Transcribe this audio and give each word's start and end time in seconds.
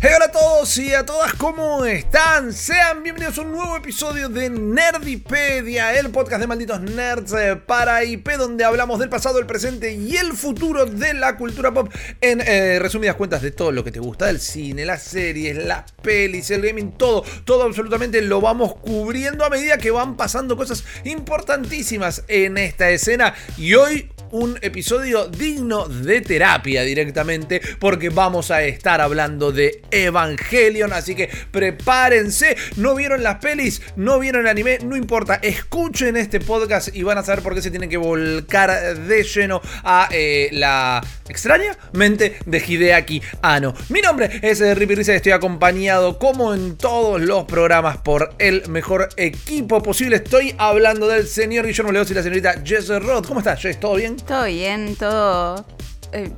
Hola 0.00 0.26
a 0.26 0.30
todos 0.30 0.78
y 0.78 0.94
a 0.94 1.04
todas, 1.04 1.34
¿cómo 1.34 1.84
están? 1.84 2.52
Sean 2.52 3.02
bienvenidos 3.02 3.36
a 3.38 3.40
un 3.40 3.50
nuevo 3.50 3.76
episodio 3.76 4.28
de 4.28 4.48
Nerdipedia, 4.48 5.98
el 5.98 6.10
podcast 6.10 6.40
de 6.40 6.46
malditos 6.46 6.80
nerds 6.80 7.32
eh, 7.32 7.56
para 7.56 8.04
IP, 8.04 8.36
donde 8.38 8.64
hablamos 8.64 9.00
del 9.00 9.08
pasado, 9.08 9.40
el 9.40 9.46
presente 9.46 9.92
y 9.92 10.16
el 10.16 10.34
futuro 10.34 10.86
de 10.86 11.14
la 11.14 11.36
cultura 11.36 11.74
pop 11.74 11.92
en 12.20 12.40
eh, 12.40 12.78
resumidas 12.78 13.16
cuentas 13.16 13.42
de 13.42 13.50
todo 13.50 13.72
lo 13.72 13.82
que 13.82 13.90
te 13.90 13.98
gusta, 13.98 14.26
del 14.26 14.38
cine, 14.38 14.84
las 14.84 15.02
series, 15.02 15.56
las 15.56 15.90
pelis, 16.00 16.48
el 16.52 16.62
gaming, 16.62 16.92
todo, 16.92 17.24
todo 17.44 17.64
absolutamente 17.64 18.22
lo 18.22 18.40
vamos 18.40 18.76
cubriendo 18.76 19.44
a 19.44 19.50
medida 19.50 19.78
que 19.78 19.90
van 19.90 20.16
pasando 20.16 20.56
cosas 20.56 20.84
importantísimas 21.02 22.22
en 22.28 22.56
esta 22.56 22.88
escena 22.90 23.34
y 23.56 23.74
hoy 23.74 24.08
un 24.32 24.58
episodio 24.62 25.26
digno 25.26 25.88
de 25.88 26.20
terapia 26.20 26.82
directamente 26.82 27.60
porque 27.78 28.10
vamos 28.10 28.50
a 28.50 28.62
estar 28.62 29.00
hablando 29.00 29.52
de 29.52 29.82
Evangelion, 29.90 30.92
así 30.92 31.14
que 31.14 31.28
prepárense, 31.50 32.56
no 32.76 32.94
vieron 32.94 33.22
las 33.22 33.36
pelis, 33.36 33.82
no 33.96 34.18
vieron 34.18 34.42
el 34.42 34.48
anime, 34.48 34.78
no 34.84 34.96
importa, 34.96 35.36
escuchen 35.36 36.16
este 36.16 36.40
podcast 36.40 36.94
y 36.94 37.02
van 37.02 37.18
a 37.18 37.22
saber 37.22 37.42
por 37.42 37.54
qué 37.54 37.62
se 37.62 37.70
tienen 37.70 37.90
que 37.90 37.96
volcar 37.96 38.96
de 38.96 39.22
lleno 39.22 39.60
a 39.84 40.08
eh, 40.10 40.48
la 40.52 41.02
extraña 41.28 41.76
mente 41.92 42.38
de 42.46 42.58
Hideaki 42.58 43.22
Anno. 43.42 43.74
Mi 43.88 44.00
nombre 44.00 44.40
es 44.42 44.60
eh, 44.60 44.74
Rippy 44.74 44.94
Risa 44.94 45.12
y 45.12 45.16
estoy 45.16 45.32
acompañado 45.32 46.18
como 46.18 46.54
en 46.54 46.76
todos 46.76 47.20
los 47.20 47.44
programas 47.44 47.98
por 47.98 48.34
el 48.38 48.68
mejor 48.68 49.08
equipo 49.16 49.82
posible. 49.82 50.16
Estoy 50.16 50.54
hablando 50.58 51.08
del 51.08 51.26
señor 51.26 51.66
Guillermo 51.66 51.92
Leos 51.92 52.10
y 52.10 52.14
la 52.14 52.22
señorita 52.22 52.62
Jess 52.64 52.88
Roth. 52.88 53.26
¿Cómo 53.26 53.40
estás, 53.40 53.60
Jess? 53.60 53.80
¿Todo 53.80 53.96
bien? 53.96 54.17
Todo 54.26 54.44
bien, 54.44 54.96
todo... 54.96 55.64
eh, 56.12 56.30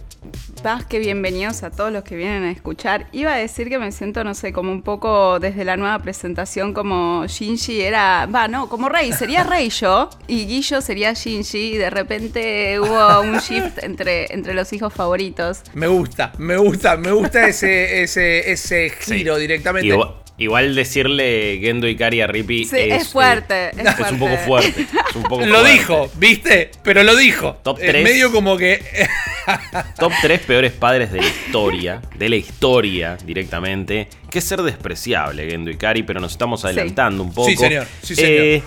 más 0.62 0.84
que 0.84 0.98
bienvenidos 0.98 1.62
a 1.62 1.70
todos 1.70 1.91
los 1.91 2.05
que 2.05 2.14
vienen 2.14 2.42
a 2.45 2.50
escuchar. 2.50 3.06
Iba 3.12 3.33
a 3.33 3.37
decir 3.39 3.70
que 3.70 3.78
me 3.78 3.91
siento, 3.91 4.22
no 4.22 4.34
sé, 4.34 4.53
como 4.53 4.70
un 4.70 4.83
poco 4.83 5.41
desde 5.41 5.64
la 5.64 5.78
nueva 5.78 5.98
presentación, 6.00 6.75
como 6.75 7.27
Shinji 7.27 7.81
era, 7.81 8.27
va, 8.27 8.47
no, 8.47 8.69
como 8.69 8.91
Rey, 8.91 9.12
sería 9.14 9.42
Rey 9.45 9.70
yo, 9.70 10.11
y 10.28 10.45
Guillo 10.45 10.83
sería 10.83 11.14
Shinji, 11.14 11.72
y 11.75 11.77
de 11.78 11.89
repente 11.89 12.78
hubo 12.78 13.20
un 13.22 13.39
shift 13.39 13.83
entre, 13.83 14.33
entre 14.34 14.53
los 14.53 14.70
hijos 14.75 14.92
favoritos. 14.92 15.62
Me 15.72 15.87
gusta, 15.87 16.33
me 16.37 16.59
gusta, 16.59 16.98
me 16.98 17.12
gusta 17.12 17.48
ese, 17.48 18.03
ese, 18.03 18.53
ese 18.53 18.91
giro 18.91 19.37
Sí. 19.37 19.41
directamente. 19.41 19.89
Igual, 19.89 20.15
igual 20.41 20.74
decirle 20.74 21.58
Gendo 21.60 21.86
Ikari 21.86 22.20
a 22.20 22.27
Rippy 22.27 22.64
Sí, 22.64 22.77
es, 22.77 23.02
es 23.02 23.08
fuerte, 23.08 23.66
eh, 23.69 23.70
es 23.77 23.98
es 24.00 24.10
un 24.10 24.19
poco 24.19 24.36
fuerte. 24.38 24.80
es 24.82 25.14
un 25.16 25.22
poco 25.22 25.41
Lo 25.47 25.60
fuerte. 25.60 25.72
dijo, 25.72 26.10
¿viste? 26.16 26.70
Pero 26.82 27.05
lo 27.05 27.14
dijo. 27.14 27.58
Top 27.62 27.78
Eh, 27.80 27.86
tres. 27.88 28.02
medio 28.05 28.32
como 28.32 28.56
que. 28.56 28.82
Top 29.98 30.12
3 30.22 30.41
peores 30.42 30.72
padres 30.72 31.10
de 31.12 31.20
la 31.20 31.27
historia, 31.27 32.00
de 32.16 32.28
la 32.28 32.36
historia 32.36 33.16
directamente. 33.24 34.08
Que 34.30 34.41
ser 34.41 34.62
despreciable, 34.62 35.48
Gendo 35.50 35.70
Ikari, 35.70 36.02
pero 36.05 36.20
nos 36.20 36.32
estamos 36.32 36.64
adelantando 36.64 37.22
un 37.22 37.32
poco. 37.32 37.48
Sí, 37.48 37.56
señor, 37.56 37.86
sí, 38.02 38.14
señor. 38.14 38.30
Eh, 38.30 38.62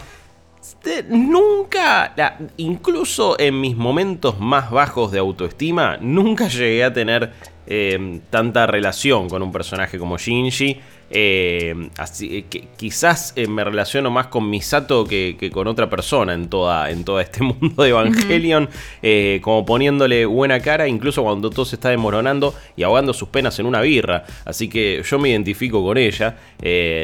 nunca, 1.10 2.14
la- 2.16 2.38
incluso 2.58 3.40
en 3.40 3.60
mis 3.62 3.76
momentos 3.76 4.40
más 4.40 4.72
bajos 4.72 5.12
de 5.12 5.20
autoestima, 5.20 5.98
nunca 6.02 6.48
llegué 6.48 6.84
a 6.84 6.94
tener 6.94 7.32
eh, 7.66 8.20
tanta 8.30 8.68
relación 8.68 9.30
con 9.30 9.42
un 9.42 9.52
personaje 9.52 9.98
como 9.98 10.18
Shinji. 10.18 10.80
Eh, 11.16 11.90
así 11.98 12.38
eh, 12.38 12.46
que 12.50 12.70
quizás 12.76 13.34
eh, 13.36 13.48
me 13.48 13.64
relaciono 13.64 14.10
más 14.10 14.28
con 14.28 14.50
Misato 14.50 15.06
que, 15.06 15.38
que 15.40 15.52
con 15.52 15.68
otra 15.68 15.88
persona 15.88 16.34
en 16.34 16.50
toda, 16.50 16.90
en 16.90 17.04
todo 17.06 17.20
este 17.20 17.44
mundo 17.44 17.84
de 17.84 17.90
Evangelion, 17.90 18.68
como 19.42 19.64
poniéndole 19.66 20.26
buena 20.26 20.60
cara, 20.60 20.88
incluso 20.88 21.22
cuando 21.24 21.50
todo 21.52 21.66
se 21.66 21.76
está 21.76 21.90
desmoronando 21.90 22.56
y 22.76 22.84
ahogando 22.84 23.14
sus 23.14 23.30
penas 23.30 23.60
en 23.60 23.68
una 23.68 23.82
birra. 23.82 24.26
Así 24.44 24.68
que 24.68 25.04
yo 25.08 25.20
me 25.20 25.30
identifico 25.30 25.84
con 25.84 25.98
ella. 25.98 26.36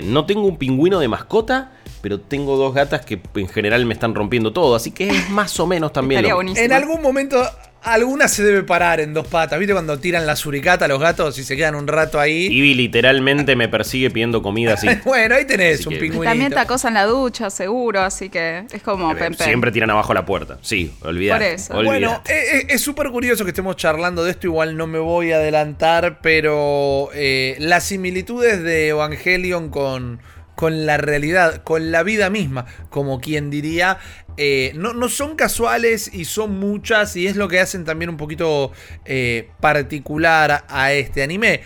No 0.06 0.26
tengo 0.26 0.42
un 0.48 0.58
pingüino 0.58 1.00
de 1.00 1.08
mascota, 1.08 1.72
pero 2.02 2.20
tengo 2.20 2.56
dos 2.58 2.74
gatas 2.74 3.06
que 3.06 3.20
en 3.36 3.48
general 3.48 3.86
me 3.86 3.94
están 3.94 4.16
rompiendo 4.16 4.54
todo, 4.54 4.76
así 4.76 4.92
que 4.92 5.10
es 5.10 5.30
más 5.30 5.60
o 5.60 5.68
menos 5.68 5.92
también 5.94 6.22
lo-. 6.24 6.42
En 6.42 6.72
algún 6.74 7.02
momento, 7.02 7.42
alguna 7.82 8.28
se 8.28 8.44
debe 8.44 8.64
parar 8.64 9.00
en 9.00 9.14
dos 9.14 9.28
patas. 9.28 9.58
¿Viste 9.60 9.74
cuando 9.74 9.98
tiran 10.00 10.26
la 10.26 10.36
suricata 10.36 10.86
a 10.86 10.88
los 10.88 11.00
gatos 11.00 11.38
y 11.40 11.44
se 11.44 11.56
quedan 11.56 11.76
un 11.76 11.88
rato 11.88 12.20
ahí? 12.20 12.48
Ivy 12.48 12.74
literalmente 12.76 13.56
me 13.56 13.68
persigue 13.70 14.10
pidiendo 14.12 14.42
comida 14.42 14.74
así. 14.74 14.88
Bueno, 15.06 15.36
ahí 15.36 15.46
tenés 15.46 15.80
Así 15.80 15.88
un 15.88 15.94
que- 15.94 16.00
pingüinito. 16.02 16.30
También 16.30 16.52
te 16.52 16.60
acosa 16.60 16.88
en 16.90 16.94
la 16.96 17.06
ducha, 17.06 17.50
seguro, 17.50 18.02
así 18.02 18.30
que 18.30 18.66
es 18.72 18.82
como 18.84 19.10
pen, 19.16 19.34
pen. 19.36 19.46
Siempre 19.48 19.72
tiran 19.72 19.90
abajo 19.90 20.14
la 20.14 20.26
puerta. 20.26 20.58
Sí, 20.62 20.94
olvidate. 21.02 21.46
Por 21.46 21.54
eso. 21.54 21.74
Bueno, 21.74 21.90
olvidate. 22.12 22.34
eh, 22.34 22.58
eh, 22.62 22.66
es 22.70 22.82
súper 22.82 23.10
curioso 23.10 23.44
que 23.46 23.52
estemos 23.52 23.76
charlando 23.78 24.24
de 24.24 24.32
esto, 24.32 24.48
igual 24.48 24.76
no 24.78 24.88
me 24.88 25.00
voy 25.00 25.32
a 25.32 25.36
adelantar, 25.38 26.20
pero 26.22 27.10
eh, 27.14 27.56
las 27.60 27.84
similitudes 27.86 28.62
de 28.64 28.90
Evangelion 28.90 29.70
con, 29.70 30.20
con 30.60 30.86
la 30.86 30.98
realidad, 30.98 31.64
con 31.64 31.90
la 31.90 32.04
vida 32.04 32.30
misma, 32.30 32.66
como 32.90 33.22
quien 33.22 33.50
diría, 33.50 33.98
eh, 34.36 34.74
no, 34.76 34.94
no 34.94 35.08
son 35.08 35.38
casuales 35.38 36.14
y 36.14 36.26
son 36.26 36.60
muchas 36.60 37.16
y 37.16 37.28
es 37.28 37.38
lo 37.38 37.48
que 37.48 37.62
hacen 37.62 37.86
también 37.86 38.10
un 38.10 38.18
poquito 38.18 38.74
eh, 39.06 39.52
particular 39.62 40.66
a 40.68 40.92
este 40.92 41.24
anime. 41.24 41.62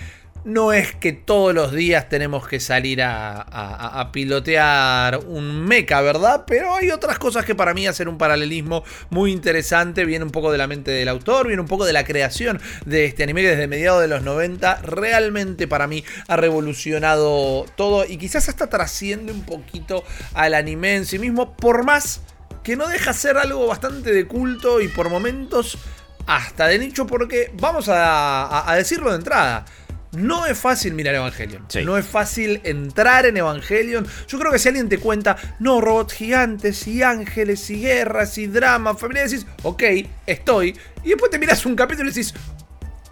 No 0.45 0.73
es 0.73 0.93
que 0.93 1.13
todos 1.13 1.55
los 1.55 1.71
días 1.71 2.09
tenemos 2.09 2.45
que 2.45 2.59
salir 2.59 3.01
a, 3.01 4.09
pilotear 4.11 5.19
un 5.25 5.65
mecha, 5.65 6.01
¿verdad? 6.01 6.43
Pero 6.45 6.75
hay 6.75 6.91
otras 6.91 7.17
cosas 7.17 7.45
que 7.45 7.55
para 7.55 7.73
mí 7.73 7.87
hacen 7.87 8.09
un 8.09 8.17
paralelismo 8.17 8.83
muy 9.09 9.31
interesante. 9.31 10.03
Viene 10.03 10.25
un 10.25 10.31
poco 10.31 10.51
de 10.51 10.57
la 10.57 10.67
mente 10.67 10.91
del 10.91 11.07
autor, 11.07 11.47
viene 11.47 11.61
un 11.61 11.67
poco 11.69 11.85
de 11.85 11.93
la 11.93 12.03
creación 12.03 12.61
de 12.85 13.05
este 13.05 13.23
anime 13.23 13.41
que 13.41 13.49
desde 13.49 13.67
mediados 13.67 14.01
de 14.01 14.09
los 14.09 14.21
90 14.21 14.81
realmente 14.81 15.65
para 15.65 15.87
mí 15.87 16.03
ha 16.27 16.35
revolucionado 16.35 17.65
todo 17.77 18.05
y 18.05 18.17
quizás 18.17 18.49
hasta 18.49 18.67
trasciende 18.67 19.31
un 19.31 19.45
poquito 19.45 20.03
al 20.33 20.55
anime 20.55 20.97
en 20.97 21.05
sí 21.05 21.19
mismo, 21.19 21.55
por 21.55 21.85
más 21.85 22.19
que 22.63 22.75
no 22.75 22.89
deja 22.89 23.13
ser 23.13 23.37
algo 23.37 23.65
bastante 23.67 24.11
de 24.11 24.27
culto 24.27 24.81
y 24.81 24.89
por 24.89 25.09
momentos 25.09 25.77
hasta 26.25 26.67
de 26.67 26.79
nicho, 26.79 27.07
porque 27.07 27.51
vamos 27.59 27.87
a 27.89 28.73
decirlo 28.75 29.09
de 29.09 29.17
entrada. 29.17 29.65
No 30.13 30.46
es 30.46 30.57
fácil 30.57 30.94
mirar 30.94 31.16
Evangelion. 31.16 31.66
Sí. 31.68 31.84
No 31.84 31.97
es 31.97 32.06
fácil 32.06 32.62
entrar 32.63 33.25
en 33.25 33.38
Evangelion. 33.38 34.06
Yo 34.28 34.40
creo 34.40 34.51
que 34.51 34.59
si 34.59 34.68
alguien 34.68 34.88
te 34.88 35.00
cuenta, 35.00 35.35
no, 35.59 35.81
robots 35.81 36.13
gigantes 36.13 36.88
y 36.88 37.01
ángeles 37.01 37.69
y 37.69 37.81
guerras 37.81 38.38
y 38.38 38.47
drama, 38.47 38.96
familia, 38.96 39.23
decís, 39.23 39.46
ok, 39.63 39.84
estoy. 40.28 40.78
Y 41.03 41.09
después 41.09 41.31
te 41.31 41.40
miras 41.40 41.66
un 41.66 41.75
capítulo 41.75 42.09
y 42.09 42.13
decís, 42.13 42.34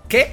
¿qué? 0.08 0.32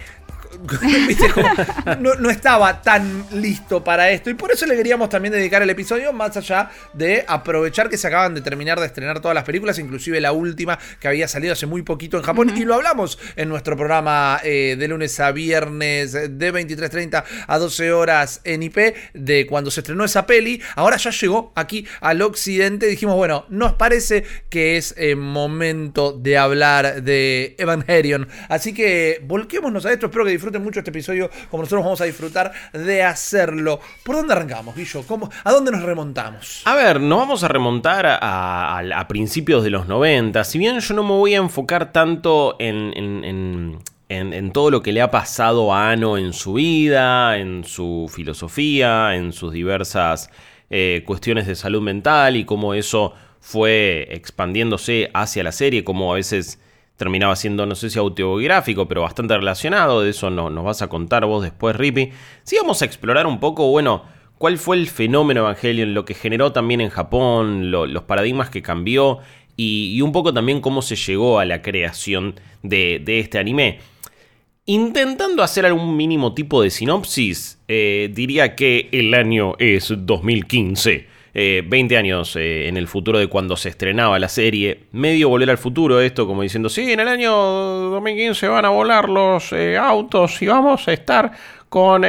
No 1.98 2.31
estaba 2.31 2.82
tan 2.82 3.25
listo 3.32 3.82
para 3.82 4.10
esto. 4.10 4.31
Y 4.31 4.34
por 4.34 4.50
eso 4.50 4.66
le 4.66 4.76
queríamos 4.76 5.09
también 5.09 5.32
dedicar 5.32 5.62
el 5.62 5.70
episodio, 5.70 6.12
más 6.12 6.36
allá 6.36 6.70
de 6.92 7.25
aprovechar 7.26 7.88
que 7.88 7.97
se 7.97 8.06
acaban 8.06 8.34
de 8.34 8.41
terminar 8.41 8.81
de 8.81 8.86
estrenar 8.86 9.20
todas 9.20 9.34
las 9.34 9.44
películas, 9.44 9.78
inclusive 9.78 10.20
la 10.20 10.32
última 10.32 10.78
que 11.00 11.09
había 11.09 11.28
salido 11.28 11.53
hace 11.53 11.66
muy 11.66 11.82
poquito 11.82 12.16
en 12.16 12.22
Japón. 12.22 12.53
Y 12.56 12.64
lo 12.64 12.75
hablamos 12.75 13.19
en 13.36 13.48
nuestro 13.48 13.76
programa 13.76 14.41
eh, 14.42 14.76
de 14.78 14.88
lunes 14.88 15.19
a 15.20 15.32
viernes 15.32 16.12
de 16.12 16.53
23.30 16.53 17.25
a 17.47 17.59
12 17.59 17.92
horas 17.92 18.41
en 18.44 18.62
IP, 18.62 18.94
de 19.15 19.47
cuando 19.47 19.70
se 19.70 19.80
estrenó 19.80 20.04
esa 20.04 20.26
peli. 20.26 20.62
Ahora 20.76 20.97
ya 20.97 21.10
llegó 21.10 21.53
aquí 21.54 21.86
al 22.00 22.22
occidente. 22.22 22.86
Dijimos, 22.86 23.16
bueno, 23.16 23.47
nos 23.48 23.75
parece 23.75 24.25
que 24.48 24.77
es 24.77 24.94
eh, 24.97 25.15
momento 25.15 26.12
de 26.12 26.39
hablar 26.39 27.03
de 27.03 27.54
Evangelion. 27.59 28.28
Así 28.48 28.72
que 28.72 29.21
volquémonos 29.24 29.86
a 29.86 29.92
esto. 29.92 30.06
Espero 30.06 30.24
que 30.24 30.33
disfruten 30.39 30.63
mucho 30.65 30.81
este 30.81 30.91
episodio 30.91 31.29
como 31.51 31.63
nosotros 31.63 31.85
vamos 31.85 32.01
a 32.01 32.05
disfrutar 32.05 32.53
de 32.73 33.03
hacerlo. 33.03 33.81
¿Por 34.03 34.17
dónde 34.17 34.33
arrancamos, 34.33 34.75
Guillo? 34.75 35.03
¿Cómo, 35.07 35.31
¿A 35.45 35.53
dónde 35.53 35.71
nos 35.71 35.83
remontamos? 35.83 36.63
A 36.65 36.75
ver, 36.75 37.01
nos 37.01 37.19
vamos 37.19 37.45
a 37.45 37.49
remontar 37.49 38.07
a, 38.21 39.07
principios 39.09 39.65
de 39.65 39.71
los 39.71 39.87
90. 39.87 40.45
Si 40.45 40.59
bien 40.59 40.79
yo 40.81 40.95
no 40.95 41.03
me 41.03 41.11
voy 41.11 41.35
a 41.35 41.39
enfocar 41.39 41.93
tanto 41.93 42.57
en- 42.59 42.93
en- 42.97 43.79
en 44.11 44.53
todo 44.53 44.71
lo 44.71 44.83
que 44.83 44.93
le 44.93 45.03
ha 45.03 45.11
pasado 45.11 45.75
a 45.75 45.91
Ano 45.91 46.17
en 46.17 46.33
su 46.33 46.55
vida, 46.55 47.37
en 47.39 47.65
su 47.65 48.11
filosofía, 48.15 49.15
en 49.17 49.33
sus 49.33 49.53
diversas 49.53 50.31
eh, 50.71 51.03
cuestiones 51.07 51.47
de 51.47 51.55
salud 51.55 51.81
mental 51.83 52.37
y 52.37 52.45
cómo 52.45 52.75
eso 52.75 53.15
fue 53.41 54.07
expandiéndose 54.11 55.11
hacia 55.15 55.43
la 55.43 55.53
serie, 55.53 55.85
como 55.85 56.13
a 56.13 56.17
veces 56.17 56.61
terminaba 56.98 57.36
siendo, 57.36 57.65
no 57.65 57.77
sé 57.77 57.89
si 57.89 57.98
autobiográfico, 57.98 58.89
pero 58.89 59.03
bastante 59.03 59.36
relacionado, 59.36 60.03
de 60.03 60.10
eso 60.10 60.28
no- 60.30 60.50
nos 60.50 60.65
vas 60.65 60.83
a 60.83 60.89
contar 60.89 61.24
vos 61.24 61.42
después, 61.42 61.74
Rippy. 61.77 62.10
Sí, 62.42 62.56
vamos 62.60 62.83
a 62.83 62.84
explorar 62.84 63.27
un 63.27 63.39
poco, 63.39 63.71
bueno, 63.71 64.03
cuál 64.36 64.59
fue 64.59 64.77
el 64.77 64.89
fenómeno 64.89 65.41
Evangelion, 65.41 65.95
lo 65.95 66.04
que 66.04 66.15
generó 66.15 66.53
también 66.53 66.80
en 66.80 66.91
Japón, 66.91 67.71
los 67.71 68.03
paradigmas 68.03 68.50
que 68.50 68.62
cambió 68.62 69.21
y, 69.56 70.00
un 70.03 70.10
poco 70.12 70.34
también 70.34 70.60
cómo 70.60 70.83
se 70.83 70.97
llegó 70.97 71.39
a 71.39 71.45
la 71.45 71.62
creación 71.62 72.34
de, 72.62 73.03
este 73.06 73.39
anime. 73.39 73.78
Intentando 74.66 75.42
hacer 75.42 75.66
algún 75.66 75.97
mínimo 75.97 76.34
tipo 76.34 76.62
de 76.62 76.71
sinopsis, 76.71 77.60
eh, 77.68 78.10
diría 78.12 78.56
que 78.56 78.89
el 78.92 79.15
año 79.15 79.54
es 79.59 79.92
2015. 79.97 81.06
20 81.39 81.95
eh, 81.95 81.99
años 81.99 82.35
eh, 82.37 82.69
en 82.69 82.77
el 82.77 82.89
futuro 82.89 83.19
de 83.19 83.29
cuando 83.29 83.57
se 83.57 83.69
estrenaba 83.69 84.19
la 84.19 84.29
serie. 84.29 84.87
Medio 84.93 85.29
volver 85.29 85.51
al 85.51 85.59
futuro 85.59 86.01
esto, 86.01 86.27
como 86.27 86.43
diciendo, 86.43 86.69
sí, 86.69 86.93
en 86.93 87.01
el 87.01 87.09
año 87.09 87.33
2015 87.33 88.49
van 88.49 88.65
a 88.65 88.71
volar 88.71 89.09
los 89.09 89.53
eh, 89.53 89.77
autos 89.77 90.43
y 90.43 90.47
vamos 90.47 90.89
a 90.89 90.93
estar 90.93 91.31
con 91.69 92.03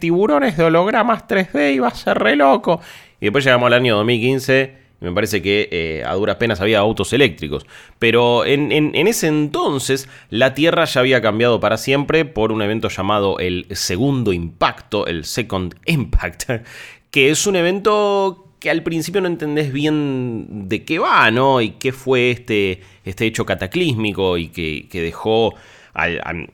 tiburones 0.00 0.56
de 0.56 0.64
hologramas 0.64 1.28
3D 1.28 1.74
y 1.74 1.78
va 1.78 1.88
a 1.88 1.94
ser 1.94 2.18
re 2.18 2.34
loco. 2.36 2.80
Y 3.20 3.26
después 3.26 3.44
llegamos 3.44 3.68
al 3.68 3.74
año 3.74 3.96
2015 3.96 4.86
y 5.00 5.04
me 5.04 5.12
parece 5.12 5.40
que 5.40 6.02
a 6.04 6.12
duras 6.14 6.36
penas 6.36 6.60
había 6.60 6.80
autos 6.80 7.12
eléctricos. 7.12 7.66
Pero 8.00 8.44
en, 8.44 8.72
en, 8.72 9.06
ese 9.06 9.28
entonces 9.28 10.08
la 10.28 10.54
Tierra 10.54 10.86
ya 10.86 11.00
había 11.00 11.22
cambiado 11.22 11.60
para 11.60 11.76
siempre 11.76 12.24
por 12.24 12.50
un 12.50 12.62
evento 12.62 12.88
llamado 12.88 13.38
el 13.38 13.66
Segundo 13.70 14.32
Impacto, 14.32 15.06
el 15.06 15.24
Second 15.24 15.76
Impact, 15.86 16.50
que 17.12 17.30
es 17.30 17.46
un 17.46 17.54
evento 17.54 18.45
que 18.58 18.70
al 18.70 18.82
principio 18.82 19.20
no 19.20 19.28
entendés 19.28 19.72
bien 19.72 20.68
de 20.68 20.84
qué 20.84 20.98
va, 20.98 21.30
¿no? 21.30 21.60
Y 21.60 21.70
qué 21.72 21.92
fue 21.92 22.30
este, 22.30 22.80
este 23.04 23.26
hecho 23.26 23.44
cataclísmico 23.44 24.38
y 24.38 24.48
que, 24.48 24.88
dejó 24.92 25.54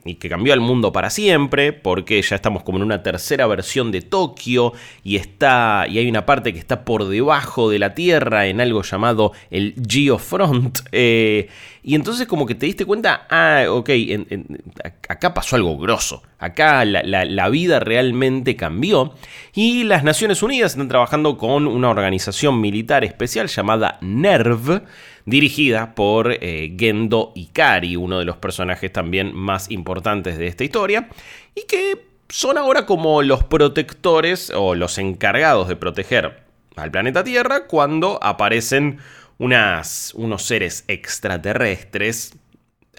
y 0.05 0.15
que 0.15 0.29
cambió 0.29 0.53
al 0.53 0.61
mundo 0.61 0.91
para 0.91 1.09
siempre, 1.09 1.73
porque 1.73 2.21
ya 2.21 2.35
estamos 2.35 2.63
como 2.63 2.77
en 2.77 2.83
una 2.83 3.03
tercera 3.03 3.45
versión 3.47 3.91
de 3.91 4.01
Tokio 4.01 4.73
y 5.03 5.17
está 5.17 5.85
y 5.89 5.97
hay 5.97 6.07
una 6.07 6.25
parte 6.25 6.53
que 6.53 6.59
está 6.59 6.85
por 6.85 7.07
debajo 7.07 7.69
de 7.69 7.79
la 7.79 7.93
Tierra 7.93 8.47
en 8.47 8.61
algo 8.61 8.83
llamado 8.83 9.33
el 9.49 9.75
Geofront. 9.87 10.79
Eh, 10.95 11.49
y 11.81 11.95
entonces 11.95 12.27
como 12.27 12.45
que 12.45 12.55
te 12.55 12.65
diste 12.65 12.85
cuenta, 12.85 13.27
ah, 13.29 13.65
ok, 13.69 13.89
acá 15.09 15.33
pasó 15.33 15.57
algo 15.57 15.77
grosso, 15.77 16.23
acá 16.39 16.85
la, 16.85 17.49
vida 17.49 17.81
realmente 17.81 18.55
cambió 18.55 19.13
y 19.53 19.83
las 19.83 20.03
Naciones 20.03 20.41
Unidas 20.43 20.71
están 20.71 20.87
trabajando 20.87 21.37
con 21.37 21.67
una 21.67 21.89
organización 21.89 22.61
militar 22.61 23.03
especial 23.03 23.47
llamada 23.47 23.97
NERV, 23.99 24.83
dirigida 25.25 25.95
por 25.95 26.31
eh, 26.31 26.75
Gendo 26.77 27.31
Ikari, 27.35 27.95
uno 27.95 28.19
de 28.19 28.25
los 28.25 28.37
personajes 28.37 28.91
también 28.91 29.33
más 29.35 29.71
importantes 29.71 30.37
de 30.37 30.47
esta 30.47 30.63
historia, 30.63 31.09
y 31.55 31.65
que 31.67 32.05
son 32.29 32.57
ahora 32.57 32.85
como 32.85 33.21
los 33.21 33.43
protectores 33.43 34.51
o 34.55 34.75
los 34.75 34.97
encargados 34.97 35.67
de 35.67 35.75
proteger 35.75 36.43
al 36.75 36.91
planeta 36.91 37.23
Tierra 37.23 37.67
cuando 37.67 38.19
aparecen 38.23 38.99
unos 39.37 40.43
seres 40.43 40.83
extraterrestres. 40.87 42.33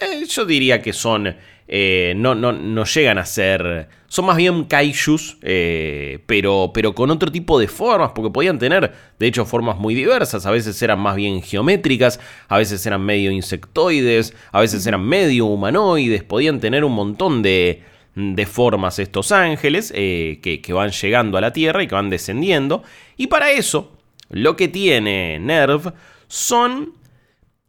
Eh, 0.01 0.25
yo 0.27 0.45
diría 0.45 0.83
que 0.83 0.93
son. 0.93 1.37
Eh, 1.67 2.13
no, 2.17 2.35
no, 2.35 2.53
no, 2.53 2.85
llegan 2.85 3.19
a 3.19 3.25
ser. 3.25 3.89
Son 4.07 4.27
más 4.27 4.37
bien 4.37 4.65
kaijus, 4.65 5.39
eh, 5.43 6.21
pero, 6.27 6.71
pero 6.75 6.95
con 6.95 7.11
otro 7.11 7.33
tipo 7.33 7.59
de 7.59 7.69
formas, 7.69 8.13
porque 8.15 8.31
podían 8.31 8.59
tener, 8.59 8.93
de 9.19 9.27
hecho, 9.27 9.45
formas 9.47 9.79
muy 9.79 9.95
diversas. 9.95 10.47
A 10.47 10.51
veces 10.51 10.81
eran 10.83 11.01
más 11.01 11.17
bien 11.17 11.43
geométricas, 11.43 12.21
a 12.49 12.59
veces 12.59 12.85
eran 12.87 13.03
medio 13.03 13.31
insectoides, 13.31 14.35
a 14.53 14.61
veces 14.61 14.87
eran 14.87 15.05
medio 15.07 15.47
humanoides. 15.47 16.23
Podían 16.23 16.61
tener 16.61 16.85
un 16.85 16.93
montón 16.93 17.43
de, 17.43 17.83
de 18.15 18.47
formas 18.47 18.99
estos 18.99 19.33
ángeles 19.33 19.91
que, 19.91 20.61
que 20.63 20.73
van 20.73 20.91
llegando 20.91 21.39
a 21.39 21.41
la 21.41 21.53
Tierra 21.53 21.83
y 21.83 21.89
que 21.89 21.95
van 21.95 22.11
descendiendo. 22.11 22.83
Y 23.17 23.29
para 23.29 23.51
eso, 23.53 23.97
lo 24.29 24.57
que 24.57 24.69
tiene 24.69 25.39
Nerv 25.39 25.95
son... 26.29 26.93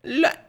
La... 0.03 0.47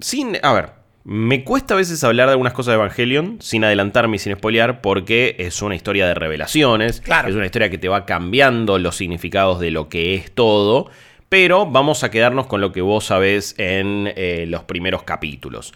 Sin... 0.00 0.36
A 0.42 0.52
ver, 0.52 0.77
me 1.10 1.42
cuesta 1.42 1.72
a 1.72 1.78
veces 1.78 2.04
hablar 2.04 2.26
de 2.26 2.32
algunas 2.32 2.52
cosas 2.52 2.72
de 2.72 2.74
Evangelion 2.74 3.38
sin 3.40 3.64
adelantarme 3.64 4.16
y 4.16 4.18
sin 4.18 4.36
spoilear 4.36 4.82
porque 4.82 5.36
es 5.38 5.62
una 5.62 5.74
historia 5.74 6.06
de 6.06 6.12
revelaciones. 6.12 7.02
Es 7.26 7.34
una 7.34 7.46
historia 7.46 7.70
que 7.70 7.78
te 7.78 7.88
va 7.88 8.04
cambiando 8.04 8.78
los 8.78 8.96
significados 8.96 9.58
de 9.58 9.70
lo 9.70 9.88
que 9.88 10.16
es 10.16 10.30
todo. 10.30 10.90
Pero 11.30 11.64
vamos 11.64 12.04
a 12.04 12.10
quedarnos 12.10 12.46
con 12.46 12.60
lo 12.60 12.72
que 12.72 12.82
vos 12.82 13.06
sabés 13.06 13.54
en 13.56 14.12
eh, 14.16 14.44
los 14.48 14.64
primeros 14.64 15.02
capítulos. 15.04 15.72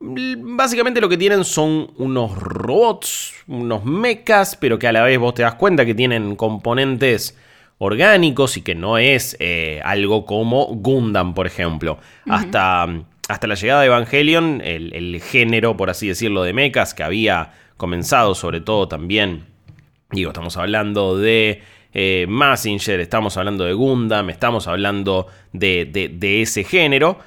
Básicamente 0.00 1.00
lo 1.00 1.08
que 1.08 1.16
tienen 1.16 1.44
son 1.44 1.90
unos 1.96 2.36
robots, 2.36 3.32
unos 3.46 3.86
mechas, 3.86 4.54
pero 4.56 4.78
que 4.78 4.86
a 4.86 4.92
la 4.92 5.02
vez 5.02 5.18
vos 5.18 5.32
te 5.32 5.40
das 5.40 5.54
cuenta 5.54 5.86
que 5.86 5.94
tienen 5.94 6.36
componentes 6.36 7.38
orgánicos 7.78 8.58
y 8.58 8.60
que 8.60 8.74
no 8.74 8.98
es 8.98 9.34
eh, 9.40 9.80
algo 9.82 10.26
como 10.26 10.66
Gundam, 10.66 11.32
por 11.32 11.46
ejemplo. 11.46 11.96
hasta, 12.28 12.86
hasta 13.32 13.46
la 13.46 13.54
llegada 13.54 13.80
de 13.80 13.86
Evangelion, 13.86 14.60
el, 14.62 15.18
género, 15.22 15.74
por 15.74 15.88
así 15.88 16.06
decirlo, 16.06 16.42
de 16.42 16.52
mechas 16.52 16.92
que 16.92 17.02
había 17.02 17.54
comenzado 17.78 18.34
sobre 18.34 18.60
todo 18.60 18.88
también, 18.88 19.46
digo, 20.10 20.32
estamos 20.32 20.58
hablando 20.58 21.16
de 21.16 21.62
eh, 21.94 22.26
Massinger, 22.28 23.00
estamos 23.00 23.38
hablando 23.38 23.64
de 23.64 23.72
Gundam, 23.72 24.28
estamos 24.28 24.68
hablando 24.68 25.28
de, 25.54 26.42
ese 26.42 26.64
género. 26.64 27.20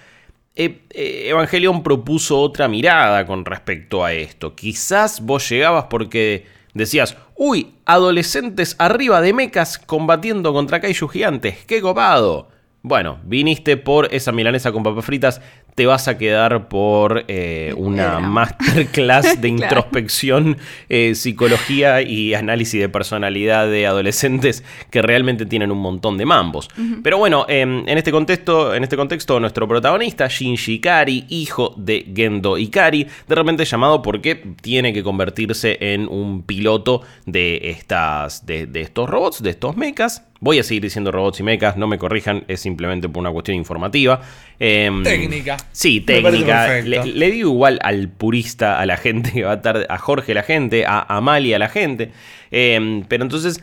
Eh, 0.56 0.81
Evangelion 1.28 1.81
propuso 1.81 2.40
otra 2.40 2.68
mirada 2.68 3.25
con 3.25 3.44
respecto 3.44 4.06
a 4.06 4.13
esto. 4.13 4.54
Quizás 4.54 5.22
vos 5.22 5.50
llegabas 5.50 5.86
porque 5.86 6.46
decías, 6.75 7.18
uy, 7.36 7.74
adolescentes 7.86 8.75
arriba 8.78 9.22
de 9.22 9.34
mecas 9.34 9.80
combatiendo 9.80 10.54
contra 10.54 10.80
kaiju 10.80 11.08
gigantes, 11.08 11.66
qué 11.66 11.81
copado. 11.81 12.50
Bueno, 12.88 13.18
viniste 13.24 13.78
por 13.78 14.13
esa 14.13 14.31
milanesa 14.31 14.72
con 14.72 14.84
papas 14.84 15.04
fritas, 15.04 15.42
te 15.75 15.86
vas 15.86 16.07
a 16.07 16.18
quedar 16.18 16.69
por 16.69 17.25
eh, 17.27 17.74
una 17.75 18.19
masterclass 18.22 19.42
de 19.42 19.48
introspección, 19.50 20.57
eh, 20.88 21.16
psicología 21.16 22.01
y 22.01 22.33
análisis 22.33 22.80
de 22.80 22.88
personalidad 22.88 23.68
de 23.68 23.86
adolescentes 23.86 24.63
que 24.89 25.01
realmente 25.01 25.45
tienen 25.45 25.72
un 25.72 25.80
montón 25.80 26.18
de 26.18 26.25
mambos. 26.25 26.69
Pero 27.04 27.18
bueno, 27.18 27.45
em, 27.50 27.88
en, 27.88 27.98
este 27.98 28.12
contexto, 28.12 28.74
en 28.74 28.83
este 28.83 28.95
contexto, 28.95 29.39
nuestro 29.39 29.68
protagonista, 29.68 30.27
Shinji 30.27 30.75
Ikari, 30.75 31.25
hijo 31.27 31.74
de 31.75 32.06
Gendo 32.16 32.57
Ikari, 32.57 33.07
de 33.27 33.36
repente 33.36 33.66
llamado 33.66 34.01
porque 34.01 34.36
tiene 34.62 34.94
que 34.94 35.04
convertirse 35.04 35.77
en 35.81 36.07
un 36.07 36.44
piloto 36.44 37.01
de, 37.25 37.60
estas, 37.63 38.45
de, 38.45 38.66
de 38.66 38.81
estos 38.81 39.10
robots, 39.10 39.44
de 39.44 39.50
estos 39.50 39.75
mechas 39.75 40.24
Voy 40.45 40.60
a 40.60 40.63
seguir 40.63 40.83
diciendo 40.83 41.12
robots 41.12 41.39
y 41.39 41.44
mechas, 41.44 41.77
no 41.77 41.88
me 41.88 41.98
corrijan, 41.98 42.44
es 42.48 42.60
simplemente 42.60 43.07
por 43.07 43.22
una 43.22 43.31
cuestión 43.31 43.57
informativa. 43.57 44.22
Em, 44.60 45.01
técnica. 45.01 45.58
Sí, 45.72 46.01
técnica. 46.01 46.81
Le, 46.81 47.31
digo 47.31 47.51
igual 47.51 47.79
al 47.81 48.10
purista, 48.10 48.79
a 48.79 48.86
la 48.86 48.98
gente 48.98 49.31
que 49.31 49.43
va 49.43 49.51
a 49.51 49.55
estar, 49.55 49.86
a 49.89 49.98
Jorge 49.98 50.34
la 50.34 50.43
gente, 50.43 50.86
a 50.86 51.01
Amalia 51.17 51.60
la 51.60 51.69
gente. 51.69 52.12
Em, 52.51 53.03
pero 53.03 53.24
entonces 53.24 53.62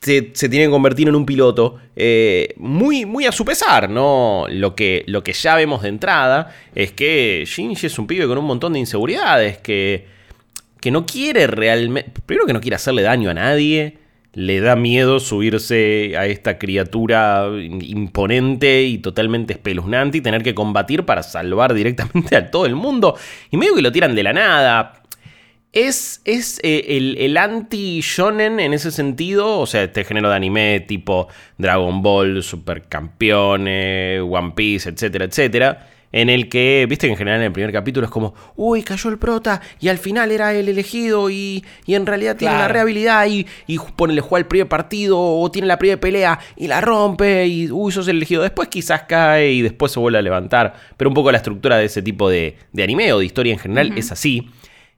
se, 0.00 0.22
tiene 0.22 0.66
que 0.66 0.70
convertir 0.70 1.08
en 1.08 1.14
un 1.14 1.24
piloto 1.24 1.78
eh, 1.96 2.54
muy, 2.56 3.06
muy 3.06 3.24
a 3.24 3.32
su 3.32 3.44
pesar, 3.44 3.88
¿no? 3.88 4.44
Lo 4.50 4.74
que, 4.74 5.04
lo 5.06 5.24
que 5.24 5.32
ya 5.32 5.54
vemos 5.54 5.82
de 5.82 5.88
entrada 5.88 6.54
es 6.74 6.92
que 6.92 7.44
Shinji 7.46 7.86
es 7.86 7.98
un 7.98 8.06
pibe 8.06 8.26
con 8.26 8.36
un 8.36 8.44
montón 8.44 8.74
de 8.74 8.80
inseguridades, 8.80 9.58
que, 9.58 10.06
que 10.80 10.90
no 10.90 11.06
quiere 11.06 11.46
realmente... 11.46 12.12
Primero 12.26 12.46
que 12.46 12.52
no 12.52 12.60
quiere 12.60 12.76
hacerle 12.76 13.02
daño 13.02 13.30
a 13.30 13.34
nadie 13.34 14.03
le 14.34 14.60
da 14.60 14.76
miedo 14.76 15.20
subirse 15.20 16.14
a 16.16 16.26
esta 16.26 16.58
criatura 16.58 17.48
imponente 17.56 18.82
y 18.82 18.98
totalmente 18.98 19.54
espeluznante 19.54 20.18
y 20.18 20.20
tener 20.20 20.42
que 20.42 20.54
combatir 20.54 21.04
para 21.04 21.22
salvar 21.22 21.74
directamente 21.74 22.36
a 22.36 22.50
todo 22.50 22.66
el 22.66 22.74
mundo. 22.74 23.16
Y 23.50 23.56
medio 23.56 23.74
que 23.74 23.82
lo 23.82 23.92
tiran 23.92 24.14
de 24.14 24.22
la 24.22 24.32
nada. 24.32 25.00
Es, 25.72 26.20
es 26.24 26.60
eh, 26.62 26.96
el, 26.96 27.16
el 27.18 27.36
anti-shonen 27.36 28.60
en 28.60 28.74
ese 28.74 28.92
sentido, 28.92 29.58
o 29.58 29.66
sea, 29.66 29.82
este 29.82 30.04
género 30.04 30.28
de 30.28 30.36
anime 30.36 30.80
tipo 30.86 31.26
Dragon 31.58 32.00
Ball, 32.00 32.44
Supercampeones, 32.44 34.22
One 34.22 34.52
Piece, 34.54 34.88
etcétera, 34.88 35.24
etcétera 35.24 35.93
en 36.14 36.30
el 36.30 36.48
que, 36.48 36.86
viste 36.88 37.08
que 37.08 37.12
en 37.12 37.18
general 37.18 37.40
en 37.40 37.46
el 37.46 37.52
primer 37.52 37.72
capítulo 37.72 38.06
es 38.06 38.10
como, 38.10 38.34
uy, 38.54 38.84
cayó 38.84 39.10
el 39.10 39.18
prota 39.18 39.60
y 39.80 39.88
al 39.88 39.98
final 39.98 40.30
era 40.30 40.54
el 40.54 40.68
elegido 40.68 41.28
y, 41.28 41.64
en 41.88 42.06
realidad 42.06 42.36
tiene 42.36 42.54
la 42.54 42.68
rehabilidad 42.68 43.26
y, 43.26 43.44
y 43.66 43.80
le 44.08 44.20
juega 44.20 44.38
el 44.38 44.46
primer 44.46 44.68
partido 44.68 45.18
o 45.20 45.50
tiene 45.50 45.66
la 45.66 45.76
primera 45.76 46.00
pelea 46.00 46.38
y 46.56 46.68
la 46.68 46.80
rompe 46.80 47.48
y, 47.48 47.68
uy, 47.68 47.90
sos 47.90 48.06
el 48.06 48.18
elegido. 48.18 48.42
Después 48.42 48.68
quizás 48.68 49.02
cae 49.08 49.50
y 49.50 49.62
después 49.62 49.90
se 49.90 49.98
vuelve 49.98 50.18
a 50.18 50.22
levantar, 50.22 50.74
pero 50.96 51.10
un 51.10 51.14
poco 51.14 51.32
la 51.32 51.38
estructura 51.38 51.78
de 51.78 51.86
ese 51.86 52.00
tipo 52.00 52.30
de, 52.30 52.58
anime 52.80 53.12
o 53.12 53.18
de 53.18 53.24
historia 53.24 53.52
en 53.52 53.58
general 53.58 53.98
es 53.98 54.12
así. 54.12 54.48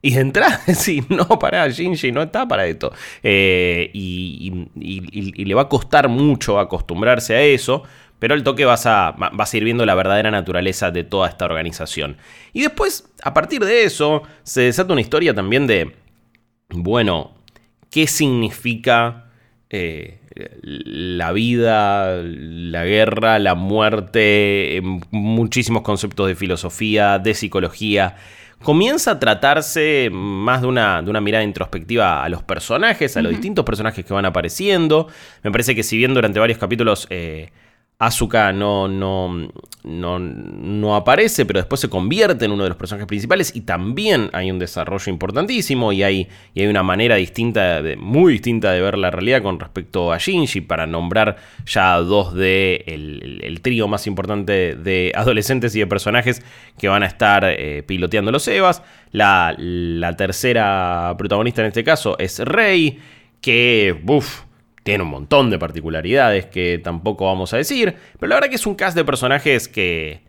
Y 0.03 0.11
de 0.11 0.21
entrada, 0.21 0.61
sí, 0.75 1.03
no, 1.09 1.27
para 1.39 1.67
Shinji 1.69 2.13
no 2.13 2.23
está 2.23 2.47
para 2.47 2.67
esto. 2.67 2.93
Eh, 3.23 3.91
y, 3.95 4.53
le 5.45 5.55
va 5.55 5.63
a 5.63 5.69
costar 5.71 6.11
mucho 6.11 6.59
acostumbrarse 6.59 7.35
a 7.35 7.41
eso. 7.41 7.85
Pero 8.19 8.35
el 8.35 8.43
toque 8.43 8.65
vas 8.65 8.87
a, 8.87 9.15
vas 9.17 9.53
a 9.53 9.57
ir 9.57 9.65
viendo 9.65 9.85
la 9.85 9.95
verdadera 9.95 10.31
naturaleza 10.31 10.91
de 10.91 11.05
toda 11.05 11.29
esta 11.29 11.45
organización. 11.45 12.17
Y 12.53 12.63
después, 12.63 13.11
a 13.23 13.35
partir 13.35 13.65
de 13.65 13.85
eso, 13.85 14.23
se 14.43 14.63
desata 14.63 14.93
una 14.93 15.03
historia 15.03 15.35
también 15.35 15.67
de, 15.67 15.95
bueno, 16.71 17.35
¿qué 17.91 18.07
significa 18.07 19.27
eh, 19.69 20.21
la 20.63 21.33
vida, 21.33 22.23
la 22.23 22.85
guerra, 22.85 23.39
la 23.39 23.55
muerte, 23.55 24.81
muchísimos 25.11 25.83
conceptos 25.83 26.29
de 26.29 26.35
filosofía, 26.35 27.19
de 27.19 27.35
psicología. 27.35 28.17
Comienza 28.63 29.13
a 29.13 29.19
tratarse 29.19 30.09
más 30.13 30.61
de 30.63 30.67
una, 30.67 31.03
de 31.03 31.11
una 31.11 31.21
mirada 31.21 31.43
introspectiva 31.43 32.23
a 32.23 32.29
los 32.29 32.43
personajes, 32.43 33.17
a 33.17 33.23
los 33.23 33.33
distintos 33.33 33.65
personajes 33.65 34.05
que 34.05 34.13
van 34.13 34.27
apareciendo. 34.27 35.09
Me 35.43 35.51
parece 35.51 35.75
que 35.75 35.83
si 35.83 35.97
bien 35.97 36.15
durante 36.15 36.39
varios 36.39 36.59
capítulos 36.59 37.07
eh, 37.11 37.51
Asuka 37.99 38.53
no, 38.53 38.89
no, 38.89 39.49
no, 39.83 40.19
no, 40.19 40.97
aparece, 40.97 41.47
pero 41.47 41.61
después 41.61 41.81
se 41.81 41.89
convierte 41.89 42.45
en 42.45 42.51
uno 42.51 42.65
de 42.65 42.69
los 42.69 42.77
personajes 42.77 43.07
principales 43.07 43.57
y 43.57 43.63
también 43.63 44.29
hay 44.35 44.51
un 44.51 44.59
desarrollo 44.59 45.11
importantísimo 45.11 45.93
y 45.93 46.03
hay, 46.03 46.29
y 46.53 46.61
hay 46.61 46.67
una 46.67 46.83
manera 46.83 47.17
distinta, 47.17 47.81
muy 47.97 48.35
distinta 48.35 48.73
de 48.73 48.83
ver 48.83 48.99
la 48.99 49.11
realidad 49.11 49.41
con 49.43 49.59
respecto 49.59 50.13
a 50.13 50.19
Shinji 50.19 50.61
para 50.61 50.87
nombrar 50.87 51.37
ya 51.65 51.97
dos 51.97 52.35
de 52.35 52.85
el, 52.87 53.61
trío 53.63 53.89
más 53.89 54.07
importante 54.07 54.77
de 54.77 55.13
adolescentes 55.15 55.75
y 55.75 55.79
de 55.79 55.87
personajes 55.87 56.43
que 56.79 56.89
van 56.89 57.03
a 57.03 57.07
estar 57.07 57.45
eh, 57.45 57.83
piloteando 57.83 58.31
los 58.31 58.47
Evas. 58.47 58.83
La, 59.13 59.55
la 59.57 60.15
tercera 60.17 61.15
protagonista 61.17 61.63
en 61.63 61.69
este 61.69 61.83
caso 61.83 62.19
es 62.19 62.41
Rey, 62.41 62.99
que, 63.41 63.99
uff, 64.07 64.46
tiene 64.87 65.03
un 65.03 65.11
montón 65.11 65.51
de 65.51 65.59
particularidades 65.59 66.47
que 66.47 66.79
tampoco 66.79 67.27
vamos 67.27 67.53
a 67.53 67.57
decir, 67.57 67.97
pero 68.21 68.31
la 68.31 68.37
verdad 68.37 68.49
que 68.49 68.55
es 68.55 68.67
un 68.67 68.77
cast 68.77 68.97
de 68.97 69.05
personajes 69.05 69.67
que, 69.67 70.23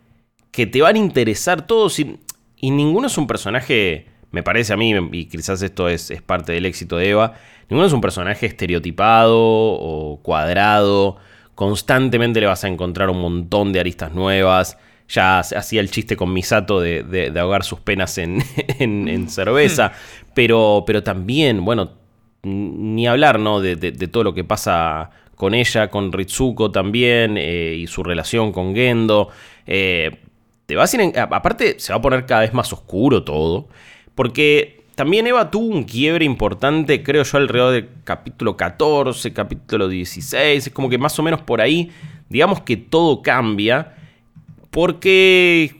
que 0.49 0.65
te 0.65 0.81
van 0.81 0.95
a 0.95 0.97
interesar 0.97 1.67
todos 1.67 1.99
y, 1.99 2.17
ninguno 2.63 3.05
es 3.05 3.19
un 3.19 3.27
personaje, 3.27 4.07
me 4.31 4.41
parece 4.41 4.73
a 4.73 4.77
mí, 4.77 4.95
y 5.11 5.25
quizás 5.25 5.61
esto 5.61 5.87
es, 5.87 6.09
es 6.09 6.23
parte 6.23 6.53
del 6.53 6.65
éxito 6.65 6.97
de 6.97 7.11
Eva, 7.11 7.33
ninguno 7.69 7.85
es 7.85 7.93
un 7.93 8.01
personaje 8.01 8.47
estereotipado 8.47 9.37
o 9.37 10.21
cuadrado, 10.23 11.17
constantemente 11.53 12.41
le 12.41 12.47
vas 12.47 12.63
a 12.63 12.67
encontrar 12.67 13.11
un 13.11 13.21
montón 13.21 13.71
de 13.71 13.79
aristas 13.79 14.11
nuevas. 14.11 14.79
Ya 15.07 15.39
hacía 15.39 15.79
el 15.79 15.89
chiste 15.89 16.17
con 16.17 16.33
Misato 16.33 16.81
de, 16.81 17.03
de, 17.03 17.39
ahogar 17.39 17.63
sus 17.63 17.79
penas 17.79 18.17
en, 18.17 18.41
en, 18.79 19.29
cerveza. 19.29 19.89
Hmm. 19.89 20.31
Pero, 20.33 20.83
pero 20.85 21.01
también, 21.01 21.63
bueno, 21.63 22.06
ni 22.43 23.07
hablar, 23.07 23.39
¿no? 23.39 23.61
De, 23.61 23.75
todo 24.07 24.23
lo 24.23 24.33
que 24.33 24.43
pasa 24.43 25.09
con 25.35 25.53
ella, 25.53 25.89
con 25.89 26.11
Ritsuko 26.11 26.71
también, 26.71 27.37
eh, 27.37 27.75
y 27.77 27.87
su 27.87 28.03
relación 28.03 28.51
con 28.51 28.73
Gendo. 28.73 29.29
Eh, 29.65 30.19
te 30.65 30.75
vas 30.75 30.93
a 30.93 31.23
aparte, 31.23 31.79
se 31.79 31.93
va 31.93 31.99
a 31.99 32.01
poner 32.01 32.25
cada 32.25 32.41
vez 32.41 32.53
más 32.53 32.71
oscuro 32.73 33.23
todo, 33.23 33.67
porque 34.15 34.81
también 34.95 35.27
Eva 35.27 35.51
tuvo 35.51 35.67
un 35.67 35.83
quiebre 35.83 36.25
importante, 36.25 37.03
creo 37.03 37.23
yo, 37.23 37.37
alrededor 37.37 37.73
del 37.73 37.89
capítulo 38.03 38.57
14, 38.57 39.31
capítulo 39.31 39.87
16, 39.87 40.67
es 40.67 40.73
como 40.73 40.89
que 40.89 40.97
más 40.97 41.17
o 41.19 41.23
menos 41.23 41.41
por 41.41 41.61
ahí, 41.61 41.91
digamos 42.29 42.61
que 42.61 42.77
todo 42.77 43.21
cambia, 43.21 43.95
porque 44.71 45.75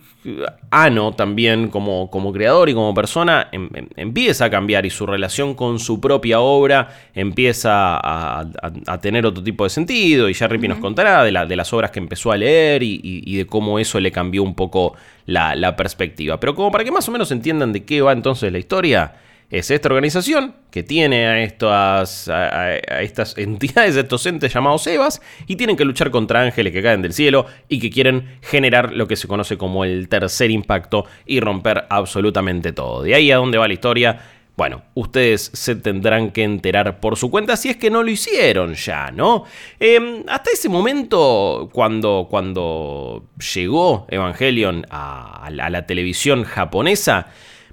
Ano 0.72 1.14
también 1.14 1.70
como, 1.70 2.10
como 2.10 2.34
creador 2.34 2.70
y 2.70 2.74
como 2.74 2.94
persona 2.94 3.48
em, 3.52 3.70
em, 3.74 3.88
empieza 3.96 4.46
a 4.46 4.50
cambiar 4.50 4.86
y 4.86 4.90
su 4.90 5.06
relación 5.06 5.54
con 5.54 5.80
su 5.80 6.02
propia 6.02 6.40
obra 6.40 6.90
empieza 7.14 7.98
a, 7.98 9.00
tener 9.02 9.26
otro 9.26 9.44
tipo 9.44 9.64
de 9.64 9.70
sentido 9.70 10.30
y 10.30 10.34
ya 10.34 10.48
Rippy 10.48 10.68
nos 10.68 10.80
contará 10.80 11.24
de, 11.24 11.32
de, 11.32 11.56
las 11.56 11.72
obras 11.74 11.92
que 11.92 12.00
empezó 12.00 12.32
a 12.32 12.38
leer 12.38 12.84
y, 12.84 13.38
de 13.38 13.46
cómo 13.46 13.80
eso 13.80 14.00
le 14.00 14.12
cambió 14.12 14.44
un 14.44 14.56
poco 14.56 14.96
la, 15.26 15.56
la 15.56 15.76
perspectiva. 15.76 16.40
Pero 16.40 16.56
como 16.56 16.72
para 16.72 16.84
que 16.84 16.92
más 16.92 17.08
o 17.08 17.12
menos 17.12 17.32
entiendan 17.32 17.74
de 17.74 17.86
qué 17.86 18.02
va 18.02 18.12
entonces 18.12 18.52
la 18.52 18.60
historia, 18.60 19.14
es 19.50 19.72
esta 19.72 19.88
organización 19.88 20.56
que 20.72 20.84
tiene 20.84 21.26
a 21.26 21.42
estas, 21.42 22.28
a, 22.28 22.76
estas 23.02 23.38
entidades, 23.38 23.96
a 23.96 24.02
estos 24.02 24.26
entes 24.26 24.54
llamados 24.54 24.86
Evas, 24.88 25.22
y 25.48 25.56
tienen 25.56 25.78
que 25.78 25.86
luchar 25.86 26.12
contra 26.12 26.42
ángeles 26.42 26.74
que 26.74 26.84
caen 26.84 27.02
del 27.02 27.14
cielo 27.14 27.46
y 27.70 27.80
que 27.80 27.90
quieren 27.90 28.38
generar 28.42 28.94
lo 28.94 29.08
que 29.08 29.16
se 29.16 29.28
conoce 29.28 29.58
como 29.58 29.86
el 29.86 30.10
tercer 30.10 30.52
impacto 30.52 31.06
y 31.26 31.40
romper 31.40 31.86
absolutamente 31.90 32.74
todo. 32.74 33.04
De 33.04 33.16
ahí 33.16 33.32
a 33.32 33.38
dónde 33.38 33.58
va 33.58 33.68
la 33.68 33.74
historia. 33.74 34.20
Bueno, 34.58 34.82
ustedes 34.96 35.52
se 35.54 35.76
tendrán 35.76 36.32
que 36.32 36.44
enterar 36.44 37.00
por 37.00 37.16
su 37.16 37.30
cuenta 37.30 37.56
si 37.56 37.70
es 37.70 37.78
que 37.78 37.92
no 37.92 38.02
lo 38.02 38.10
hicieron 38.10 38.74
ya, 38.74 39.12
¿no? 39.12 39.44
Em, 39.80 40.24
hasta 40.28 40.50
ese 40.50 40.68
momento, 40.68 41.70
cuando, 41.72 42.26
cuando 42.28 43.28
llegó 43.54 44.08
Evangelion 44.10 44.88
a 44.90 45.48
la 45.52 45.86
televisión 45.86 46.44
japonesa, 46.44 47.28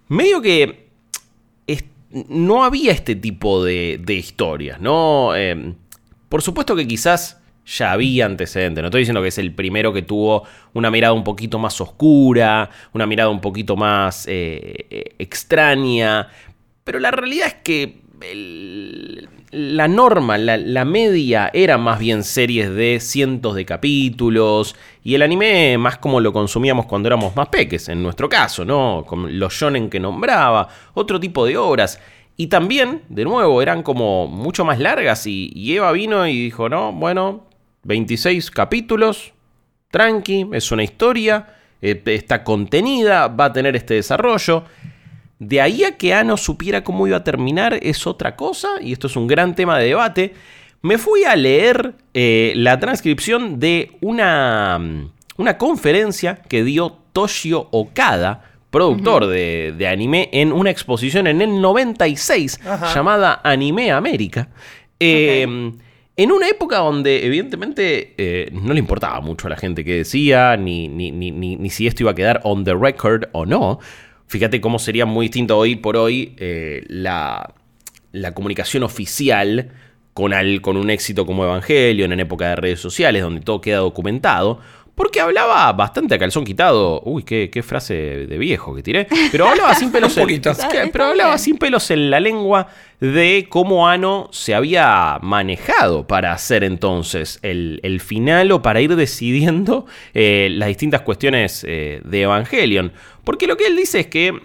medio 0.08 0.42
que 0.42 0.83
no 2.28 2.64
había 2.64 2.92
este 2.92 3.16
tipo 3.16 3.64
de, 3.64 4.00
historias, 4.08 4.80
¿no? 4.80 5.34
Em, 5.34 5.74
por 6.28 6.42
supuesto 6.42 6.76
que 6.76 6.86
quizás 6.86 7.40
ya 7.66 7.92
había 7.92 8.26
antecedentes, 8.26 8.82
no 8.82 8.88
estoy 8.88 9.00
diciendo 9.00 9.22
que 9.22 9.28
es 9.28 9.38
el 9.38 9.52
primero 9.52 9.92
que 9.92 10.02
tuvo 10.02 10.44
una 10.74 10.90
mirada 10.90 11.12
un 11.12 11.24
poquito 11.24 11.58
más 11.58 11.80
oscura, 11.80 12.70
una 12.92 13.06
mirada 13.06 13.30
un 13.30 13.40
poquito 13.40 13.74
más 13.74 14.26
eh, 14.28 14.86
eh, 14.90 15.14
extraña, 15.18 16.28
pero 16.84 17.00
la 17.00 17.10
realidad 17.10 17.48
es 17.48 17.54
que 17.54 18.03
la 19.50 19.86
norma, 19.86 20.36
la, 20.36 20.84
media, 20.84 21.50
era 21.54 21.78
más 21.78 21.98
bien 21.98 22.24
series 22.24 22.74
de 22.74 22.98
cientos 23.00 23.54
de 23.54 23.64
capítulos. 23.64 24.74
Y 25.02 25.14
el 25.14 25.22
anime 25.22 25.78
más 25.78 25.98
como 25.98 26.20
lo 26.20 26.32
consumíamos 26.32 26.86
cuando 26.86 27.08
éramos 27.08 27.36
más 27.36 27.48
peques, 27.48 27.88
en 27.88 28.02
nuestro 28.02 28.28
caso, 28.28 28.64
¿no? 28.64 29.04
Con 29.06 29.38
los 29.38 29.52
shonen 29.52 29.88
que 29.88 30.00
nombraba, 30.00 30.68
otro 30.94 31.20
tipo 31.20 31.46
de 31.46 31.56
obras. 31.56 32.00
Y 32.36 32.48
también, 32.48 33.02
de 33.08 33.24
nuevo, 33.24 33.62
eran 33.62 33.82
como 33.82 34.26
mucho 34.26 34.64
más 34.64 34.80
largas. 34.80 35.26
Y, 35.26 35.52
Eva 35.72 35.92
vino 35.92 36.26
y 36.26 36.44
dijo, 36.44 36.68
no, 36.68 36.92
bueno, 36.92 37.44
26 37.84 38.50
capítulos, 38.50 39.32
tranqui, 39.90 40.48
es 40.52 40.72
una 40.72 40.82
historia, 40.82 41.46
eh, 41.80 42.02
está 42.06 42.42
contenida, 42.42 43.28
va 43.28 43.46
a 43.46 43.52
tener 43.52 43.76
este 43.76 43.94
desarrollo. 43.94 44.64
De 45.46 45.60
ahí 45.60 45.84
a 45.84 45.98
que 45.98 46.14
Ano 46.14 46.38
supiera 46.38 46.82
cómo 46.82 47.06
iba 47.06 47.18
a 47.18 47.24
terminar 47.24 47.78
es 47.82 48.06
otra 48.06 48.34
cosa, 48.34 48.68
y 48.80 48.92
esto 48.92 49.08
es 49.08 49.16
un 49.16 49.26
gran 49.26 49.54
tema 49.54 49.78
de 49.78 49.88
debate. 49.88 50.32
Me 50.80 50.96
fui 50.96 51.24
a 51.24 51.36
leer 51.36 51.94
eh, 52.14 52.52
la 52.56 52.80
transcripción 52.80 53.60
de 53.60 53.92
una, 54.00 54.80
una 55.36 55.58
conferencia 55.58 56.36
que 56.36 56.64
dio 56.64 56.96
Toshio 57.12 57.68
Okada, 57.72 58.52
productor 58.70 59.26
de, 59.26 59.88
anime, 59.88 60.30
en 60.32 60.50
una 60.50 60.70
exposición 60.70 61.26
en 61.26 61.42
el 61.42 61.60
96 61.60 62.60
llamada 62.94 63.40
Anime 63.44 63.92
América. 63.92 64.48
Em, 64.98 65.76
en 66.16 66.32
una 66.32 66.48
época 66.48 66.78
donde 66.78 67.26
evidentemente 67.26 68.14
eh, 68.16 68.50
no 68.50 68.72
le 68.72 68.78
importaba 68.78 69.20
mucho 69.20 69.46
a 69.48 69.50
la 69.50 69.56
gente 69.56 69.84
que 69.84 69.96
decía, 69.96 70.56
ni, 70.56 70.88
ni, 70.88 71.12
ni, 71.12 71.30
ni, 71.30 71.70
si 71.70 71.86
esto 71.86 72.02
iba 72.02 72.12
a 72.12 72.14
quedar 72.14 72.40
on 72.44 72.64
the 72.64 72.74
record 72.74 73.24
o 73.32 73.44
no. 73.44 73.78
Fíjate 74.34 74.60
cómo 74.60 74.80
sería 74.80 75.06
muy 75.06 75.26
distinto 75.26 75.56
hoy 75.56 75.76
por 75.76 75.96
hoy 75.96 76.34
eh, 76.38 76.82
la, 76.88 77.54
comunicación 78.34 78.82
oficial 78.82 79.70
con, 80.12 80.32
con 80.60 80.76
un 80.76 80.90
éxito 80.90 81.24
como 81.24 81.44
Evangelion 81.44 82.12
en 82.12 82.18
época 82.18 82.48
de 82.48 82.56
redes 82.56 82.80
sociales, 82.80 83.22
donde 83.22 83.42
todo 83.42 83.60
queda 83.60 83.76
documentado. 83.76 84.58
Porque 84.96 85.20
hablaba 85.20 85.72
bastante 85.72 86.16
a 86.16 86.18
calzón 86.18 86.44
quitado. 86.44 87.00
Uy, 87.04 87.22
qué, 87.22 87.62
frase 87.64 87.94
de 87.94 88.38
viejo 88.38 88.74
que 88.74 88.82
tiré. 88.82 89.06
Pero 89.30 89.48
hablaba 89.48 89.74
sin 89.74 89.92
pelos 89.92 90.16
en, 90.16 90.42
pero 90.92 91.04
hablaba 91.04 91.38
sin 91.38 91.56
pelos 91.56 91.90
en 91.92 92.10
la 92.10 92.18
lengua 92.18 92.68
de 93.00 93.46
cómo 93.48 93.88
Ano 93.88 94.28
se 94.32 94.54
había 94.54 95.18
manejado 95.20 96.06
para 96.06 96.32
hacer 96.32 96.64
entonces 96.64 97.38
el, 97.42 98.00
final 98.00 98.52
o 98.52 98.62
para 98.62 98.80
ir 98.80 98.94
decidiendo 98.94 99.86
eh, 100.12 100.48
las 100.52 100.68
distintas 100.68 101.02
cuestiones 101.02 101.64
eh, 101.68 102.00
de 102.04 102.22
Evangelion. 102.22 102.92
Porque 103.24 103.46
lo 103.46 103.56
que 103.56 103.66
él 103.66 103.76
dice 103.76 104.00
es 104.00 104.06
que. 104.06 104.40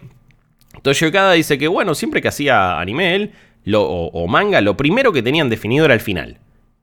Toshio 0.81 1.12
Kada 1.12 1.33
dice 1.33 1.57
que, 1.57 1.67
bueno, 1.67 1.93
siempre 1.93 2.21
que 2.21 2.29
hacía 2.29 2.79
anime 2.79 3.15
él, 3.15 3.31
o 3.75 4.27
manga, 4.27 4.62
lo 4.62 4.77
primero 4.77 5.12
que 5.12 5.21
tenían 5.21 5.50
definido 5.50 5.86
era 5.86 5.93
el 5.93 6.00
final. 6.00 6.39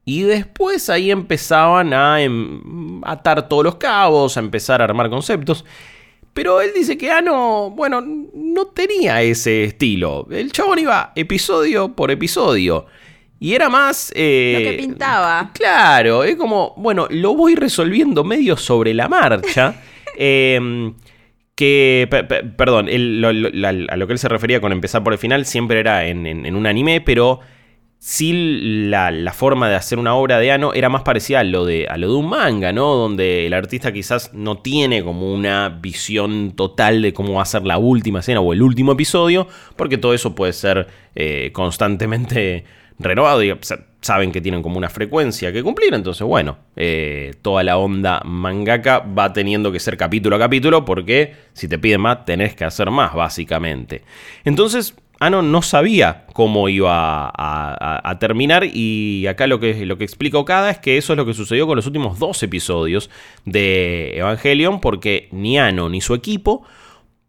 Y 0.09 0.23
después 0.23 0.89
ahí 0.89 1.11
empezaban 1.11 1.93
a 1.93 2.23
em, 2.23 3.03
atar 3.05 3.49
todos 3.49 3.65
los 3.65 3.75
cabos, 3.75 4.37
a 4.37 4.41
empezar 4.41 4.81
a 4.81 4.85
armar 4.85 5.11
conceptos. 5.11 5.65
Pero 6.33 6.61
él 6.61 6.71
dice 6.77 6.97
que 6.97 7.11
Ano, 7.11 7.71
bueno, 7.71 8.01
no 8.01 8.67
tenía 8.67 9.21
ese 9.23 9.65
estilo. 9.65 10.29
El 10.31 10.53
chabón 10.53 10.79
iba 10.79 11.13
episodio 11.17 11.97
por 11.97 12.13
episodio. 12.13 12.87
Y 13.41 13.55
era 13.55 13.69
más... 13.69 14.13
Eh, 14.15 14.55
lo 14.57 14.71
que 14.71 14.77
pintaba. 14.77 15.51
Claro, 15.53 16.23
es 16.23 16.37
como, 16.37 16.75
bueno, 16.77 17.09
lo 17.11 17.35
voy 17.35 17.57
resolviendo 17.57 18.23
medio 18.23 18.57
sobre 18.57 18.95
la 18.95 19.09
marcha. 19.09 19.83
Em, 20.19 20.95
que, 21.57 22.09
perdón, 22.57 22.89
a 22.89 23.97
lo 23.97 24.07
que 24.07 24.13
él 24.13 24.19
se 24.19 24.29
refería 24.29 24.61
con 24.61 24.71
empezar 24.71 25.03
por 25.03 25.13
el 25.13 25.19
final 25.19 25.45
siempre 25.47 25.81
era 25.81 26.07
en 26.07 26.55
un 26.55 26.67
anime, 26.67 27.01
pero 27.01 27.41
sí 27.99 28.87
la, 28.89 29.33
forma 29.33 29.69
de 29.69 29.75
hacer 29.75 29.99
una 29.99 30.15
obra 30.15 30.39
de 30.39 30.53
Ano 30.53 30.75
era 30.75 30.89
más 30.89 31.03
parecida 31.03 31.41
a 31.41 31.45
lo, 31.45 31.65
de, 31.65 31.89
a 31.89 31.97
lo 31.97 32.09
de 32.09 32.15
un 32.15 32.29
manga, 32.29 32.73
¿no? 32.73 32.95
Donde 32.95 33.47
el 33.47 33.55
artista 33.55 33.93
quizás 33.93 34.33
no 34.33 34.59
tiene 34.59 35.03
como 35.03 35.33
una 35.33 35.69
visión 35.69 36.53
total 36.53 37.03
de 37.03 37.13
cómo 37.13 37.35
va 37.35 37.43
a 37.43 37.47
ser 37.47 37.65
la 37.65 37.79
última 37.79 38.21
escena 38.21 38.41
o 38.41 38.53
el 38.53 38.63
último 38.63 38.93
episodio, 38.93 39.49
porque 39.77 39.99
todo 39.99 40.15
eso 40.15 40.35
puede 40.35 40.53
ser 40.53 40.87
eh, 41.15 41.51
constantemente 41.53 42.65
renovado 42.99 43.43
y 43.43 43.53
saben 44.01 44.33
que 44.33 44.41
tienen 44.41 44.63
como 44.63 44.79
una 44.79 44.89
frecuencia 44.89 45.53
que 45.53 45.63
cumplir, 45.63 45.93
entonces 45.95 46.27
bueno, 46.27 46.59
eh, 46.77 47.35
toda 47.43 47.63
la 47.63 47.77
onda 47.77 48.23
mangaka 48.25 49.01
va 49.01 49.33
teniendo 49.33 49.73
que 49.73 49.81
ser 49.81 49.97
capítulo 49.97 50.37
a 50.37 50.39
capítulo 50.39 50.85
porque 50.85 51.35
si 51.53 51.69
te 51.69 51.79
piden 51.79 52.01
más 52.01 52.25
tenés 52.25 52.55
que 52.55 52.65
hacer 52.65 52.91
más 52.91 53.15
básicamente. 53.15 54.03
Entonces 54.45 54.95
Ano 55.19 55.41
no 55.41 55.63
sabía 55.63 56.27
cómo 56.35 56.69
iba 56.69 57.33
a, 57.35 58.19
terminar 58.21 58.65
y 58.65 59.27
acá 59.27 59.47
lo 59.47 59.59
que, 59.59 59.87
lo 59.87 59.97
que 59.97 60.05
explica 60.05 60.37
Okada 60.37 60.71
es 60.71 60.79
que 60.79 60.99
eso 60.99 61.15
es 61.15 61.17
lo 61.17 61.25
que 61.25 61.33
sucedió 61.33 61.67
con 61.67 61.77
los 61.77 61.87
últimos 61.87 62.19
dos 62.19 62.43
episodios 62.43 63.09
de 63.47 64.19
Evangelion 64.19 64.79
porque 64.81 65.29
ni 65.33 65.59
Ano 65.59 65.89
ni 65.89 66.03
su 66.03 66.13
equipo 66.13 66.65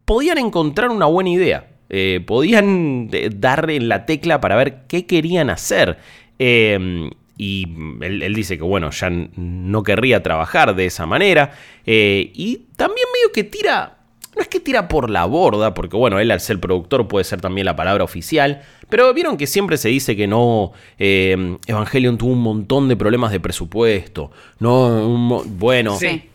podían 0.04 0.38
encontrar 0.38 0.90
una 0.90 1.06
buena 1.06 1.30
idea. 1.30 1.77
Eh, 1.90 2.22
podían 2.26 3.10
eh, 3.12 3.30
darle 3.34 3.76
en 3.76 3.90
la 3.90 4.06
tecla 4.06 4.42
para 4.42 4.56
ver 4.56 4.80
qué 4.88 5.06
querían 5.06 5.50
hacer. 5.50 5.98
Em, 6.40 7.10
y 7.38 7.68
él, 8.02 8.34
dice 8.34 8.58
que 8.58 8.64
bueno, 8.64 8.90
ya 8.92 9.10
no 9.10 9.84
querría 9.84 10.24
trabajar 10.24 10.76
de 10.76 10.86
esa 10.86 11.06
manera. 11.06 11.52
Eh, 11.86 12.32
y 12.34 12.68
también 12.76 13.08
medio 13.14 13.32
que 13.32 13.44
tira 13.44 13.94
no 14.38 14.44
es 14.44 14.50
que 14.50 14.60
tira 14.60 14.88
por 14.88 15.10
la 15.10 15.26
borda, 15.26 15.74
porque 15.74 15.98
bueno, 15.98 16.20
él 16.20 16.30
al 16.30 16.40
ser 16.40 16.60
productor 16.60 17.08
puede 17.08 17.26
ser 17.26 17.42
también 17.42 17.66
la 17.66 17.76
palabra 17.76 18.04
oficial, 18.04 18.62
pero 18.88 19.12
vieron 19.12 19.36
que 19.36 19.48
siempre 19.48 19.78
se 19.78 19.90
dice 19.90 20.16
que 20.16 20.28
no, 20.28 20.74
eh, 21.00 21.58
Evangelion 21.66 22.20
tuvo 22.20 22.34
un 22.34 22.42
montón 22.44 22.88
de 22.88 22.96
problemas 22.96 23.32
de 23.32 23.40
presupuesto, 23.40 24.30
no, 24.60 25.44
bueno, 25.46 25.98
sí. 25.98 26.30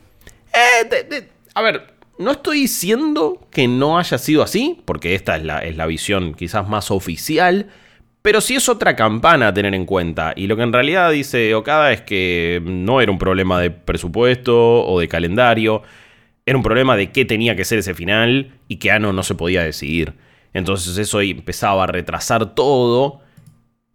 A 1.55 1.63
ver, 1.63 1.95
no 2.23 2.33
estoy 2.33 2.61
diciendo 2.61 3.47
que 3.51 3.69
no 3.69 3.99
haya 3.99 4.19
sido 4.19 4.43
así, 4.43 4.81
porque 4.85 5.15
esta 5.15 5.37
es 5.37 5.45
la, 5.45 5.59
es 5.59 5.77
la 5.77 5.87
visión 5.87 6.35
quizás 6.35 6.69
más 6.69 6.91
oficial, 6.91 7.69
pero 8.23 8.41
sí 8.41 8.55
es 8.55 8.69
otra 8.69 8.95
campana 8.97 9.49
a 9.49 9.55
tener 9.55 9.75
en 9.75 9.85
cuenta. 9.85 10.33
Y 10.37 10.47
lo 10.47 10.57
que 10.57 10.63
en 10.63 10.73
realidad 10.73 11.11
dice 11.11 11.55
Okada 11.55 11.93
es 11.93 12.03
que 12.03 12.63
no 12.65 13.01
era 13.01 13.11
un 13.11 13.19
problema 13.19 13.61
de 13.61 13.71
presupuesto 13.71 14.85
o 14.85 15.01
de 15.01 15.09
calendario. 15.09 15.83
Era 16.47 16.57
un 16.57 16.63
problema 16.63 16.97
de 16.97 17.11
qué 17.11 17.25
tenía 17.25 17.57
que 17.57 17.65
ser 17.65 17.81
ese 17.81 17.95
final 17.95 18.53
y 18.69 18.77
que 18.77 18.93
Ano 18.93 19.13
no 19.13 19.25
se 19.25 19.35
podía 19.35 19.63
decidir. 19.63 20.15
Entonces 20.55 20.97
eso 20.99 21.21
empezaba 21.21 21.85
a 21.85 21.89
retrasar 21.89 22.55
todo 22.55 23.21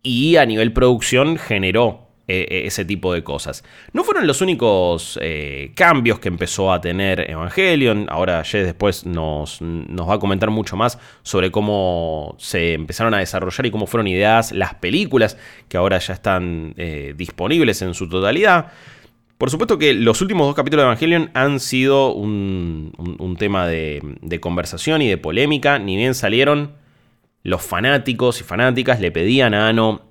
y 0.03 0.35
a 0.35 0.45
nivel 0.45 0.73
producción 0.73 1.37
generó 1.37 2.06
eh, 2.29 2.45
eh, 2.49 2.63
ese 2.65 2.83
tipo 2.83 3.13
de 3.13 3.23
cosas. 3.23 3.63
No 3.93 4.03
fueron 4.03 4.27
los 4.27 4.41
únicos 4.41 5.17
eh, 5.21 5.71
cambios 5.75 6.19
que 6.19 6.27
empezó 6.27 6.73
a 6.73 6.81
tener 6.81 7.29
Evangelion. 7.31 8.07
Ahora 8.09 8.43
Jess 8.43 8.65
después 8.65 9.05
nos, 9.05 9.61
nos, 9.61 10.09
va 10.09 10.15
a 10.15 10.19
comentar 10.19 10.49
mucho 10.49 10.75
más 10.75 10.99
sobre 11.23 11.51
cómo 11.51 12.35
se 12.37 12.73
empezaron 12.73 13.13
a 13.13 13.19
desarrollar 13.19 13.65
y 13.65 13.71
cómo 13.71 13.87
fueron 13.87 14.07
ideadas 14.07 14.51
las 14.51 14.75
películas 14.75 15.37
que 15.69 15.77
ahora 15.77 15.99
ya 15.99 16.13
están 16.13 16.75
disponibles 17.15 17.81
en 17.81 17.93
su 17.93 18.09
totalidad. 18.09 18.73
Por 19.37 19.51
supuesto 19.51 19.77
que 19.77 19.93
los 19.93 20.21
últimos 20.21 20.47
dos 20.47 20.55
capítulos 20.55 20.83
de 20.83 20.87
Evangelion 20.87 21.29
han 21.33 21.59
sido 21.59 22.11
un, 22.13 23.35
tema 23.37 23.67
de, 23.67 24.39
conversación 24.41 25.01
y 25.01 25.07
de 25.07 25.17
polémica. 25.17 25.79
Ni 25.79 25.95
bien 25.95 26.15
salieron, 26.15 26.73
los 27.43 27.61
fanáticos 27.61 28.41
y 28.41 28.43
fanáticas 28.43 28.99
le 28.99 29.11
pedían 29.11 29.53
a 29.53 29.69
Ano 29.69 30.06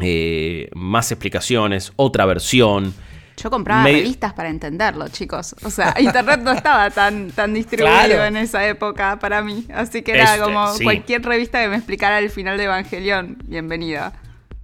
eh, 0.00 0.68
más 0.74 1.10
explicaciones, 1.12 1.92
otra 1.96 2.26
versión. 2.26 2.94
Yo 3.36 3.50
compraba 3.50 3.84
revistas 3.84 4.32
para 4.32 4.48
entenderlo, 4.48 5.08
chicos. 5.08 5.56
O 5.64 5.70
sea, 5.70 5.94
internet 6.00 6.40
no 6.42 6.52
estaba 6.52 6.90
tan, 6.90 7.30
tan 7.30 7.52
distribuido 7.52 8.24
en 8.24 8.36
esa 8.36 8.66
época 8.66 9.18
para 9.18 9.42
mí. 9.42 9.66
Así 9.74 10.02
que 10.02 10.12
era 10.12 10.38
como 10.38 10.66
cualquier 10.82 11.22
revista 11.22 11.60
que 11.60 11.68
me 11.68 11.76
explicara 11.76 12.18
el 12.18 12.30
final 12.30 12.56
de 12.56 12.64
Evangelion, 12.64 13.38
bienvenida 13.44 14.12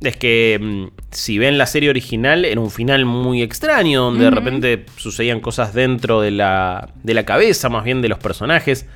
es 0.01 0.17
que 0.17 0.59
mm, 0.61 0.87
si 1.11 1.39
ven 1.39 1.59
la 1.59 1.67
serie 1.67 1.91
original, 1.91 2.45
era 2.45 2.61
un 2.61 2.71
final 2.71 3.05
muy 3.05 3.43
extraño, 3.43 4.05
donde 4.05 4.25
de 4.25 4.31
repente 4.31 4.87
sucedían 4.97 5.41
cosas 5.41 5.75
dentro 5.75 6.21
de 6.21 6.31
la, 6.31 6.89
de 7.03 7.15
la 7.15 7.25
cabeza, 7.25 7.69
más 7.69 7.85
bien 7.85 8.01
de 8.01 8.09
los 8.09 8.19
personajes. 8.19 8.87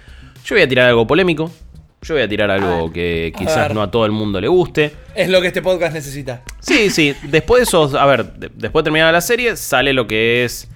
Yo 0.45 0.55
voy 0.55 0.62
a 0.62 0.69
tirar 0.69 0.88
algo 0.88 1.07
polémico. 1.07 1.51
Yo 2.05 2.14
voy 2.14 2.23
a 2.23 2.29
tirar 2.29 2.51
algo 2.51 2.93
que 2.93 3.33
quizás 3.37 3.73
no 3.73 3.83
a 3.83 3.90
todo 3.90 4.07
el 4.07 4.12
mundo 4.12 4.40
le 4.40 4.49
guste. 4.49 4.93
Es 5.14 5.29
lo 5.29 5.40
que 5.40 5.49
este 5.49 5.62
podcast 5.62 5.95
necesita. 5.95 6.43
Sí, 6.61 6.90
sí. 6.90 7.14
Después 7.25 7.61
de 7.61 7.64
eso, 7.64 7.99
a 7.99 8.07
ver, 8.07 8.33
después 8.35 8.83
de 8.83 8.85
terminar 8.85 9.12
la 9.12 9.21
serie, 9.21 9.57
sale 9.57 9.93
lo 9.93 10.07
que 10.07 10.45
es 10.45 10.69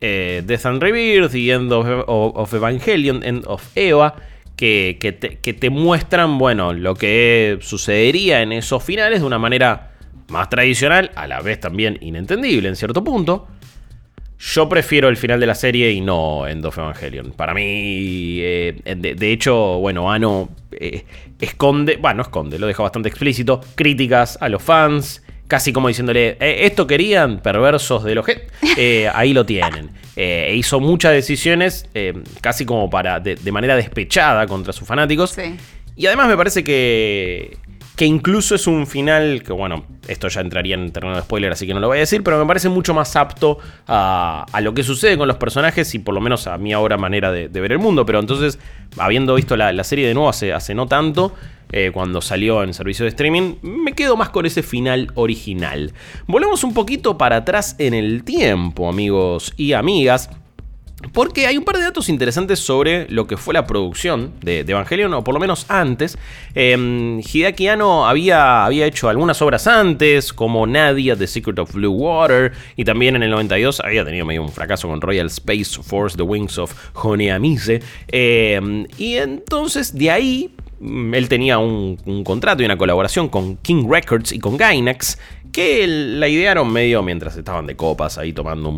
eh, 0.00 0.42
Death 0.46 0.66
and 0.66 0.82
Rebirth 0.82 1.34
y 1.34 1.50
End 1.50 1.72
of, 1.72 1.86
of 2.06 2.54
Evangelion, 2.54 3.22
End 3.24 3.44
of 3.46 3.62
Eva 3.74 4.14
que, 4.56 5.58
te, 5.60 5.70
muestran, 5.70 6.38
bueno, 6.38 6.72
lo 6.72 6.94
que 6.94 7.58
sucedería 7.60 8.42
en 8.42 8.52
esos 8.52 8.82
finales 8.82 9.20
de 9.20 9.26
una 9.26 9.38
manera 9.38 9.92
más 10.28 10.48
tradicional, 10.48 11.10
a 11.14 11.26
la 11.26 11.40
vez 11.40 11.60
también 11.60 11.98
inentendible 12.00 12.68
en 12.68 12.76
cierto 12.76 13.04
punto. 13.04 13.48
Yo 14.38 14.68
prefiero 14.68 15.08
el 15.08 15.16
final 15.16 15.40
de 15.40 15.46
la 15.46 15.54
serie 15.54 15.90
y 15.92 16.00
no 16.00 16.46
End 16.46 16.64
of 16.64 16.76
Evangelion. 16.76 17.32
Para 17.32 17.54
mí, 17.54 18.38
eh, 18.40 18.74
de, 18.84 19.32
hecho, 19.32 19.78
bueno, 19.78 20.10
Ano 20.12 20.50
eh, 20.72 21.04
esconde, 21.40 21.96
bueno, 21.96 22.18
no 22.18 22.22
esconde, 22.22 22.58
lo 22.58 22.66
deja 22.66 22.82
bastante 22.82 23.08
explícito, 23.08 23.60
críticas 23.74 24.36
a 24.40 24.50
los 24.50 24.62
fans, 24.62 25.22
casi 25.48 25.72
como 25.72 25.88
diciéndole, 25.88 26.36
eh, 26.38 26.66
esto 26.66 26.86
querían, 26.86 27.40
perversos 27.40 28.04
de 28.04 28.14
los 28.14 28.26
eh, 28.76 29.10
ahí 29.14 29.32
lo 29.32 29.46
tienen. 29.46 29.90
E 30.16 30.54
hizo 30.56 30.80
muchas 30.80 31.12
decisiones, 31.12 31.86
casi 32.40 32.64
como 32.64 32.88
para, 32.88 33.20
de, 33.20 33.52
manera 33.52 33.76
despechada 33.76 34.46
contra 34.46 34.72
sus 34.72 34.88
fanáticos. 34.88 35.36
Y 35.94 36.06
además 36.06 36.28
me 36.28 36.36
parece 36.38 36.64
que, 36.64 37.58
que 37.96 38.04
incluso 38.04 38.54
es 38.54 38.66
un 38.66 38.86
final 38.86 39.42
que, 39.42 39.52
bueno, 39.52 39.86
esto 40.06 40.28
ya 40.28 40.42
entraría 40.42 40.74
en 40.74 40.92
terreno 40.92 41.16
de 41.16 41.22
spoiler, 41.22 41.50
así 41.52 41.66
que 41.66 41.72
no 41.72 41.80
lo 41.80 41.88
voy 41.88 41.96
a 41.96 42.00
decir, 42.00 42.22
pero 42.22 42.38
me 42.38 42.46
parece 42.46 42.68
mucho 42.68 42.92
más 42.92 43.16
apto 43.16 43.58
a, 43.88 44.46
lo 44.60 44.74
que 44.74 44.82
sucede 44.82 45.16
con 45.16 45.26
los 45.26 45.38
personajes 45.38 45.94
y 45.94 45.98
por 45.98 46.14
lo 46.14 46.20
menos 46.20 46.46
a 46.46 46.58
mi 46.58 46.74
ahora 46.74 46.98
manera 46.98 47.32
de, 47.32 47.48
ver 47.48 47.72
el 47.72 47.78
mundo. 47.78 48.04
Pero 48.04 48.20
entonces, 48.20 48.58
habiendo 48.98 49.34
visto 49.34 49.56
la, 49.56 49.82
serie 49.82 50.06
de 50.06 50.12
nuevo 50.12 50.28
hace, 50.28 50.52
hace 50.52 50.74
no 50.74 50.86
tanto, 50.86 51.32
eh, 51.72 51.90
cuando 51.92 52.20
salió 52.20 52.62
en 52.62 52.74
servicio 52.74 53.04
de 53.04 53.08
streaming, 53.08 53.54
me 53.62 53.94
quedo 53.94 54.14
más 54.16 54.28
con 54.28 54.44
ese 54.44 54.62
final 54.62 55.10
original. 55.14 55.94
Volvemos 56.26 56.64
un 56.64 56.74
poquito 56.74 57.16
para 57.16 57.36
atrás 57.36 57.76
en 57.78 57.94
el 57.94 58.24
tiempo, 58.24 58.90
amigos 58.90 59.54
y 59.56 59.72
amigas. 59.72 60.28
Porque 61.12 61.46
hay 61.46 61.58
un 61.58 61.64
par 61.64 61.76
de 61.76 61.82
datos 61.82 62.08
interesantes 62.08 62.58
sobre 62.58 63.06
lo 63.10 63.26
que 63.26 63.36
fue 63.36 63.52
la 63.52 63.66
producción 63.66 64.32
de, 64.40 64.60
Evangelion, 64.60 65.12
o 65.12 65.22
por 65.22 65.34
lo 65.34 65.40
menos 65.40 65.66
antes. 65.68 66.16
Eh, 66.54 67.20
Hideaki 67.22 67.68
Anno 67.68 68.06
había, 68.06 68.64
había 68.64 68.86
hecho 68.86 69.10
algunas 69.10 69.42
obras 69.42 69.66
antes, 69.66 70.32
como 70.32 70.66
Nadia, 70.66 71.14
The 71.14 71.26
Secret 71.26 71.58
of 71.58 71.74
Blue 71.74 71.92
Water, 71.92 72.52
y 72.76 72.84
también 72.84 73.14
en 73.14 73.22
el 73.22 73.30
92 73.30 73.80
había 73.80 74.06
tenido 74.06 74.24
medio 74.24 74.42
un 74.42 74.50
fracaso 74.50 74.88
con 74.88 75.02
Royal 75.02 75.26
Space 75.26 75.82
Force, 75.82 76.16
The 76.16 76.22
Wings 76.22 76.56
of 76.56 76.72
Honeamise. 76.94 77.82
Eh, 78.08 78.86
y 78.96 79.16
entonces 79.16 79.96
de 79.96 80.10
ahí 80.10 80.50
él 80.80 81.28
tenía 81.28 81.58
un, 81.58 81.96
contrato 82.24 82.62
y 82.62 82.66
una 82.66 82.76
colaboración 82.76 83.28
con 83.28 83.56
King 83.58 83.86
Records 83.88 84.32
y 84.32 84.38
con 84.38 84.56
Gainax, 84.56 85.18
que 85.52 85.86
la 85.86 86.28
idearon 86.28 86.70
medio 86.70 87.02
mientras 87.02 87.36
estaban 87.36 87.66
de 87.66 87.76
copas 87.76 88.18
ahí 88.18 88.32
tomando 88.32 88.70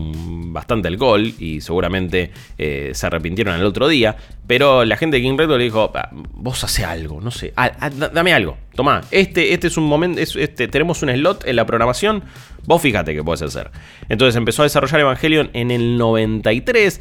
bastante 0.52 0.86
alcohol 0.86 1.32
y 1.38 1.60
seguramente 1.60 2.30
eh, 2.56 2.92
se 2.94 3.06
arrepintieron 3.06 3.56
el 3.56 3.64
otro 3.64 3.88
día. 3.88 4.16
Pero 4.46 4.84
la 4.84 4.96
gente 4.96 5.16
de 5.16 5.22
King 5.22 5.36
Records 5.36 5.58
le 5.58 5.64
dijo, 5.64 5.90
ah, 5.94 6.08
vos 6.12 6.62
hace 6.64 6.84
algo, 6.84 7.20
no 7.20 7.30
sé, 7.30 7.52
ah, 7.56 7.72
ah, 7.80 7.90
dame 7.90 8.32
algo, 8.32 8.56
tomá, 8.74 9.02
este, 9.10 9.52
este 9.52 9.66
es 9.66 9.76
un 9.76 9.84
momento, 9.84 10.20
este, 10.20 10.68
tenemos 10.68 11.02
un 11.02 11.10
slot 11.10 11.46
en 11.46 11.56
la 11.56 11.66
programación, 11.66 12.22
vos 12.64 12.80
fíjate 12.80 13.14
que 13.14 13.22
puedes 13.22 13.42
hacer. 13.42 13.70
Entonces 14.08 14.36
empezó 14.36 14.62
a 14.62 14.64
desarrollar 14.64 15.00
Evangelion 15.00 15.50
en 15.52 15.70
el 15.70 15.98
93 15.98 16.98
eh, 16.98 17.00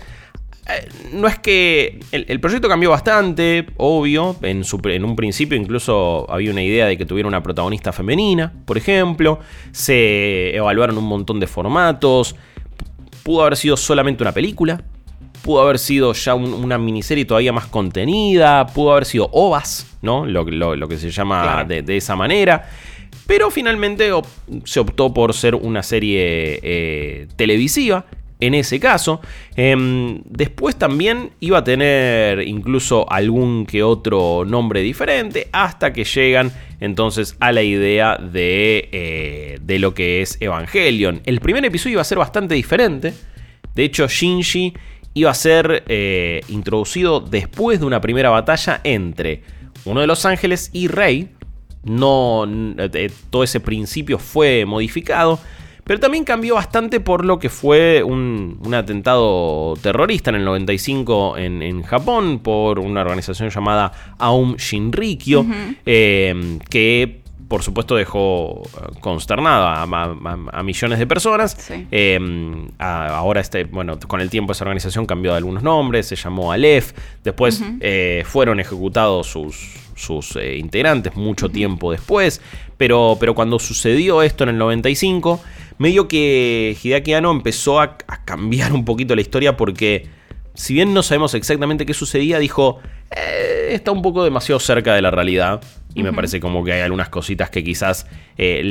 no 1.14 1.28
es 1.28 1.40
que 1.40 2.00
el, 2.12 2.40
proyecto 2.40 2.68
cambió 2.68 2.90
bastante, 2.90 3.68
obvio. 3.78 4.36
En, 4.42 4.64
en, 4.64 5.06
un 5.06 5.16
principio 5.16 5.58
incluso 5.58 6.30
había 6.30 6.52
una 6.52 6.64
idea 6.64 6.86
de 6.86 6.98
que 6.98 7.06
tuviera 7.06 7.28
una 7.28 7.42
protagonista 7.42 7.94
femenina, 7.94 8.54
por 8.66 8.78
ejemplo. 8.78 9.40
Se 9.72 10.56
evaluaron 10.56 10.98
un 10.98 11.06
montón 11.06 11.40
de 11.40 11.48
formatos. 11.48 12.36
Pudo 13.24 13.42
haber 13.42 13.58
sido 13.58 13.78
solamente 13.78 14.24
una 14.24 14.34
película. 14.34 14.84
Pudo 15.42 15.62
haber 15.62 15.80
sido 15.80 16.14
ya 16.14 16.36
una 16.36 16.78
miniserie 16.78 17.26
todavía 17.26 17.54
más 17.54 17.68
contenida. 17.68 18.68
Pudo 18.68 18.92
haber 18.92 19.06
sido 19.06 19.30
ovas, 19.32 19.98
¿no? 20.02 20.26
Lo, 20.26 20.46
que 20.88 20.98
se 20.98 21.12
llama 21.12 21.64
de, 21.64 21.98
esa 21.98 22.16
manera. 22.16 22.70
Pero 23.26 23.52
finalmente 23.52 24.10
se 24.66 24.80
optó 24.80 25.14
por 25.14 25.34
ser 25.34 25.56
una 25.56 25.84
serie 25.84 26.60
eh, 26.62 27.28
televisiva 27.36 28.06
en 28.40 28.54
ese 28.54 28.80
caso. 28.80 29.22
Em, 29.56 30.22
después 30.26 30.76
también 30.76 31.32
iba 31.40 31.60
a 31.60 31.64
tener 31.64 32.42
incluso 32.42 33.12
algún 33.12 33.66
que 33.66 33.84
otro 33.84 34.46
nombre 34.46 34.82
diferente 34.82 35.50
hasta 35.52 35.94
que 35.94 36.04
llegan 36.04 36.52
entonces 36.80 37.36
a 37.40 37.52
la 37.52 37.64
idea 37.64 38.18
de, 38.18 38.90
eh, 38.92 39.60
de 39.62 39.80
lo 39.80 39.94
que 39.94 40.22
es 40.22 40.38
Evangelion. 40.40 41.22
El 41.26 41.40
primer 41.40 41.66
episodio 41.66 41.94
iba 41.94 42.02
a 42.02 42.06
ser 42.06 42.20
bastante 42.20 42.56
diferente. 42.56 43.14
De 43.74 43.84
hecho, 43.84 44.08
Shinji 44.08 44.74
iba 45.14 45.32
a 45.32 45.36
ser 45.36 45.84
eh, 45.88 46.42
introducido 46.50 47.20
después 47.20 47.80
de 47.80 47.86
una 47.86 48.02
primera 48.02 48.30
batalla 48.30 48.82
entre 48.84 49.42
uno 49.86 50.02
de 50.02 50.08
los 50.08 50.26
ángeles 50.26 50.70
y 50.74 50.88
Rey. 50.88 51.30
no, 51.84 52.46
eh, 52.78 53.12
todo 53.30 53.44
ese 53.44 53.60
principio 53.60 54.20
fue 54.20 54.66
modificado. 54.66 55.40
Pero 55.88 56.00
también 56.00 56.24
cambió 56.26 56.56
bastante 56.56 57.00
por 57.00 57.26
lo 57.26 57.40
que 57.40 57.50
fue 57.50 58.04
un, 58.04 58.60
atentado 58.74 59.74
terrorista 59.82 60.30
en 60.30 60.36
el 60.36 60.46
95 60.46 61.38
en, 61.38 61.82
Japón 61.84 62.40
por 62.40 62.80
una 62.80 63.02
organización 63.02 63.50
llamada 63.50 64.16
Aum 64.18 64.56
Shinrikyo, 64.58 65.46
eh, 65.86 66.60
que 66.70 67.22
por 67.48 67.64
supuesto 67.64 67.96
dejó 67.96 68.64
eh, 68.66 69.00
consternada 69.00 69.84
a, 69.84 70.64
millones 70.64 71.00
de 71.00 71.08
personas. 71.08 71.70
Em, 71.92 72.68
ahora, 72.78 73.42
este, 73.42 73.64
bueno, 73.64 73.98
con 74.00 74.22
el 74.22 74.30
tiempo 74.30 74.52
esa 74.52 74.66
organización 74.66 75.06
cambió 75.06 75.32
de 75.32 75.38
algunos 75.38 75.64
nombres, 75.64 76.08
se 76.08 76.16
llamó 76.16 76.52
Aleph. 76.52 76.92
Después 77.24 77.64
eh, 77.80 78.24
fueron 78.26 78.60
ejecutados 78.60 79.28
sus, 79.28 79.76
sus 79.96 80.36
eh, 80.36 80.58
integrantes 80.58 81.16
mucho 81.16 81.50
tiempo 81.50 81.92
después. 81.92 82.42
Pero, 82.78 83.18
pero 83.20 83.34
cuando 83.34 83.60
sucedió 83.60 84.22
esto 84.22 84.44
en 84.44 84.52
el 84.52 84.58
95, 84.58 85.42
medio 85.78 86.08
que 86.08 86.78
Hideaki 86.82 87.14
Anno 87.14 87.32
empezó 87.32 87.80
a 87.80 87.98
cambiar 88.26 88.74
un 88.74 88.86
poquito 88.86 89.16
la 89.16 89.22
historia 89.22 89.58
porque 89.58 90.10
si 90.58 90.74
bien 90.74 90.94
no 90.94 91.04
sabemos 91.04 91.36
exactamente 91.36 91.86
qué 91.86 91.94
sucedía, 91.94 92.40
dijo, 92.40 92.80
eh, 93.16 93.70
está 93.72 93.92
un 93.92 94.02
poco 94.02 94.24
demasiado 94.24 94.60
cerca 94.60 94.96
de 94.96 95.02
la 95.02 95.12
realidad. 95.12 95.62
Y 95.94 96.04
me 96.04 96.14
parece 96.14 96.40
como 96.40 96.64
que 96.64 96.74
hay 96.74 96.82
algunas 96.82 97.10
cositas 97.10 97.50
que 97.50 97.64
quizás 97.64 98.06
eh, 98.38 98.62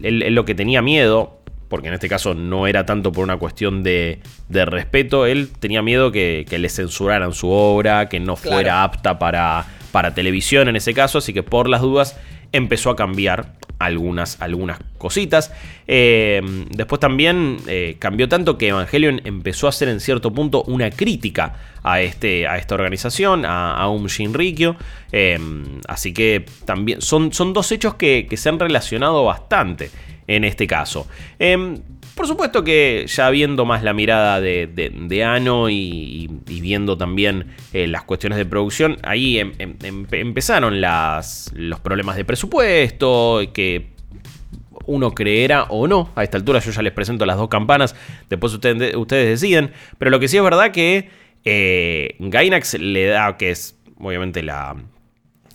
lo 0.00 0.44
que 0.44 0.54
tenía 0.54 0.82
miedo, 0.82 1.40
porque 1.68 1.88
en 1.88 1.94
este 1.94 2.08
caso 2.08 2.34
no 2.34 2.66
era 2.66 2.86
tanto 2.86 3.12
por 3.12 3.22
una 3.22 3.36
cuestión 3.36 3.84
de, 3.84 4.20
respeto, 4.48 5.26
él 5.26 5.50
tenía 5.60 5.80
miedo 5.82 6.10
que, 6.10 6.44
le 6.50 6.68
censuraran 6.68 7.34
su 7.34 7.50
obra, 7.50 8.08
que 8.08 8.18
no 8.18 8.34
fuera 8.34 8.82
apta 8.82 9.18
para, 9.18 9.66
para 9.92 10.14
televisión 10.14 10.68
en 10.68 10.74
ese 10.74 10.92
caso, 10.92 11.18
así 11.18 11.32
que 11.32 11.44
por 11.44 11.68
las 11.68 11.82
dudas 11.82 12.18
empezó 12.50 12.90
a 12.90 12.96
cambiar 12.96 13.54
algunas, 13.84 14.40
algunas 14.40 14.78
cositas. 14.98 15.52
Eh, 15.86 16.40
después 16.70 17.00
también 17.00 17.58
eh, 17.66 17.96
cambió 17.98 18.28
tanto 18.28 18.56
que 18.58 18.68
Evangelion 18.68 19.20
empezó 19.24 19.68
a 19.68 19.72
ser 19.72 19.88
en 19.88 20.00
cierto 20.00 20.32
punto 20.32 20.62
una 20.64 20.90
crítica 20.90 21.54
a, 21.82 22.00
este, 22.00 22.46
a 22.46 22.58
esta 22.58 22.74
organización, 22.74 23.44
a, 23.44 23.74
a 23.76 23.88
Um 23.88 24.06
Shinrikyo. 24.06 24.76
Eh, 25.10 25.38
así 25.88 26.12
que 26.12 26.44
también 26.64 27.02
son, 27.02 27.32
son 27.32 27.52
dos 27.52 27.70
hechos 27.72 27.94
que, 27.94 28.26
que, 28.28 28.36
se 28.36 28.48
han 28.48 28.58
relacionado 28.58 29.24
bastante 29.24 29.90
en 30.26 30.44
este 30.44 30.66
caso. 30.66 31.06
Por 32.14 32.26
supuesto 32.26 32.62
que 32.62 33.06
ya 33.08 33.30
viendo 33.30 33.64
más 33.64 33.82
la 33.82 33.94
mirada 33.94 34.40
de, 34.40 34.66
de, 34.66 35.24
Ano 35.24 35.70
y, 35.70 36.28
viendo 36.46 36.98
también 36.98 37.46
eh, 37.72 37.86
las 37.86 38.02
cuestiones 38.04 38.38
de 38.38 38.44
producción, 38.44 38.98
ahí 39.02 39.38
em, 39.38 39.52
em, 39.58 39.76
em, 39.82 40.06
empezaron 40.10 40.80
las, 40.80 41.50
los 41.54 41.80
problemas 41.80 42.16
de 42.16 42.24
presupuesto, 42.24 43.40
que 43.54 43.92
uno 44.86 45.14
creerá 45.14 45.64
o 45.64 45.86
no. 45.86 46.10
A 46.14 46.22
esta 46.22 46.36
altura 46.36 46.58
yo 46.60 46.70
ya 46.70 46.82
les 46.82 46.92
presento 46.92 47.24
las 47.24 47.36
dos 47.36 47.48
campanas, 47.48 47.96
después 48.28 48.52
ustedes, 48.52 48.94
deciden. 49.08 49.72
Pero 49.98 50.10
lo 50.10 50.20
que 50.20 50.28
sí 50.28 50.36
es 50.36 50.42
verdad 50.42 50.70
que 50.70 51.08
eh, 51.44 52.16
Gainax 52.18 52.74
le 52.74 53.06
da, 53.06 53.36
que 53.36 53.50
es 53.50 53.78
obviamente 53.98 54.42
la, 54.42 54.76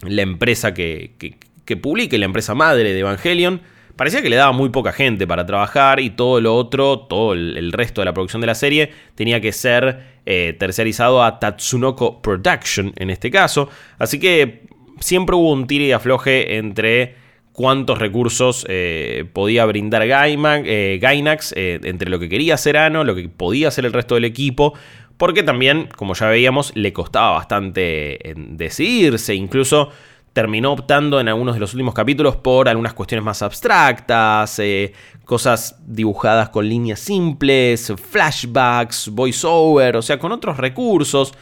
la 0.02 0.22
empresa 0.22 0.74
que, 0.74 1.12
que, 1.18 1.38
que 1.66 2.18
la 2.18 2.26
empresa 2.26 2.56
madre 2.56 2.94
de 2.94 3.00
Evangelion, 3.00 3.62
parecía 3.98 4.22
que 4.22 4.30
le 4.30 4.38
daba 4.38 4.54
muy 4.54 4.70
poca 4.70 4.94
gente 4.94 5.28
para 5.28 5.46
trabajar 5.46 6.00
y 6.00 6.12
todo 6.12 6.40
lo 6.40 6.56
otro, 6.56 7.00
todo 7.00 7.34
el, 7.34 7.74
resto 7.74 8.02
de 8.02 8.06
la 8.06 8.14
producción 8.14 8.40
de 8.40 8.48
la 8.48 8.56
serie 8.56 8.92
tenía 9.16 9.42
que 9.42 9.52
ser 9.52 10.20
eh, 10.26 10.56
tercerizado 10.58 11.24
a 11.24 11.40
Tatsunoko 11.40 12.22
Production 12.22 12.94
en 12.96 13.10
este 13.10 13.30
caso. 13.30 13.70
Así 13.98 14.20
que 14.20 14.62
siempre 15.00 15.36
hubo 15.36 15.52
un 15.52 15.68
tire 15.68 15.86
y 15.86 15.92
afloje 15.92 16.58
entre 16.58 17.16
cuántos 17.52 17.98
recursos 17.98 18.66
eh, 18.70 19.26
podía 19.34 19.66
brindar 19.66 20.04
eh, 20.04 21.00
Gainax 21.02 21.54
entre 21.58 22.10
lo 22.10 22.20
que 22.20 22.30
quería 22.30 22.54
hacer 22.54 22.78
Ano, 22.78 23.04
lo 23.04 23.16
que 23.16 23.28
podía 23.28 23.70
hacer 23.70 23.86
el 23.86 23.94
resto 23.94 24.16
del 24.16 24.26
equipo. 24.26 24.74
Porque 25.18 25.42
también, 25.42 25.90
como 25.96 26.14
ya 26.14 26.28
veíamos, 26.28 26.72
le 26.76 26.94
costaba 26.94 27.32
bastante 27.32 28.20
decidirse. 28.36 29.34
Incluso 29.34 29.92
terminó 30.38 30.74
optando 30.74 31.20
en 31.20 31.30
algunos 31.30 31.56
de 31.56 31.60
los 31.60 31.74
últimos 31.74 31.96
capítulos 31.96 32.36
por 32.36 32.70
algunas 32.70 32.94
cuestiones 32.94 33.26
más 33.26 33.42
abstractas, 33.42 34.60
eh, 34.60 34.94
cosas 35.26 35.80
dibujadas 35.88 36.50
con 36.50 36.70
líneas 36.70 37.00
simples, 37.00 37.92
flashbacks, 38.12 39.10
voiceover, 39.10 39.98
o 39.98 40.04
sea, 40.04 40.20
con 40.20 40.32
otros 40.32 40.58
recursos. 40.58 41.34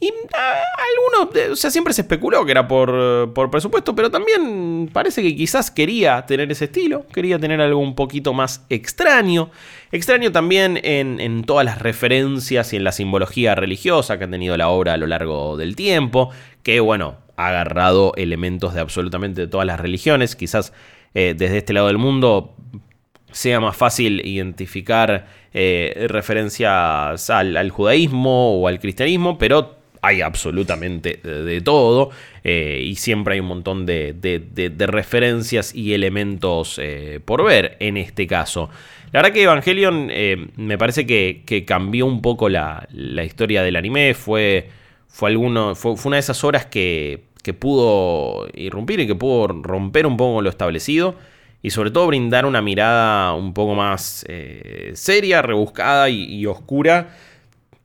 Y 0.00 0.10
ah, 0.32 0.62
algunos, 1.12 1.52
o 1.52 1.56
sea, 1.56 1.70
siempre 1.70 1.92
se 1.92 2.00
especuló 2.00 2.42
que 2.46 2.52
era 2.52 2.66
por, 2.66 3.34
por, 3.34 3.50
presupuesto, 3.50 3.94
pero 3.94 4.10
también 4.10 4.88
parece 4.90 5.20
que 5.20 5.36
quizás 5.36 5.70
quería 5.70 6.24
tener 6.24 6.50
ese 6.50 6.64
estilo, 6.64 7.06
quería 7.12 7.38
tener 7.38 7.60
algo 7.60 7.80
un 7.80 7.94
poquito 7.94 8.32
más 8.32 8.64
extraño. 8.70 9.50
Extraño 9.90 10.32
también 10.32 10.80
en, 10.82 11.20
en 11.20 11.44
todas 11.44 11.66
las 11.66 11.82
referencias 11.82 12.72
y 12.72 12.76
en 12.76 12.84
la 12.84 12.92
simbología 12.92 13.54
religiosa 13.54 14.16
que 14.18 14.24
ha 14.24 14.30
tenido 14.30 14.56
la 14.56 14.70
obra 14.70 14.94
a 14.94 14.96
lo 14.96 15.06
largo 15.06 15.58
del 15.58 15.76
tiempo, 15.76 16.30
que 16.62 16.80
bueno, 16.80 17.18
agarrado 17.48 18.12
elementos 18.16 18.74
de 18.74 18.80
absolutamente 18.80 19.46
todas 19.46 19.66
las 19.66 19.80
religiones. 19.80 20.36
Quizás 20.36 20.72
eh, 21.14 21.34
desde 21.36 21.58
este 21.58 21.72
lado 21.72 21.88
del 21.88 21.98
mundo 21.98 22.54
sea 23.30 23.60
más 23.60 23.76
fácil 23.76 24.24
identificar 24.24 25.26
eh, 25.52 26.06
referencias 26.08 27.30
al, 27.30 27.70
judaísmo 27.70 28.60
o 28.60 28.68
al 28.68 28.78
cristianismo, 28.78 29.38
pero 29.38 29.76
hay 30.00 30.20
absolutamente 30.20 31.20
de, 31.22 31.60
todo 31.60 32.10
eh, 32.42 32.82
y 32.84 32.96
siempre 32.96 33.34
hay 33.34 33.40
un 33.40 33.46
montón 33.46 33.86
de, 33.86 34.76
referencias 34.78 35.74
y 35.74 35.94
elementos 35.94 36.80
por 37.24 37.44
ver 37.44 37.76
en 37.78 37.96
este 37.96 38.26
caso. 38.26 38.68
La 39.12 39.20
verdad 39.20 39.34
que 39.34 39.42
Evangelion 39.42 40.10
me 40.56 40.78
parece 40.78 41.06
que, 41.06 41.64
cambió 41.66 42.06
un 42.06 42.20
poco 42.20 42.48
la, 42.48 42.88
historia 43.24 43.62
del 43.62 43.76
anime, 43.76 44.14
fue 44.14 44.68
fue, 45.06 45.28
alguno, 45.28 45.74
fue, 45.74 45.94
una 46.04 46.16
de 46.16 46.20
esas 46.20 46.42
horas 46.42 46.66
que, 46.66 47.24
pudo 47.52 48.48
irrumpir 48.54 49.00
y 49.00 49.06
que 49.06 49.14
pudo 49.14 49.48
romper 49.48 50.06
un 50.06 50.16
poco 50.16 50.40
lo 50.42 50.48
establecido 50.48 51.16
y 51.62 51.70
sobre 51.70 51.90
todo 51.90 52.08
brindar 52.08 52.44
una 52.44 52.60
mirada 52.60 53.34
un 53.34 53.54
poco 53.54 53.74
más 53.74 54.24
eh, 54.28 54.90
seria, 54.94 55.42
rebuscada 55.42 56.08
y, 56.10 56.44
oscura 56.46 57.16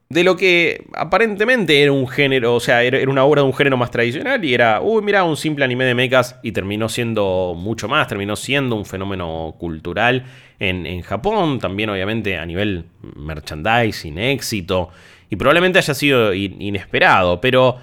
de 0.10 0.24
lo 0.24 0.38
que 0.38 0.86
aparentemente 0.94 1.82
era 1.82 1.92
un 1.92 2.08
género, 2.08 2.56
o 2.56 2.60
sea, 2.60 2.82
era, 2.82 2.98
una 3.10 3.26
obra 3.26 3.42
de 3.42 3.48
un 3.48 3.54
género 3.54 3.76
más 3.76 3.92
tradicional 3.92 4.44
y 4.46 4.54
era, 4.54 4.80
uy, 4.82 5.04
mira, 5.04 5.24
un 5.26 5.36
simple 5.36 5.66
anime 5.66 5.84
de 5.84 5.94
mechas 5.94 6.40
y 6.44 6.54
terminó 6.54 6.88
siendo 6.88 7.54
mucho 7.58 7.90
más, 7.90 8.08
terminó 8.08 8.36
siendo 8.36 8.76
un 8.76 8.86
fenómeno 8.86 9.56
cultural 9.60 10.26
en, 10.60 10.86
en 10.86 11.02
Japón, 11.02 11.60
también 11.60 11.90
obviamente 11.90 12.38
a 12.38 12.46
nivel 12.46 12.86
merchandising, 13.16 14.18
éxito 14.18 14.90
y 15.30 15.36
probablemente 15.36 15.80
haya 15.80 15.94
sido 15.94 16.34
inesperado, 16.34 17.42
pero 17.42 17.78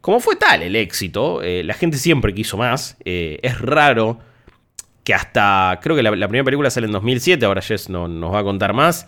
como 0.00 0.20
fue 0.20 0.36
tal 0.36 0.62
el 0.62 0.76
éxito, 0.76 1.42
eh, 1.42 1.62
la 1.62 1.74
gente 1.74 1.98
siempre 1.98 2.32
quiso 2.32 2.56
más, 2.56 2.96
eh, 3.04 3.38
es 3.42 3.60
raro 3.60 4.18
que 5.04 5.12
hasta, 5.12 5.78
creo 5.82 5.94
que 5.94 6.02
la, 6.02 6.10
primera 6.10 6.44
película 6.44 6.70
sale 6.70 6.86
en 6.86 6.92
2007, 6.92 7.44
ahora 7.44 7.60
Jess 7.60 7.90
no, 7.90 8.08
nos 8.08 8.32
va 8.32 8.40
a 8.40 8.42
contar 8.42 8.72
más, 8.72 9.06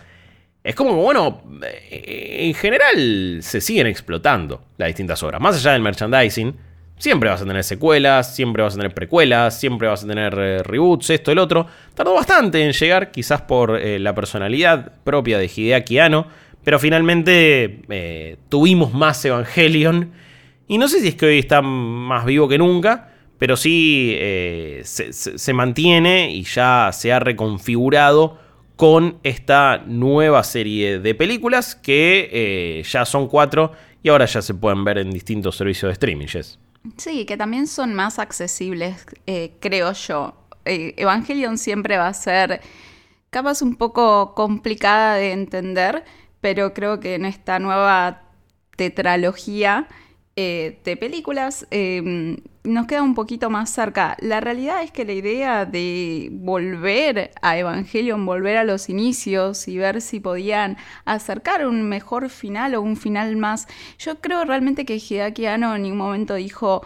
es 0.62 0.74
como, 0.74 0.94
bueno, 0.96 1.42
eh, 1.62 2.37
en 2.40 2.55
general 2.55 3.38
se 3.40 3.61
siguen 3.61 3.87
explotando 3.87 4.62
las 4.76 4.88
distintas 4.88 5.22
obras, 5.22 5.40
más 5.40 5.57
allá 5.57 5.72
del 5.72 5.83
merchandising. 5.83 6.55
Siempre 6.98 7.31
vas 7.31 7.42
a 7.42 7.44
tener 7.44 7.64
secuelas, 7.64 8.37
siempre 8.37 8.62
vas 8.62 8.74
a 8.74 8.76
tener 8.76 8.94
precuelas, 8.94 9.59
siempre 9.59 9.88
vas 9.88 10.05
a 10.05 10.07
tener 10.07 10.33
reboots, 10.64 11.11
esto, 11.11 11.33
el 11.33 11.38
otro. 11.38 11.66
Tardó 11.94 12.14
bastante 12.14 12.64
en 12.64 12.70
llegar, 12.70 13.11
quizás 13.11 13.40
por 13.40 13.81
la 13.81 14.14
personalidad 14.14 14.92
propia 15.02 15.37
de 15.38 15.50
Hideaki 15.52 15.98
Anno, 15.98 16.28
pero 16.62 16.78
finalmente 16.78 17.81
tuvimos 18.48 18.94
más 18.94 19.24
Evangelion. 19.24 20.12
Y 20.72 20.78
no 20.78 20.88
sé 20.88 21.00
si 21.00 21.08
es 21.08 21.16
que 21.16 21.26
hoy 21.26 21.38
está 21.38 21.61
más 21.61 22.24
vivo 22.24 22.48
que 22.48 22.56
nunca, 22.56 23.12
pero 23.37 23.58
sí 23.58 24.14
eh, 24.16 24.80
se, 24.85 25.52
mantiene 25.52 26.30
y 26.30 26.44
ya 26.44 26.88
se 26.94 27.12
ha 27.12 27.18
reconfigurado 27.18 28.38
con 28.76 29.18
esta 29.22 29.82
nueva 29.87 30.42
serie 30.42 30.98
de 30.98 31.14
películas 31.14 31.74
que 31.74 32.30
eh, 32.32 32.82
ya 32.85 33.04
son 33.04 33.28
cuatro 33.28 33.72
y 34.02 34.08
ahora 34.08 34.24
ya 34.24 34.40
se 34.40 34.54
pueden 34.54 34.82
ver 34.82 34.96
en 34.96 35.11
distintos 35.11 35.56
servicios 35.56 35.90
de 35.90 35.92
streaming. 35.92 36.26
Sí, 36.96 37.26
que 37.26 37.37
también 37.37 37.66
son 37.66 37.92
más 37.92 38.18
accesibles, 38.18 39.04
creo 39.61 39.92
yo. 39.92 40.35
Evangelion 40.64 41.58
siempre 41.58 41.98
va 41.98 42.08
a 42.08 42.14
ser 42.14 42.62
capaz 43.28 43.61
un 43.61 43.76
poco 43.76 44.35
complicada 44.35 45.16
de 45.16 45.32
entender 45.32 46.02
pero 46.42 46.74
creo 46.74 46.98
que 46.98 47.14
en 47.14 47.24
esta 47.24 47.58
nueva 47.58 48.22
tetralogía 48.76 49.87
eh, 50.34 50.80
de 50.84 50.96
películas 50.96 51.66
em, 51.70 52.38
nos 52.64 52.86
queda 52.86 53.02
un 53.02 53.14
poquito 53.14 53.50
más 53.50 53.68
cerca. 53.68 54.16
La 54.20 54.40
realidad 54.40 54.82
es 54.82 54.90
que 54.90 55.04
la 55.04 55.12
idea 55.12 55.66
de 55.66 56.30
volver 56.32 57.32
a 57.42 57.58
Evangelion, 57.58 58.24
volver 58.24 58.56
a 58.56 58.64
los 58.64 58.88
inicios 58.88 59.68
y 59.68 59.76
ver 59.76 60.00
si 60.00 60.20
podían 60.20 60.78
acercar 61.04 61.66
un 61.66 61.82
mejor 61.82 62.30
final 62.30 62.74
o 62.74 62.80
un 62.80 62.96
final 62.96 63.36
más, 63.36 63.66
yo 63.98 64.20
creo 64.20 64.44
realmente 64.44 64.86
que 64.86 64.96
Hideaki 64.96 65.46
Anno 65.46 65.74
en 65.76 65.82
ningún 65.82 65.98
momento 65.98 66.34
dijo, 66.34 66.82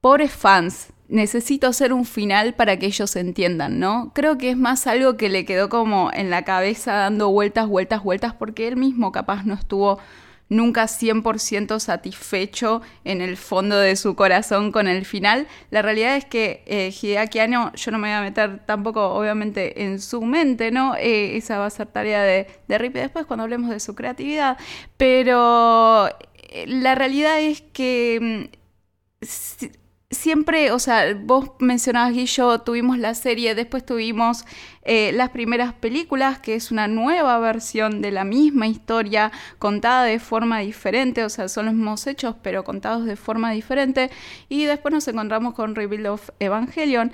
pobres 0.00 0.32
fans, 0.32 0.92
necesito 1.08 1.68
hacer 1.68 1.92
un 1.92 2.04
final 2.04 2.54
para 2.54 2.78
que 2.78 2.86
ellos 2.86 3.14
entiendan, 3.16 3.78
¿no? 3.78 4.10
Creo 4.14 4.38
que 4.38 4.50
es 4.50 4.56
más 4.56 4.86
algo 4.86 5.16
que 5.16 5.28
le 5.28 5.44
quedó 5.44 5.68
como 5.68 6.10
en 6.12 6.30
la 6.30 6.42
cabeza 6.44 6.94
dando 6.94 7.30
vueltas, 7.30 7.68
vueltas, 7.68 8.02
vueltas, 8.02 8.34
porque 8.34 8.66
él 8.66 8.76
mismo 8.76 9.12
capaz 9.12 9.44
no 9.44 9.54
estuvo 9.54 10.00
nunca 10.52 10.84
100% 10.84 11.80
satisfecho 11.80 12.82
en 13.04 13.20
el 13.20 13.36
fondo 13.36 13.78
de 13.78 13.96
su 13.96 14.14
corazón 14.14 14.70
con 14.70 14.86
el 14.86 15.04
final. 15.04 15.48
La 15.70 15.82
realidad 15.82 16.16
es 16.16 16.24
que 16.24 16.62
eh, 16.66 16.92
Hideaki 16.92 17.38
yo 17.74 17.90
no 17.90 17.98
me 17.98 18.08
voy 18.08 18.16
a 18.16 18.20
meter 18.20 18.64
tampoco 18.66 19.14
obviamente 19.14 19.84
en 19.84 20.00
su 20.00 20.22
mente, 20.22 20.70
¿no? 20.70 20.94
Eh, 20.96 21.36
esa 21.36 21.58
va 21.58 21.66
a 21.66 21.70
ser 21.70 21.88
tarea 21.88 22.22
de, 22.22 22.46
de 22.68 22.78
Rip 22.78 22.94
después 22.94 23.26
cuando 23.26 23.44
hablemos 23.44 23.70
de 23.70 23.80
su 23.80 23.94
creatividad, 23.94 24.58
pero 24.96 26.08
eh, 26.50 26.66
la 26.66 26.94
realidad 26.94 27.40
es 27.40 27.62
que... 27.72 28.50
Siempre, 30.12 30.72
o 30.72 30.78
sea, 30.78 31.14
vos 31.18 31.52
mencionabas, 31.58 32.12
Guillo, 32.12 32.60
tuvimos 32.60 32.98
la 32.98 33.14
serie, 33.14 33.54
después 33.54 33.84
tuvimos 33.86 34.44
eh, 34.82 35.10
las 35.14 35.30
primeras 35.30 35.72
películas, 35.72 36.38
que 36.38 36.54
es 36.54 36.70
una 36.70 36.86
nueva 36.86 37.38
versión 37.38 38.02
de 38.02 38.10
la 38.10 38.22
misma 38.24 38.66
historia, 38.66 39.32
contada 39.58 40.04
de 40.04 40.18
forma 40.18 40.58
diferente, 40.58 41.24
o 41.24 41.30
sea, 41.30 41.48
son 41.48 41.64
los 41.64 41.74
mismos 41.74 42.06
hechos, 42.06 42.36
pero 42.42 42.62
contados 42.62 43.06
de 43.06 43.16
forma 43.16 43.52
diferente, 43.52 44.10
y 44.50 44.66
después 44.66 44.92
nos 44.92 45.08
encontramos 45.08 45.54
con 45.54 45.74
Rebuild 45.74 46.06
of 46.08 46.28
Evangelion, 46.40 47.10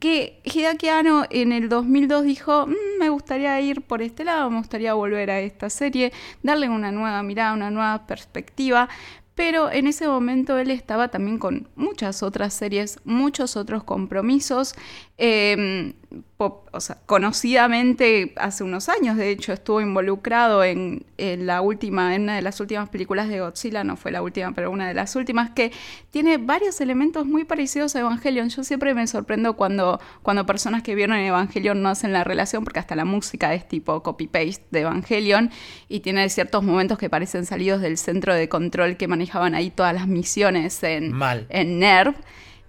que 0.00 0.40
Hideaki 0.44 0.88
Anno 0.88 1.24
en 1.30 1.52
el 1.52 1.68
2002 1.68 2.24
dijo, 2.24 2.66
mm, 2.66 2.98
me 2.98 3.10
gustaría 3.10 3.60
ir 3.60 3.82
por 3.82 4.02
este 4.02 4.24
lado, 4.24 4.50
me 4.50 4.58
gustaría 4.58 4.92
volver 4.94 5.30
a 5.30 5.38
esta 5.38 5.70
serie, 5.70 6.12
darle 6.42 6.68
una 6.68 6.90
nueva 6.90 7.22
mirada, 7.22 7.54
una 7.54 7.70
nueva 7.70 8.06
perspectiva, 8.08 8.88
pero 9.38 9.70
en 9.70 9.86
ese 9.86 10.08
momento 10.08 10.58
él 10.58 10.68
estaba 10.68 11.12
también 11.12 11.38
con 11.38 11.68
muchas 11.76 12.24
otras 12.24 12.52
series, 12.52 12.98
muchos 13.04 13.56
otros 13.56 13.84
compromisos. 13.84 14.74
Em, 15.20 15.94
o 16.38 16.80
sea, 16.80 16.98
conocidamente 17.06 18.32
hace 18.36 18.62
unos 18.62 18.88
años, 18.88 19.16
de 19.16 19.30
hecho, 19.30 19.52
estuvo 19.52 19.80
involucrado 19.80 20.62
en, 20.62 21.04
la 21.18 21.60
última, 21.60 22.14
en 22.14 22.22
una 22.22 22.36
de 22.36 22.42
las 22.42 22.60
últimas 22.60 22.88
películas 22.88 23.28
de 23.28 23.40
Godzilla, 23.40 23.82
no 23.82 23.96
fue 23.96 24.12
la 24.12 24.22
última, 24.22 24.52
pero 24.52 24.70
una 24.70 24.86
de 24.86 24.94
las 24.94 25.16
últimas, 25.16 25.50
que 25.50 25.72
tiene 26.12 26.38
varios 26.38 26.80
elementos 26.80 27.26
muy 27.26 27.44
parecidos 27.44 27.96
a 27.96 28.00
Evangelion. 28.00 28.48
Yo 28.48 28.62
siempre 28.62 28.94
me 28.94 29.08
sorprendo 29.08 29.56
cuando, 29.56 30.00
cuando 30.22 30.46
personas 30.46 30.84
que 30.84 30.94
vieron 30.94 31.16
Evangelion 31.16 31.82
no 31.82 31.88
hacen 31.88 32.12
la 32.12 32.22
relación, 32.22 32.62
porque 32.62 32.78
hasta 32.78 32.94
la 32.94 33.04
música 33.04 33.52
es 33.54 33.66
tipo 33.66 34.04
copy-paste 34.04 34.66
de 34.70 34.80
Evangelion 34.82 35.50
y 35.88 36.00
tiene 36.00 36.28
ciertos 36.28 36.62
momentos 36.62 36.96
que 36.96 37.10
parecen 37.10 37.44
salidos 37.44 37.80
del 37.80 37.98
centro 37.98 38.34
de 38.34 38.48
control 38.48 38.96
que 38.96 39.08
manejaban 39.08 39.56
ahí 39.56 39.70
todas 39.70 39.94
las 39.94 40.06
misiones 40.06 40.80
en, 40.84 41.12
en 41.48 41.78
NERV. 41.80 42.14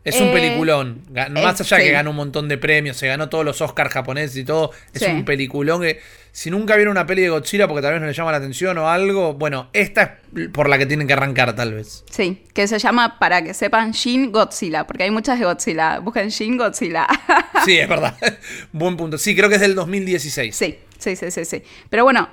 Es 0.03 0.19
un 0.21 0.29
eh, 0.29 0.33
peliculón. 0.33 1.03
Más 1.31 1.59
allá 1.59 1.77
que 1.77 1.91
ganó 1.91 2.11
un 2.11 2.15
montón 2.15 2.47
de 2.47 2.57
premios, 2.57 2.97
se 2.97 3.07
ganó 3.07 3.29
todos 3.29 3.43
los 3.43 3.61
Oscars 3.61 3.91
japoneses 3.91 4.37
y 4.37 4.43
todo. 4.45 4.71
Es 4.93 5.01
un 5.03 5.25
peliculón 5.25 5.81
que, 5.81 5.99
si 6.31 6.49
nunca 6.49 6.75
vieron 6.75 6.91
una 6.91 7.05
peli 7.05 7.23
de 7.23 7.29
Godzilla 7.29 7.67
porque 7.67 7.81
tal 7.81 7.93
vez 7.93 8.01
no 8.01 8.07
les 8.07 8.15
llama 8.15 8.31
la 8.31 8.37
atención 8.37 8.77
o 8.77 8.89
algo, 8.89 9.33
bueno, 9.33 9.69
esta 9.73 10.19
es 10.35 10.49
por 10.49 10.69
la 10.69 10.77
que 10.77 10.85
tienen 10.85 11.07
que 11.07 11.13
arrancar, 11.13 11.55
tal 11.55 11.73
vez. 11.73 12.05
Sí, 12.09 12.43
que 12.53 12.67
se 12.67 12.79
llama, 12.79 13.19
para 13.19 13.41
que 13.43 13.53
sepan, 13.53 13.91
Shin 13.91 14.31
Godzilla, 14.31 14.87
porque 14.87 15.03
hay 15.03 15.11
muchas 15.11 15.39
de 15.39 15.45
Godzilla. 15.45 15.99
Busquen 15.99 16.29
Shin 16.29 16.57
Godzilla. 16.57 17.07
sí, 17.65 17.77
es 17.77 17.89
verdad. 17.89 18.15
Buen 18.71 18.95
punto. 18.95 19.17
Sí, 19.17 19.35
creo 19.35 19.49
que 19.49 19.55
es 19.55 19.61
del 19.61 19.75
2016. 19.75 20.55
Sí, 20.55 20.79
sí, 20.97 21.15
sí, 21.15 21.31
sí. 21.31 21.45
sí. 21.45 21.63
Pero 21.89 22.03
bueno, 22.03 22.29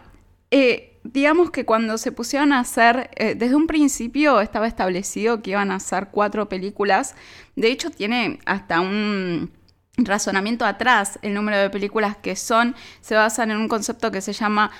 eh 0.51 0.96
digamos 1.13 1.51
que 1.51 1.65
cuando 1.65 1.99
se 1.99 2.13
pusieron 2.13 2.53
a 2.53 2.61
hacer, 2.61 3.11
eh, 3.17 3.35
desde 3.35 3.55
un 3.55 3.67
principio 3.67 4.41
estaba 4.41 4.67
establecido 4.67 5.43
que 5.43 5.51
iban 5.51 5.71
a 5.71 5.77
hacer 5.77 6.09
cuatro 6.11 6.49
películas. 6.49 7.15
De 7.55 7.69
hecho, 7.69 7.91
tiene 7.91 8.39
hasta 8.47 8.81
un 8.81 9.51
razonamiento 9.97 10.65
atrás 10.65 11.19
el 11.23 11.35
número 11.35 11.59
de 11.59 11.71
películas 11.71 12.17
que 12.17 12.37
son. 12.37 12.75
Se 13.01 13.15
basan 13.15 13.51
en 13.51 13.59
un 13.59 13.69
concepto 13.69 14.11
que 14.11 14.21
se 14.21 14.33
llama 14.33 14.71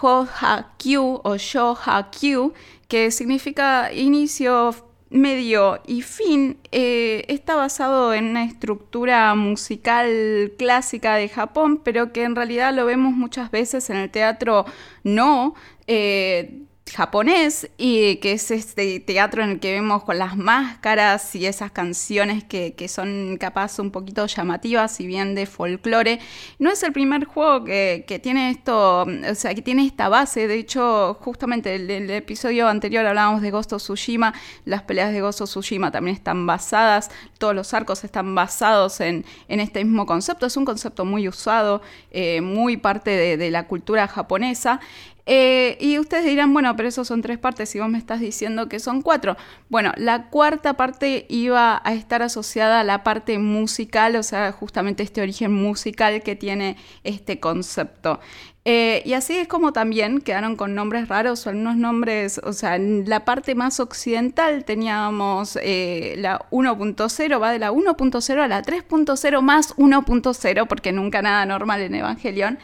Ho 0.00 0.26
Ha 0.40 0.74
Kyu 0.78 1.20
o 1.22 1.36
Sho 1.36 1.76
Ha 1.84 2.10
Kyu, 2.10 2.52
que 2.88 3.10
significa 3.10 3.92
inicio, 3.92 4.74
medio 5.16 5.80
y 5.86 6.02
fin 6.02 6.58
eh, 6.72 7.24
está 7.28 7.56
basado 7.56 8.14
en 8.14 8.26
una 8.26 8.44
estructura 8.44 9.34
musical 9.34 10.52
clásica 10.58 11.14
de 11.16 11.28
Japón, 11.28 11.80
pero 11.82 12.12
que 12.12 12.22
en 12.22 12.36
realidad 12.36 12.74
lo 12.74 12.86
vemos 12.86 13.14
muchas 13.14 13.50
veces 13.50 13.90
en 13.90 13.96
el 13.96 14.10
teatro 14.10 14.66
no. 15.02 15.54
Eh, 15.86 16.65
japonés 16.94 17.68
y 17.76 18.16
que 18.16 18.32
es 18.32 18.50
este 18.50 19.00
teatro 19.00 19.42
en 19.42 19.50
el 19.50 19.60
que 19.60 19.72
vemos 19.72 20.04
con 20.04 20.18
las 20.18 20.36
máscaras 20.36 21.34
y 21.34 21.46
esas 21.46 21.72
canciones 21.72 22.44
que, 22.44 22.74
son 22.88 23.36
capaz 23.38 23.78
un 23.80 23.90
poquito 23.90 24.24
llamativas 24.26 25.00
y 25.00 25.06
bien 25.06 25.34
de 25.34 25.46
folclore. 25.46 26.20
No 26.58 26.70
es 26.70 26.82
el 26.82 26.92
primer 26.92 27.24
juego 27.24 27.64
que, 27.64 28.20
tiene 28.22 28.50
esto, 28.50 29.02
o 29.02 29.34
sea, 29.34 29.54
que 29.54 29.62
tiene 29.62 29.84
esta 29.84 30.08
base. 30.08 30.46
De 30.46 30.54
hecho, 30.54 31.14
justamente 31.20 31.74
el, 31.74 31.90
el 31.90 32.10
episodio 32.10 32.68
anterior 32.68 33.04
hablábamos 33.04 33.42
de 33.42 33.50
Ghost 33.50 33.72
of 33.72 33.82
Tsushima. 33.82 34.32
Las 34.64 34.82
peleas 34.82 35.12
de 35.12 35.20
Ghost 35.20 35.40
of 35.40 35.50
Tsushima 35.50 35.90
también 35.90 36.16
están 36.16 36.46
basadas, 36.46 37.10
todos 37.38 37.54
los 37.54 37.74
arcos 37.74 38.04
están 38.04 38.34
basados 38.34 39.00
en, 39.00 39.24
este 39.48 39.84
mismo 39.84 40.06
concepto. 40.06 40.46
Es 40.46 40.56
un 40.56 40.64
concepto 40.64 41.04
muy 41.04 41.28
usado, 41.28 41.82
eh, 42.10 42.40
muy 42.40 42.76
parte 42.76 43.36
de 43.36 43.50
la 43.50 43.66
cultura 43.66 44.06
japonesa. 44.06 44.80
Eh, 45.28 45.76
y 45.80 45.98
ustedes 45.98 46.24
dirán, 46.24 46.52
bueno, 46.52 46.74
pero 46.76 46.88
eso 46.88 47.04
son 47.04 47.20
tres 47.20 47.38
partes 47.38 47.74
y 47.74 47.80
vos 47.80 47.88
me 47.88 47.98
estás 47.98 48.20
diciendo 48.20 48.68
que 48.68 48.78
son 48.78 49.02
cuatro. 49.02 49.36
Bueno, 49.68 49.92
la 49.96 50.28
cuarta 50.30 50.74
parte 50.74 51.26
iba 51.28 51.82
a 51.84 51.94
estar 51.94 52.22
asociada 52.22 52.80
a 52.80 52.84
la 52.84 53.02
parte 53.02 53.38
musical, 53.38 54.14
o 54.14 54.22
sea, 54.22 54.52
justamente 54.52 55.02
este 55.02 55.22
origen 55.22 55.52
musical 55.52 56.22
que 56.22 56.36
tiene 56.36 56.76
este 57.02 57.40
concepto. 57.40 58.20
Eh, 58.68 59.02
y 59.04 59.12
así 59.12 59.36
es 59.36 59.46
como 59.46 59.72
también 59.72 60.20
quedaron 60.20 60.56
con 60.56 60.74
nombres 60.74 61.06
raros 61.06 61.46
o 61.46 61.50
algunos 61.50 61.76
nombres, 61.76 62.40
o 62.42 62.52
sea, 62.52 62.74
en 62.74 63.08
la 63.08 63.24
parte 63.24 63.54
más 63.54 63.78
occidental 63.78 64.64
teníamos 64.64 65.56
eh, 65.62 66.16
la 66.18 66.40
1.0, 66.50 67.40
va 67.40 67.52
de 67.52 67.60
la 67.60 67.70
1.0 67.72 68.40
a 68.40 68.48
la 68.48 68.62
3.0 68.62 69.40
más 69.40 69.76
1.0, 69.76 70.66
porque 70.66 70.92
nunca 70.92 71.22
nada 71.22 71.46
normal 71.46 71.80
en 71.80 71.94
Evangelion. 71.94 72.58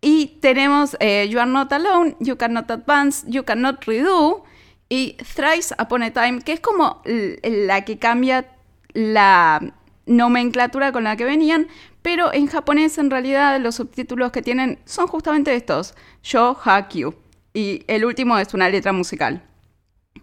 Y 0.00 0.38
tenemos 0.40 0.96
eh, 1.00 1.28
You 1.28 1.40
Are 1.40 1.50
Not 1.50 1.72
Alone, 1.72 2.16
You 2.20 2.36
Cannot 2.36 2.70
Advance, 2.70 3.26
You 3.28 3.44
Cannot 3.44 3.84
Redo 3.84 4.44
y 4.88 5.16
Thrice 5.34 5.74
Upon 5.78 6.02
a 6.02 6.10
Time, 6.10 6.40
que 6.40 6.52
es 6.52 6.60
como 6.60 7.02
la 7.04 7.84
que 7.84 7.98
cambia 7.98 8.48
la 8.92 9.60
nomenclatura 10.06 10.92
con 10.92 11.04
la 11.04 11.16
que 11.16 11.24
venían, 11.24 11.68
pero 12.02 12.32
en 12.32 12.46
japonés 12.46 12.98
en 12.98 13.10
realidad 13.10 13.60
los 13.60 13.76
subtítulos 13.76 14.32
que 14.32 14.42
tienen 14.42 14.78
son 14.84 15.06
justamente 15.06 15.54
estos, 15.54 15.94
Yo 16.22 16.58
Hakyu. 16.64 17.14
Y 17.52 17.84
el 17.88 18.04
último 18.04 18.38
es 18.38 18.54
una 18.54 18.68
letra 18.68 18.92
musical. 18.92 19.42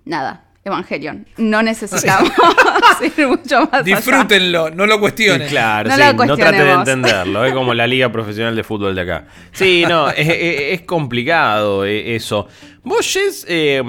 Nada, 0.05 0.46
Evangelion. 0.67 1.25
No 1.37 1.61
necesitamos 1.61 2.31
ir 3.17 3.27
mucho 3.27 3.67
más 3.71 3.83
Disfrútenlo, 3.83 4.69
no 4.69 4.85
lo 4.85 4.99
cuestionen. 4.99 5.47
claro, 5.47 5.89
no, 5.89 5.95
sí, 5.95 6.27
no 6.27 6.37
trate 6.37 6.63
de 6.63 6.71
entenderlo. 6.71 7.45
Es 7.45 7.53
como 7.53 7.73
la 7.73 7.87
liga 7.87 8.11
profesional 8.11 8.55
de 8.55 8.63
fútbol 8.63 8.95
de 8.95 9.01
acá. 9.01 9.27
Sí, 9.51 9.83
no, 9.87 10.09
es, 10.09 10.81
complicado 10.81 11.85
eh, 11.85 12.15
eso. 12.15 12.47
Vos, 12.83 13.05
Jess, 13.05 13.45
eh, 13.49 13.83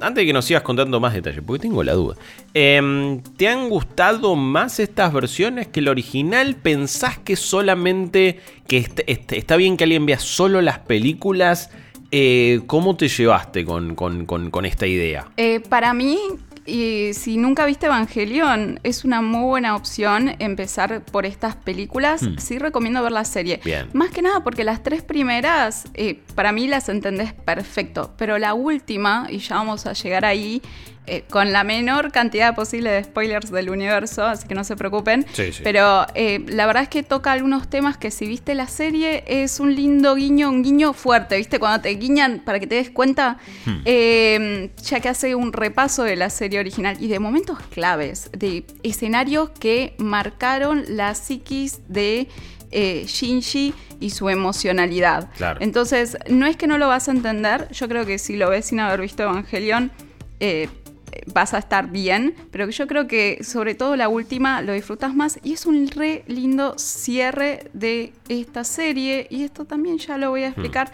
antes 0.00 0.22
de 0.22 0.26
que 0.26 0.32
nos 0.32 0.44
sigas 0.44 0.62
contando 0.62 0.98
más 0.98 1.14
detalles, 1.14 1.42
porque 1.46 1.62
tengo 1.62 1.84
la 1.84 1.92
duda, 1.92 2.16
em, 2.52 3.22
¿te 3.36 3.48
han 3.48 3.68
gustado 3.68 4.34
más 4.34 4.80
estas 4.80 5.12
versiones 5.12 5.68
que 5.68 5.80
el 5.80 5.88
original? 5.88 6.56
¿Pensás 6.56 7.18
que 7.18 7.36
solamente 7.36 8.40
que 8.66 8.88
está 9.06 9.56
bien 9.56 9.76
que 9.76 9.84
alguien 9.84 10.06
vea 10.06 10.18
solo 10.18 10.60
las 10.62 10.80
películas? 10.80 11.70
Eh, 12.10 12.62
¿Cómo 12.66 12.96
te 12.96 13.08
llevaste 13.08 13.64
con, 13.64 14.64
esta 14.64 14.86
idea? 14.86 15.28
Eh, 15.36 15.60
para 15.60 15.94
mí, 15.94 16.18
y 16.66 17.12
si 17.14 17.36
nunca 17.36 17.66
viste 17.66 17.86
Evangelion, 17.86 18.80
es 18.82 19.04
una 19.04 19.22
muy 19.22 19.44
buena 19.44 19.76
opción 19.76 20.34
empezar 20.38 21.04
por 21.04 21.24
estas 21.24 21.56
películas. 21.56 22.22
Hmm. 22.22 22.38
Sí 22.38 22.58
recomiendo 22.58 23.02
ver 23.02 23.12
la 23.12 23.24
serie. 23.24 23.60
Más 23.92 24.10
que 24.10 24.22
nada 24.22 24.42
porque 24.42 24.64
las 24.64 24.82
tres 24.82 25.02
primeras, 25.02 25.84
eh, 25.94 26.20
para 26.34 26.52
mí 26.52 26.66
las 26.66 26.88
entendés 26.88 27.32
perfecto. 27.32 28.12
Pero 28.16 28.38
la 28.38 28.54
última, 28.54 29.26
y 29.30 29.38
ya 29.38 29.56
vamos 29.56 29.86
a 29.86 29.92
llegar 29.92 30.24
ahí, 30.24 30.62
eh, 31.06 31.24
con 31.28 31.50
la 31.50 31.64
menor 31.64 32.12
cantidad 32.12 32.54
posible 32.54 32.90
de 32.90 33.02
spoilers 33.02 33.50
del 33.50 33.70
universo, 33.70 34.24
así 34.24 34.46
que 34.46 34.54
no 34.54 34.64
se 34.64 34.76
preocupen. 34.76 35.26
Pero 35.64 36.06
eh, 36.14 36.44
la 36.46 36.66
verdad 36.66 36.84
es 36.84 36.88
que 36.88 37.02
toca 37.02 37.32
algunos 37.32 37.68
temas 37.68 37.96
que 37.96 38.10
si 38.10 38.26
viste 38.26 38.54
la 38.54 38.68
serie 38.68 39.24
es 39.26 39.60
un 39.60 39.74
lindo 39.74 40.14
guiño, 40.14 40.50
un 40.50 40.62
guiño 40.62 40.92
fuerte, 40.92 41.36
¿viste? 41.38 41.58
Cuando 41.58 41.80
te 41.80 41.88
guiñan 41.88 42.42
para 42.44 42.60
que 42.60 42.66
te 42.66 42.76
des 42.76 42.90
cuenta, 42.90 43.38
hmm. 43.64 43.80
eh, 43.86 44.70
ya 44.84 45.00
que 45.00 45.08
hace 45.08 45.34
un 45.34 45.52
repaso 45.52 46.04
de 46.04 46.16
la 46.16 46.30
serie 46.30 46.60
original 46.60 46.96
y 47.00 47.08
de 47.08 47.18
momentos 47.18 47.58
claves, 47.70 48.30
de 48.36 48.64
escenarios 48.82 49.50
que 49.58 49.94
marcaron 49.98 50.84
la 50.88 51.14
psiquis 51.14 51.80
de... 51.88 52.28
Shinji 52.72 53.74
y 53.98 54.10
su 54.10 54.28
emocionalidad. 54.28 55.28
Entonces, 55.58 56.16
no 56.28 56.46
es 56.46 56.56
que 56.56 56.68
no 56.68 56.78
lo 56.78 56.86
vas 56.86 57.08
a 57.08 57.10
entender, 57.10 57.68
yo 57.72 57.88
creo 57.88 58.06
que 58.06 58.16
si 58.16 58.36
lo 58.36 58.48
ves 58.48 58.66
sin 58.66 58.78
haber 58.78 59.00
visto 59.00 59.24
Evangelion, 59.24 59.90
vas 61.32 61.54
a 61.54 61.58
estar 61.58 61.90
bien, 61.90 62.34
pero 62.50 62.68
yo 62.70 62.86
creo 62.86 63.06
que 63.06 63.42
sobre 63.42 63.74
todo 63.74 63.96
la 63.96 64.08
última 64.08 64.62
lo 64.62 64.72
disfrutas 64.72 65.14
más 65.14 65.38
y 65.42 65.52
es 65.52 65.66
un 65.66 65.88
re 65.88 66.24
lindo 66.26 66.78
cierre 66.78 67.70
de 67.72 68.12
esta 68.28 68.64
serie 68.64 69.26
y 69.30 69.44
esto 69.44 69.64
también 69.64 69.98
ya 69.98 70.18
lo 70.18 70.30
voy 70.30 70.42
a 70.42 70.48
explicar. 70.48 70.90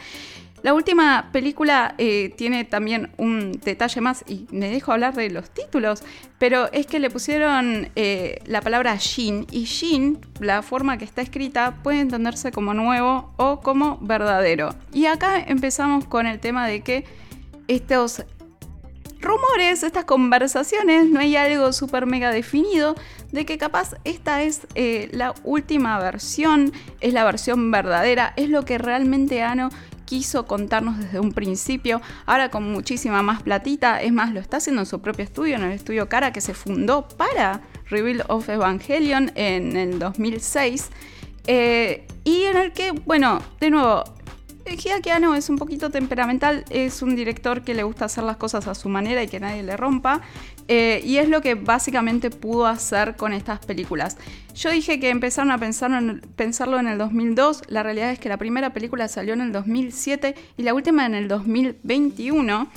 La 0.63 0.75
última 0.75 1.29
película 1.31 1.95
eh, 1.97 2.33
tiene 2.37 2.65
también 2.65 3.13
un 3.19 3.53
detalle 3.53 4.01
más, 4.01 4.25
y 4.27 4.47
me 4.51 4.69
dejo 4.69 4.91
hablar 4.91 5.15
de 5.15 5.31
los 5.31 5.49
títulos, 5.51 6.03
pero 6.39 6.73
es 6.73 6.87
que 6.87 6.99
le 6.99 7.09
pusieron 7.09 7.89
eh, 7.95 8.41
la 8.47 8.61
palabra 8.63 8.97
Shin, 8.97 9.47
y 9.53 9.65
Shin, 9.65 10.19
la 10.41 10.63
forma 10.63 10.99
que 10.99 11.05
está 11.05 11.23
escrita, 11.23 11.77
puede 11.85 12.01
entenderse 12.01 12.51
como 12.51 12.75
nuevo 12.75 13.33
o 13.37 13.61
como 13.61 13.99
verdadero. 14.01 14.75
Y 14.93 15.07
acá 15.07 15.39
empezamos 15.39 16.07
con 16.07 16.27
el 16.27 16.41
tema 16.41 16.67
de 16.67 16.81
que 16.81 17.05
estos 17.69 18.25
rumores, 19.27 19.83
estas 19.83 20.05
conversaciones, 20.05 21.07
no 21.11 21.21
hay 21.21 21.37
algo 21.37 21.73
súper 21.73 22.07
mega 22.07 22.31
definido 22.31 22.95
de 23.33 23.45
que 23.45 23.59
capaz 23.59 23.95
esta 24.05 24.43
es 24.43 24.67
eh, 24.75 25.09
la 25.13 25.35
última 25.45 25.99
versión, 25.99 26.73
es 27.01 27.13
la 27.13 27.25
versión 27.25 27.71
verdadera, 27.71 28.33
es 28.37 28.49
lo 28.49 28.65
que 28.65 28.79
realmente 28.79 29.43
Ano 29.43 29.71
quiso 30.07 30.47
contarnos 30.47 30.99
desde 30.99 31.21
un 31.21 31.33
principio, 31.33 32.01
ahora 32.25 32.51
con 32.51 32.73
muchísima 32.73 33.23
más 33.23 33.43
platita, 33.43 34.01
es 34.01 34.13
más, 34.13 34.33
lo 34.33 34.41
está 34.41 34.59
haciendo 34.59 34.83
en 34.83 34.87
su 34.87 35.01
propio 35.03 35.25
estudio, 35.25 35.57
en 35.57 35.65
el 35.65 35.73
estudio 35.73 36.09
Cara, 36.09 36.33
que 36.33 36.41
se 36.41 36.55
fundó 36.55 37.09
para 37.09 37.61
Reveal 37.91 38.25
of 38.29 38.49
Evangelion 38.49 39.33
en 39.35 39.77
el 39.77 39.99
2006, 39.99 40.91
eh, 41.49 42.07
y 42.25 42.45
en 42.45 42.57
el 42.57 42.73
que, 42.73 42.93
bueno, 42.93 43.41
de 43.61 43.71
nuevo, 43.71 44.05
Hideaki 44.73 45.11
Anno 45.11 45.35
es 45.35 45.49
un 45.49 45.57
poquito 45.57 45.91
temperamental, 45.91 46.65
es 46.71 47.03
un 47.03 47.15
director 47.15 47.63
que 47.63 47.75
le 47.75 47.83
gusta 47.83 48.07
hacer 48.07 48.25
las 48.25 48.37
cosas 48.37 48.67
a 48.67 48.75
su 48.75 48.89
manera 48.89 49.23
y 49.23 49.29
que 49.29 49.41
nadie 49.41 49.63
le 49.63 49.77
rompa. 49.77 50.21
Eh, 50.69 51.01
y 51.05 51.19
es 51.19 51.29
lo 51.29 51.41
que 51.41 51.55
básicamente 51.55 52.31
pudo 52.31 52.67
hacer 52.67 53.17
con 53.17 53.33
estas 53.33 53.65
películas. 53.65 54.17
Yo 54.55 54.71
dije 54.71 54.99
que 54.99 55.11
empezaron 55.11 55.51
a 55.53 55.59
pensarlo 55.59 56.79
en 56.81 56.89
el 56.89 56.99
2002, 56.99 57.63
la 57.69 57.83
realidad 57.83 58.11
es 58.11 58.19
que 58.19 58.29
la 58.29 58.37
primera 58.37 58.73
película 58.73 59.07
salió 59.07 59.35
en 59.35 59.43
el 59.43 59.53
2007 59.53 60.35
y 60.57 60.63
la 60.63 60.75
última 60.75 61.07
en 61.07 61.15
el 61.15 61.29
2021. 61.29 62.69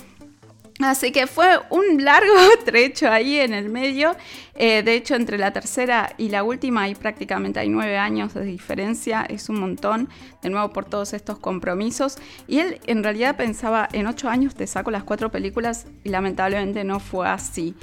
Así 0.82 1.12
que 1.12 1.26
fue 1.26 1.60
un 1.70 2.04
largo 2.04 2.34
trecho 2.64 3.10
ahí 3.10 3.38
en 3.38 3.52
el 3.52 3.68
medio. 3.68 4.16
Eh, 4.54 4.82
de 4.82 4.94
hecho, 4.94 5.14
entre 5.14 5.38
la 5.38 5.52
tercera 5.52 6.14
y 6.16 6.30
la 6.30 6.42
última 6.42 6.82
hay 6.82 6.94
prácticamente 6.94 7.60
hay 7.60 7.68
nueve 7.68 7.98
años 7.98 8.34
de 8.34 8.44
diferencia. 8.44 9.26
Es 9.28 9.48
un 9.48 9.60
montón, 9.60 10.08
de 10.42 10.50
nuevo 10.50 10.72
por 10.72 10.86
todos 10.86 11.12
estos 11.12 11.38
compromisos. 11.38 12.16
Y 12.46 12.58
él 12.58 12.80
en 12.86 13.02
realidad 13.02 13.36
pensaba, 13.36 13.88
en 13.92 14.06
ocho 14.06 14.28
años 14.28 14.54
te 14.54 14.66
saco 14.66 14.90
las 14.90 15.04
cuatro 15.04 15.30
películas 15.30 15.86
y 16.04 16.08
lamentablemente 16.08 16.84
no 16.84 16.98
fue 16.98 17.28
así. 17.28 17.74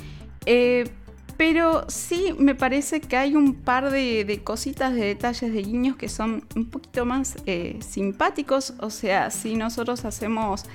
Eh, 0.45 0.86
pero 1.38 1.86
sí 1.88 2.33
me 2.39 2.55
parece 2.55 2.99
que 2.99 3.15
hay 3.15 3.36
un 3.36 3.53
par 3.53 3.91
de, 3.91 4.41
cositas, 4.43 4.95
de 4.95 5.05
detalles, 5.05 5.53
de 5.53 5.62
guiños 5.62 5.95
que 5.95 6.10
son 6.10 6.43
un 6.55 6.65
poquito 6.65 7.05
más 7.05 7.38
eh, 7.45 7.77
simpáticos. 7.88 8.73
O 8.79 8.89
sea, 8.89 9.29
si 9.29 9.55
nosotros 9.55 10.03
hacemos 10.03 10.65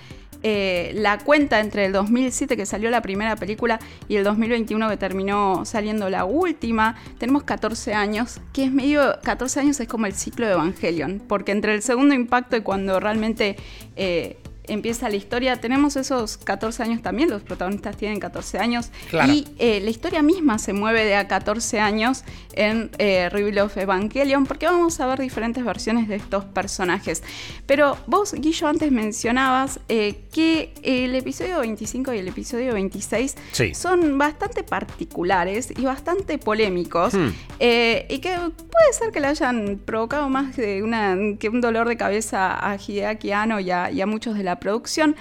eh, 0.43 0.93
la 0.95 1.19
cuenta 1.19 1.61
entre 1.61 1.87
el 1.87 1.93
2007 1.93 2.57
que 2.57 2.67
salió 2.67 2.91
la 2.91 3.03
primera 3.03 3.37
película 3.37 3.79
y 4.09 4.17
el 4.17 4.25
2021 4.25 4.89
que 4.89 4.97
terminó 4.97 5.65
saliendo 5.65 6.11
la 6.11 6.25
última, 6.25 6.97
tenemos 7.19 7.45
14 7.45 7.95
años, 7.95 8.41
que 8.53 8.65
es 8.65 8.73
medio, 8.73 9.19
14 9.23 9.61
años 9.61 9.81
es 9.81 9.89
como 9.89 10.07
el 10.07 10.15
ciclo 10.15 10.47
de 10.47 10.53
Evangelion, 10.53 11.23
porque 11.27 11.53
entre 11.53 11.75
el 11.75 11.83
segundo 11.83 12.15
impacto 12.15 12.57
y 12.57 12.63
cuando 12.63 12.99
realmente... 13.01 13.57
Eh, 13.97 14.39
empieza 14.65 15.09
la 15.09 15.17
historia. 15.17 15.61
Tenemos 15.61 15.97
esos 15.97 16.37
14 16.37 16.83
años 16.83 17.03
también, 17.03 17.31
los 17.31 17.43
protagonistas 17.43 17.97
tienen 17.97 18.21
14 18.21 18.59
años. 18.59 18.91
Y 19.29 19.47
eh, 19.59 19.81
la 19.81 19.91
historia 19.91 20.23
misma 20.23 20.59
se 20.59 20.73
mueve 20.73 21.05
de 21.05 21.17
a 21.17 21.29
14 21.29 21.81
años 21.81 22.25
en 22.55 22.91
eh, 22.99 23.29
Reveal 23.31 23.59
of 23.59 23.77
Evangelion, 23.77 24.47
porque 24.47 24.67
vamos 24.67 25.01
a 25.01 25.07
ver 25.07 25.21
diferentes 25.21 25.65
versiones 25.65 26.09
de 26.09 26.17
estos 26.17 26.45
personajes. 26.45 27.23
Pero 27.67 27.97
vos, 28.07 28.35
Guillo, 28.35 28.69
antes 28.69 28.91
mencionabas 28.93 29.81
eh, 29.89 30.25
que 30.33 30.73
el 30.83 31.15
episodio 31.15 31.61
25 31.61 32.13
y 32.15 32.19
el 32.19 32.29
episodio 32.29 32.75
26 32.75 33.37
son 33.75 34.19
bastante 34.19 34.63
particulares 34.63 35.73
y 35.77 35.83
bastante 35.83 36.39
polémicos. 36.39 37.15
Hmm. 37.15 37.31
Eh, 37.59 38.07
y 38.09 38.19
que 38.19 38.31
puede 38.31 38.93
ser 38.93 39.13
que 39.13 39.21
le 39.21 39.29
hayan 39.29 39.81
provocado 39.85 40.29
más 40.29 40.57
de 40.57 40.83
una, 40.83 41.17
que 41.39 41.49
un 41.49 41.61
dolor 41.61 41.89
de 41.89 41.97
cabeza 41.97 42.71
a 42.71 42.77
Hideaki 42.77 43.33
Anno 43.33 43.61
y 43.61 43.71
a, 43.71 43.91
y 43.91 44.01
a 44.01 44.07
muchos 44.07 44.37
de 44.37 44.45
la 44.45 44.52
producción. 44.61 45.17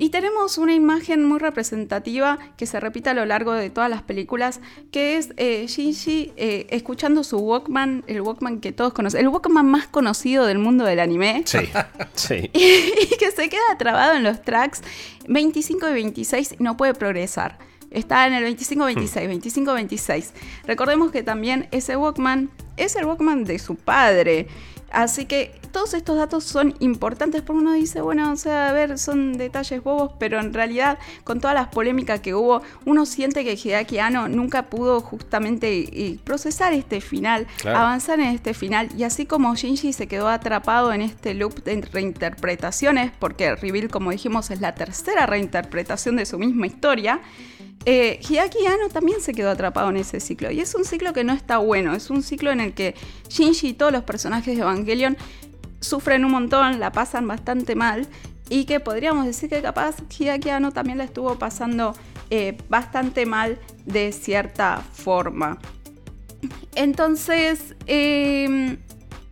Y 0.00 0.10
tenemos 0.10 0.58
una 0.58 0.74
imagen 0.74 1.24
muy 1.24 1.40
representativa 1.40 2.38
que 2.56 2.66
se 2.66 2.78
repite 2.78 3.10
a 3.10 3.14
lo 3.14 3.26
largo 3.26 3.52
de 3.52 3.68
todas 3.68 3.90
las 3.90 4.00
películas, 4.00 4.60
que 4.92 5.16
es 5.16 5.30
eh, 5.36 5.66
Shinji 5.66 6.32
eh, 6.36 6.68
escuchando 6.70 7.24
su 7.24 7.38
Walkman, 7.38 8.04
el 8.06 8.20
Walkman 8.20 8.60
que 8.60 8.70
todos 8.70 8.92
conocen, 8.92 9.22
el 9.22 9.28
Walkman 9.28 9.66
más 9.66 9.88
conocido 9.88 10.46
del 10.46 10.60
mundo 10.60 10.84
del 10.84 11.00
anime. 11.00 11.42
Sí, 11.46 11.58
sí. 12.14 12.48
Y, 12.52 13.16
que 13.18 13.32
se 13.32 13.48
queda 13.48 13.76
trabado 13.76 14.14
en 14.14 14.22
los 14.22 14.40
tracks 14.40 14.82
25 15.26 15.88
y 15.88 15.92
26 15.92 16.54
y 16.60 16.62
no 16.62 16.76
puede 16.76 16.94
progresar. 16.94 17.58
Está 17.90 18.28
en 18.28 18.34
el 18.34 18.56
25-26, 18.56 19.42
25-26. 19.42 20.26
Hmm. 20.26 20.66
Recordemos 20.68 21.10
que 21.10 21.24
también 21.24 21.66
ese 21.72 21.96
Walkman 21.96 22.50
es 22.76 22.94
el 22.94 23.04
Walkman 23.04 23.42
de 23.42 23.58
su 23.58 23.74
padre. 23.74 24.46
Así 24.90 25.26
que 25.26 25.58
todos 25.72 25.94
estos 25.94 26.16
datos 26.16 26.44
son 26.44 26.74
importantes 26.80 27.42
porque 27.42 27.60
uno 27.60 27.72
dice, 27.72 28.00
bueno, 28.00 28.32
o 28.32 28.36
sea, 28.36 28.70
a 28.70 28.72
ver, 28.72 28.98
son 28.98 29.34
detalles 29.36 29.82
bobos, 29.82 30.12
pero 30.18 30.40
en 30.40 30.54
realidad 30.54 30.98
con 31.24 31.40
todas 31.40 31.54
las 31.54 31.68
polémicas 31.68 32.20
que 32.20 32.34
hubo, 32.34 32.62
uno 32.84 33.06
siente 33.06 33.44
que 33.44 33.52
Hideaki 33.52 33.98
Anno 33.98 34.28
nunca 34.28 34.64
pudo 34.64 35.00
justamente 35.00 35.68
eh, 35.92 36.18
procesar 36.24 36.72
este 36.72 37.00
final, 37.00 37.46
avanzar 37.64 38.18
en 38.20 38.26
este 38.26 38.54
final, 38.54 38.88
y 38.96 39.04
así 39.04 39.26
como 39.26 39.54
Shinji 39.54 39.92
se 39.92 40.06
quedó 40.06 40.28
atrapado 40.28 40.92
en 40.92 41.02
este 41.02 41.34
loop 41.34 41.62
de 41.64 41.80
reinterpretaciones, 41.80 43.12
porque 43.18 43.54
Reveal, 43.54 43.88
como 43.88 44.10
dijimos, 44.10 44.50
es 44.50 44.60
la 44.60 44.74
tercera 44.74 45.26
reinterpretación 45.26 46.16
de 46.16 46.26
su 46.26 46.38
misma 46.38 46.66
historia, 46.66 47.20
eh, 47.84 48.20
también 48.92 49.20
se 49.20 49.32
quedó 49.32 49.50
atrapado 49.50 49.88
en 49.90 49.96
ese 49.96 50.20
ciclo. 50.20 50.50
Y 50.50 50.60
es 50.60 50.74
un 50.74 50.84
ciclo 50.84 51.12
que 51.12 51.24
no 51.24 51.32
está 51.32 51.58
bueno. 51.58 51.94
Es 51.94 52.10
un 52.10 52.22
ciclo 52.22 52.50
en 52.50 52.60
el 52.60 52.74
que 52.74 52.94
Shinji 53.28 53.68
y 53.68 53.72
todos 53.72 53.92
los 53.92 54.04
personajes 54.04 54.56
de 54.56 54.62
Evangelion 54.62 55.16
sufren 55.80 56.24
un 56.24 56.32
montón, 56.32 56.80
la 56.80 56.92
pasan 56.92 57.26
bastante 57.26 57.74
mal. 57.74 58.06
Y 58.50 58.64
que 58.64 58.80
podríamos 58.80 59.26
decir 59.26 59.50
que 59.50 59.60
capaz 59.60 59.96
Hideaki 60.08 60.50
Anno 60.50 60.72
también 60.72 60.98
la 60.98 61.04
estuvo 61.04 61.38
pasando 61.38 61.94
eh, 62.30 62.56
bastante 62.68 63.26
mal 63.26 63.58
de 63.84 64.12
cierta 64.12 64.82
forma. 64.92 65.58
Entonces, 66.74 67.74
em, 67.86 68.78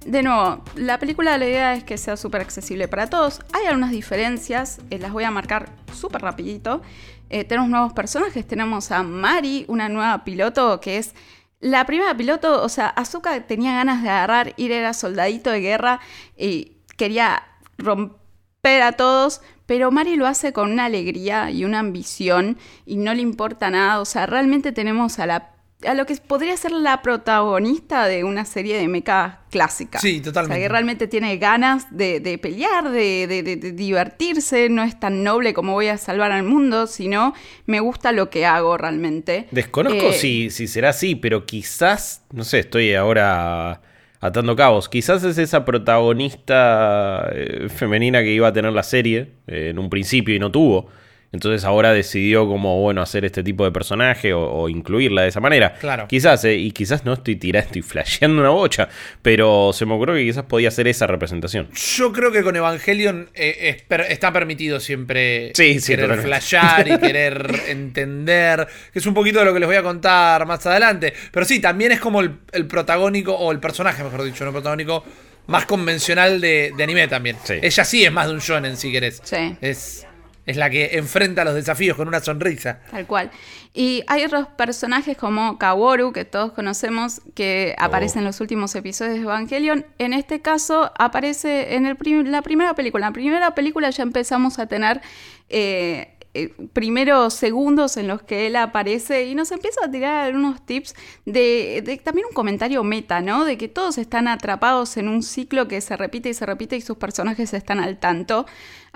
de 0.06 0.22
nuevo, 0.22 0.62
la 0.76 0.98
película 0.98 1.36
la 1.36 1.46
idea 1.46 1.74
es 1.74 1.84
que 1.84 1.98
sea 1.98 2.16
súper 2.16 2.40
accesible 2.40 2.88
para 2.88 3.08
todos. 3.08 3.40
Hay 3.52 3.66
algunas 3.66 3.90
diferencias, 3.90 4.78
eh, 4.90 4.98
las 4.98 5.12
voy 5.12 5.24
a 5.24 5.30
marcar 5.30 5.70
súper 5.92 6.22
rapidito. 6.22 6.82
Eh, 7.28 7.44
tenemos 7.44 7.68
nuevos 7.68 7.92
personajes, 7.92 8.46
tenemos 8.46 8.92
a 8.92 9.02
Mari, 9.02 9.64
una 9.68 9.88
nueva 9.88 10.22
piloto 10.24 10.80
que 10.80 10.98
es 10.98 11.14
la 11.58 11.86
primera 11.86 12.16
piloto, 12.16 12.62
o 12.62 12.68
sea, 12.68 12.86
Azuka 12.88 13.46
tenía 13.46 13.74
ganas 13.74 14.02
de 14.02 14.10
agarrar, 14.10 14.54
ir 14.56 14.72
era 14.72 14.94
soldadito 14.94 15.50
de 15.50 15.60
guerra 15.60 16.00
y 16.36 16.76
quería 16.96 17.42
romper 17.78 18.82
a 18.82 18.92
todos, 18.92 19.40
pero 19.64 19.90
Mari 19.90 20.16
lo 20.16 20.26
hace 20.26 20.52
con 20.52 20.70
una 20.70 20.84
alegría 20.84 21.50
y 21.50 21.64
una 21.64 21.80
ambición 21.80 22.58
y 22.84 22.96
no 22.96 23.14
le 23.14 23.22
importa 23.22 23.70
nada, 23.70 24.00
o 24.00 24.04
sea, 24.04 24.26
realmente 24.26 24.70
tenemos 24.70 25.18
a 25.18 25.26
la 25.26 25.55
a 25.84 25.94
lo 25.94 26.06
que 26.06 26.16
podría 26.16 26.56
ser 26.56 26.72
la 26.72 27.02
protagonista 27.02 28.06
de 28.06 28.24
una 28.24 28.44
serie 28.44 28.78
de 28.78 28.88
mecha 28.88 29.40
clásica. 29.50 29.98
Sí, 29.98 30.20
totalmente. 30.20 30.54
O 30.54 30.56
sea, 30.56 30.64
que 30.64 30.68
realmente 30.70 31.06
tiene 31.06 31.36
ganas 31.36 31.86
de, 31.90 32.38
pelear, 32.40 32.90
de, 32.90 33.72
divertirse, 33.74 34.68
no 34.70 34.82
es 34.82 34.98
tan 34.98 35.22
noble 35.22 35.52
como 35.52 35.72
voy 35.72 35.88
a 35.88 35.98
salvar 35.98 36.32
al 36.32 36.44
mundo, 36.44 36.86
sino 36.86 37.34
me 37.66 37.80
gusta 37.80 38.12
lo 38.12 38.30
que 38.30 38.46
hago 38.46 38.78
realmente. 38.78 39.48
Desconozco 39.50 40.08
eh, 40.08 40.12
si, 40.14 40.50
si 40.50 40.66
será 40.66 40.90
así, 40.90 41.14
pero 41.14 41.44
quizás, 41.44 42.22
no 42.32 42.44
sé, 42.44 42.60
estoy 42.60 42.94
ahora 42.94 43.82
atando 44.20 44.56
cabos. 44.56 44.88
Quizás 44.88 45.24
es 45.24 45.38
esa 45.38 45.64
protagonista 45.64 47.28
eh, 47.32 47.68
femenina 47.68 48.22
que 48.22 48.32
iba 48.32 48.48
a 48.48 48.52
tener 48.52 48.72
la 48.72 48.82
serie 48.82 49.32
eh, 49.46 49.68
en 49.70 49.78
un 49.78 49.90
principio 49.90 50.34
y 50.34 50.38
no 50.38 50.50
tuvo. 50.50 50.88
Entonces 51.32 51.64
ahora 51.64 51.92
decidió 51.92 52.46
como, 52.46 52.80
bueno, 52.80 53.02
hacer 53.02 53.24
este 53.24 53.42
tipo 53.42 53.64
de 53.64 53.72
personaje 53.72 54.32
o, 54.32 54.68
incluirla 54.68 55.22
de 55.22 55.28
esa 55.28 55.40
manera. 55.40 55.74
Claro. 55.74 56.06
Quizás, 56.08 56.44
eh, 56.44 56.54
y 56.54 56.70
quizás 56.70 57.04
no 57.04 57.12
estoy 57.14 57.36
tirando, 57.36 57.66
estoy 57.66 57.82
flasheando 57.82 58.40
una 58.40 58.50
bocha, 58.50 58.88
pero 59.22 59.72
se 59.72 59.86
me 59.86 59.94
ocurrió 59.94 60.14
que 60.14 60.24
quizás 60.24 60.44
podía 60.44 60.70
ser 60.70 60.88
esa 60.88 61.06
representación. 61.06 61.68
Yo 61.72 62.12
creo 62.12 62.32
que 62.32 62.42
con 62.42 62.56
Evangelion 62.56 63.30
eh, 63.34 63.84
está 64.08 64.32
permitido 64.32 64.80
siempre 64.80 65.52
sí, 65.54 65.78
querer 65.84 66.18
flashear 66.20 66.88
y 66.88 66.98
querer 67.00 67.62
entender, 67.68 68.66
que 68.92 68.98
es 68.98 69.06
un 69.06 69.14
poquito 69.14 69.40
de 69.40 69.44
lo 69.44 69.52
que 69.52 69.60
les 69.60 69.66
voy 69.68 69.76
a 69.76 69.82
contar 69.82 70.46
más 70.46 70.64
adelante. 70.66 71.12
Pero 71.30 71.44
sí, 71.44 71.60
también 71.60 71.92
es 71.92 72.00
como 72.00 72.20
el, 72.20 72.66
protagónico, 72.68 73.34
o 73.34 73.52
el 73.52 73.60
personaje, 73.60 74.02
mejor 74.02 74.24
dicho, 74.24 74.44
no 74.44 74.52
protagónico, 74.52 75.04
más 75.48 75.66
convencional 75.66 76.40
de, 76.40 76.72
anime 76.80 77.08
también. 77.08 77.36
Ella 77.48 77.84
sí 77.84 78.04
es 78.04 78.12
más 78.12 78.26
de 78.28 78.34
un 78.34 78.40
shonen, 78.40 78.76
si 78.76 78.90
querés. 78.90 79.20
Sí. 79.24 79.56
Es 79.60 80.06
Es 80.46 80.56
la 80.56 80.70
que 80.70 80.96
enfrenta 80.96 81.44
los 81.44 81.54
desafíos 81.54 81.96
con 81.96 82.08
una 82.08 82.20
sonrisa. 82.20 82.80
Tal 82.90 83.06
cual. 83.06 83.30
Y 83.74 84.04
hay 84.06 84.24
otros 84.24 84.46
personajes 84.46 85.16
como 85.16 85.58
Kaworu, 85.58 86.12
que 86.12 86.24
todos 86.24 86.52
conocemos, 86.52 87.20
que 87.34 87.74
aparecen 87.78 87.96
aparece 87.96 88.18
en 88.20 88.24
los 88.24 88.40
últimos 88.40 88.74
episodios 88.74 89.16
de 89.16 89.22
Evangelion. 89.22 89.86
En 89.98 90.12
este 90.12 90.40
caso, 90.40 90.92
aparece 90.98 91.74
en 91.74 91.84
el 91.84 91.96
la 92.30 92.42
primera 92.42 92.74
película. 92.74 93.06
En 93.06 93.10
la 93.10 93.14
primera 93.14 93.54
película 93.54 93.90
ya 93.90 94.04
empezamos 94.04 94.58
a 94.58 94.66
tener 94.66 95.00
eh, 95.48 96.16
eh, 96.38 96.52
primeros 96.74 97.32
segundos 97.32 97.96
en 97.96 98.08
los 98.08 98.20
que 98.20 98.46
él 98.46 98.56
aparece 98.56 99.24
y 99.24 99.34
nos 99.34 99.50
empieza 99.52 99.80
a 99.86 99.90
tirar 99.90 100.34
unos 100.34 100.60
tips 100.66 100.94
de, 101.24 101.98
también 102.04 102.26
un 102.28 102.34
comentario 102.34 102.84
meta, 102.84 103.22
¿no? 103.22 103.46
De 103.46 103.56
que 103.56 103.68
todos 103.68 103.96
están 103.96 104.28
atrapados 104.28 104.98
en 104.98 105.08
un 105.08 105.22
ciclo 105.22 105.66
que 105.66 105.80
se 105.80 105.96
repite 105.96 106.28
y 106.28 106.34
se 106.34 106.44
repite 106.44 106.76
y 106.76 106.82
sus 106.82 106.98
personajes 106.98 107.54
están 107.54 107.78
al 107.80 107.96
tanto. 107.96 108.44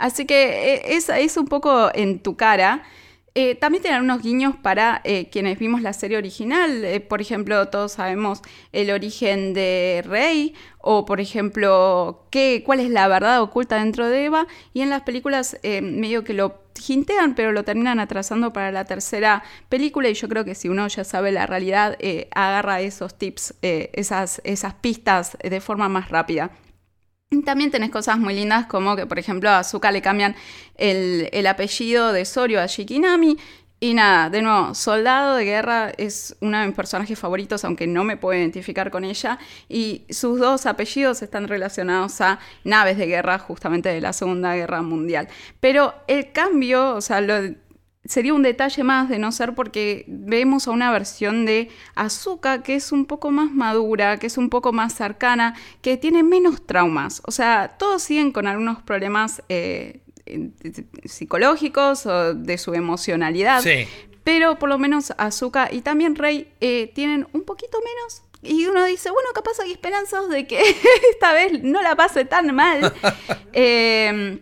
Así 0.00 0.26
que 0.26 0.74
eh, 0.74 0.96
es, 0.96 1.08
es 1.08 1.36
un 1.36 1.46
poco 1.46 1.90
en 1.94 2.20
tu 2.20 2.36
cara. 2.36 2.82
Eh, 3.34 3.54
también 3.54 3.82
tienen 3.82 4.02
unos 4.02 4.22
guiños 4.22 4.56
para 4.56 5.02
quienes 5.30 5.56
vimos 5.56 5.82
la 5.82 5.92
serie 5.92 6.18
original. 6.18 7.04
por 7.08 7.20
ejemplo, 7.20 7.68
todos 7.68 7.92
sabemos 7.92 8.42
el 8.72 8.90
origen 8.90 9.54
de 9.54 10.02
Rey 10.04 10.54
o, 10.78 11.04
por 11.04 11.20
ejemplo, 11.20 12.26
qué, 12.30 12.64
cuál 12.66 12.80
es 12.80 12.90
la 12.90 13.06
verdad 13.06 13.40
oculta 13.40 13.76
dentro 13.76 14.08
de 14.08 14.24
Eva. 14.24 14.48
Y 14.74 14.80
en 14.80 14.90
las 14.90 15.02
películas 15.02 15.56
medio 15.62 16.24
que 16.24 16.34
lo 16.34 16.60
hintean, 16.88 17.34
pero 17.34 17.52
lo 17.52 17.64
terminan 17.64 18.00
atrasando 18.00 18.52
para 18.52 18.72
la 18.72 18.84
tercera 18.84 19.42
película 19.68 20.08
y 20.08 20.14
yo 20.14 20.28
creo 20.28 20.44
que 20.44 20.54
si 20.54 20.68
uno 20.68 20.86
ya 20.88 21.04
sabe 21.04 21.32
la 21.32 21.46
realidad, 21.46 21.96
eh, 21.98 22.28
agarra 22.34 22.80
esos 22.80 23.16
tips, 23.16 23.54
eh, 23.62 23.90
esas, 23.92 24.40
esas 24.44 24.74
pistas 24.74 25.36
de 25.42 25.60
forma 25.60 25.88
más 25.88 26.08
rápida. 26.08 26.50
También 27.44 27.70
tenés 27.70 27.90
cosas 27.90 28.18
muy 28.18 28.34
lindas 28.34 28.66
como 28.66 28.96
que, 28.96 29.06
por 29.06 29.18
ejemplo, 29.18 29.50
a 29.50 29.60
Azuka 29.60 29.92
le 29.92 30.02
cambian 30.02 30.34
el, 30.76 31.28
el 31.32 31.46
apellido 31.46 32.12
de 32.12 32.24
Sorio 32.24 32.60
a 32.60 32.66
Shikinami 32.66 33.38
y 33.82 33.94
nada, 33.94 34.28
de 34.28 34.42
nuevo, 34.42 34.74
Soldado 34.74 35.36
de 35.36 35.44
Guerra 35.46 35.90
es 35.96 36.36
uno 36.40 36.60
de 36.60 36.66
mis 36.66 36.76
personajes 36.76 37.18
favoritos, 37.18 37.64
aunque 37.64 37.86
no 37.86 38.04
me 38.04 38.18
puedo 38.18 38.38
identificar 38.38 38.90
con 38.90 39.04
ella. 39.04 39.38
Y 39.70 40.04
sus 40.10 40.38
dos 40.38 40.66
apellidos 40.66 41.22
están 41.22 41.48
relacionados 41.48 42.20
a 42.20 42.40
naves 42.62 42.98
de 42.98 43.06
guerra, 43.06 43.38
justamente 43.38 43.88
de 43.88 44.02
la 44.02 44.12
Segunda 44.12 44.54
Guerra 44.54 44.82
Mundial. 44.82 45.28
Pero 45.60 45.94
el 46.08 46.30
cambio, 46.30 46.94
o 46.94 47.00
sea, 47.00 47.22
sería 48.04 48.34
un 48.34 48.42
detalle 48.42 48.82
más 48.82 49.08
de 49.08 49.18
no 49.18 49.30
ser 49.32 49.54
porque 49.54 50.04
vemos 50.08 50.66
a 50.66 50.70
una 50.70 50.90
versión 50.90 51.44
de 51.44 51.68
Azuka 51.94 52.62
que 52.62 52.74
es 52.74 52.92
un 52.92 53.06
poco 53.06 53.30
más 53.30 53.52
madura, 53.52 54.18
que 54.18 54.26
es 54.26 54.38
un 54.38 54.50
poco 54.50 54.72
más 54.72 54.94
cercana, 54.94 55.54
que 55.82 55.96
tiene 55.96 56.22
menos 56.22 56.66
traumas. 56.66 57.22
O 57.26 57.30
sea, 57.30 57.76
todos 57.78 58.02
siguen 58.02 58.32
con 58.32 58.46
algunos 58.46 58.82
problemas. 58.82 59.42
Eh, 59.48 60.00
psicológicos 61.04 62.06
o 62.06 62.34
de 62.34 62.56
su 62.58 62.74
emocionalidad. 62.74 63.64
Pero 64.22 64.58
por 64.58 64.68
lo 64.68 64.78
menos 64.78 65.12
Azuka 65.16 65.68
y 65.72 65.80
también 65.80 66.14
Rey 66.14 66.52
eh, 66.60 66.92
tienen 66.94 67.26
un 67.32 67.42
poquito 67.42 67.78
menos. 67.80 68.22
Y 68.42 68.66
uno 68.66 68.84
dice, 68.84 69.10
bueno, 69.10 69.30
capaz 69.34 69.60
hay 69.60 69.72
esperanzas 69.72 70.28
de 70.28 70.46
que 70.46 70.60
esta 71.10 71.32
vez 71.32 71.62
no 71.62 71.82
la 71.82 71.96
pase 71.96 72.24
tan 72.24 72.54
mal. 72.54 72.92
eh, 73.52 74.40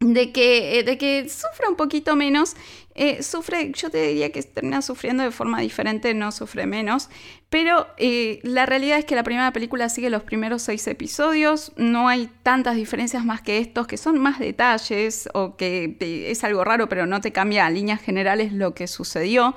de 0.00 0.32
que, 0.32 0.82
de 0.84 0.98
que 0.98 1.28
sufra 1.28 1.68
un 1.68 1.76
poquito 1.76 2.16
menos, 2.16 2.54
eh, 2.96 3.22
sufre, 3.22 3.70
yo 3.72 3.90
te 3.90 4.08
diría 4.08 4.32
que 4.32 4.42
termina 4.42 4.80
sufriendo 4.80 5.22
de 5.22 5.30
forma 5.30 5.60
diferente, 5.60 6.14
no 6.14 6.32
sufre 6.32 6.66
menos, 6.66 7.10
pero 7.50 7.86
eh, 7.98 8.40
la 8.42 8.64
realidad 8.64 8.98
es 8.98 9.04
que 9.04 9.14
la 9.14 9.22
primera 9.22 9.52
película 9.52 9.88
sigue 9.88 10.08
los 10.08 10.22
primeros 10.22 10.62
seis 10.62 10.86
episodios, 10.86 11.72
no 11.76 12.08
hay 12.08 12.30
tantas 12.42 12.74
diferencias 12.76 13.24
más 13.24 13.42
que 13.42 13.58
estos, 13.58 13.86
que 13.86 13.98
son 13.98 14.18
más 14.18 14.38
detalles 14.38 15.28
o 15.34 15.56
que 15.56 15.96
es 16.00 16.42
algo 16.42 16.64
raro, 16.64 16.88
pero 16.88 17.06
no 17.06 17.20
te 17.20 17.32
cambia 17.32 17.66
a 17.66 17.70
líneas 17.70 18.00
generales 18.00 18.52
lo 18.52 18.74
que 18.74 18.86
sucedió. 18.86 19.54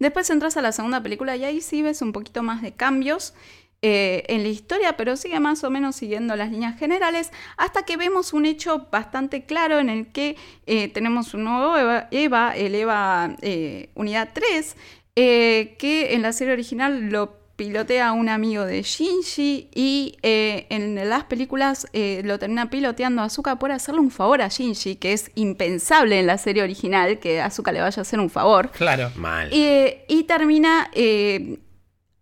Después 0.00 0.28
entras 0.30 0.56
a 0.56 0.62
la 0.62 0.72
segunda 0.72 1.02
película 1.02 1.36
y 1.36 1.44
ahí 1.44 1.60
sí 1.60 1.82
ves 1.82 2.02
un 2.02 2.12
poquito 2.12 2.42
más 2.42 2.62
de 2.62 2.72
cambios. 2.72 3.34
Eh, 3.82 4.24
en 4.28 4.42
la 4.42 4.50
historia, 4.50 4.94
pero 4.98 5.16
sigue 5.16 5.40
más 5.40 5.64
o 5.64 5.70
menos 5.70 5.96
siguiendo 5.96 6.36
las 6.36 6.50
líneas 6.50 6.78
generales, 6.78 7.32
hasta 7.56 7.82
que 7.84 7.96
vemos 7.96 8.34
un 8.34 8.44
hecho 8.44 8.88
bastante 8.92 9.46
claro 9.46 9.78
en 9.78 9.88
el 9.88 10.08
que 10.08 10.36
eh, 10.66 10.88
tenemos 10.88 11.32
un 11.32 11.44
nuevo 11.44 11.74
Eva, 12.10 12.54
el 12.54 12.74
Eva 12.74 13.36
eh, 13.40 13.88
Unidad 13.94 14.28
3, 14.34 14.76
que 15.14 16.08
en 16.10 16.20
la 16.20 16.32
serie 16.32 16.52
original 16.52 17.08
lo 17.08 17.38
pilotea 17.56 18.12
un 18.12 18.28
amigo 18.28 18.66
de 18.66 18.82
Shinji 18.82 19.70
y 19.74 20.16
en 20.22 21.08
las 21.08 21.24
películas 21.24 21.86
lo 21.92 22.38
termina 22.38 22.70
piloteando 22.70 23.20
a 23.20 23.26
Azuka 23.26 23.58
por 23.58 23.70
hacerle 23.70 24.00
un 24.00 24.10
favor 24.10 24.40
a 24.40 24.48
Shinji, 24.48 24.96
que 24.96 25.12
es 25.14 25.30
impensable 25.34 26.20
en 26.20 26.26
la 26.26 26.38
serie 26.38 26.62
original 26.62 27.18
que 27.18 27.40
Azuka 27.40 27.72
le 27.72 27.80
vaya 27.80 28.00
a 28.00 28.02
hacer 28.02 28.18
un 28.18 28.30
favor. 28.30 28.70
Claro, 28.70 29.10
mal. 29.16 29.50
y 29.52 30.22
termina 30.24 30.90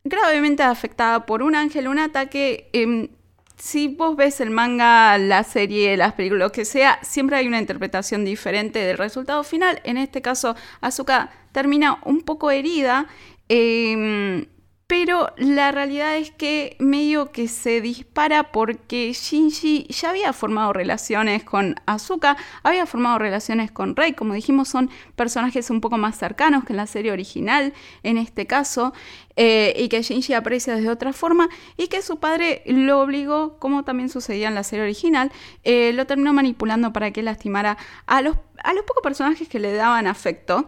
gravemente 0.09 0.62
afectada 0.62 1.26
por 1.26 1.42
un 1.42 1.54
ángel, 1.54 1.88
un 1.88 1.98
ataque. 1.98 2.68
Em, 2.72 3.09
si 3.56 3.88
vos 3.88 4.16
ves 4.16 4.40
el 4.40 4.50
manga, 4.50 5.18
la 5.18 5.42
serie, 5.44 5.96
las 5.96 6.12
películas, 6.14 6.48
lo 6.48 6.52
que 6.52 6.64
sea, 6.64 6.98
siempre 7.02 7.36
hay 7.36 7.48
una 7.48 7.59
interpretación 7.59 8.24
diferente 8.24 8.78
del 8.78 8.96
resultado 8.98 9.42
final. 9.42 9.80
En 9.84 9.96
este 9.96 10.22
caso, 10.22 10.54
Asuka 10.80 11.30
termina 11.52 11.98
un 12.04 12.22
poco 12.22 12.50
herida. 12.50 13.06
Em, 13.48 14.46
pero 14.89 15.34
la 15.36 15.70
realidad 15.70 16.16
es 16.16 16.30
que 16.30 16.74
medio 16.78 17.30
que 17.30 17.47
se 17.47 17.82
dispara 17.82 18.53
porque 18.53 19.12
Shinji 19.12 19.86
ya 19.91 20.09
había 20.09 20.32
formado 20.32 20.72
relaciones 20.72 21.45
con 21.45 21.76
Asuka, 21.84 22.39
había 22.62 22.86
formado 22.86 23.18
relaciones 23.18 23.70
con 23.70 23.95
Rei, 23.97 24.14
como 24.14 24.32
dijimos, 24.32 24.68
son 24.68 24.89
personajes 25.14 25.68
un 25.68 25.82
poco 25.82 25.99
más 25.99 26.16
cercanos 26.16 26.64
que 26.64 26.72
en 26.72 26.78
la 26.78 26.86
serie 26.86 27.12
original, 27.12 27.74
en 28.03 28.16
este 28.16 28.47
caso, 28.47 28.95
eh, 29.36 29.74
y 29.76 29.91
que 29.91 30.01
Shinji 30.01 30.32
aprecia 30.32 30.74
desde 30.74 30.89
otra 30.89 31.12
forma, 31.12 31.51
y 31.76 31.89
que 31.89 32.01
su 32.01 32.18
padre 32.18 32.62
lo 32.64 33.03
obligó, 33.03 33.59
como 33.59 33.84
también 33.84 34.09
sucedía 34.09 34.49
en 34.49 34.55
la 34.55 34.64
serie 34.64 34.84
original, 34.84 35.30
eh, 35.64 35.93
lo 35.93 36.07
terminó 36.07 36.32
manipulando 36.32 36.95
para 36.95 37.11
que 37.11 37.22
lastimara 37.22 37.76
a 38.07 38.22
los, 38.22 38.39
a 38.64 38.72
los 38.72 38.84
pocos 38.86 39.03
personajes 39.03 39.51
que 39.51 39.59
le 39.59 39.74
daban 39.74 40.07
afecto. 40.07 40.66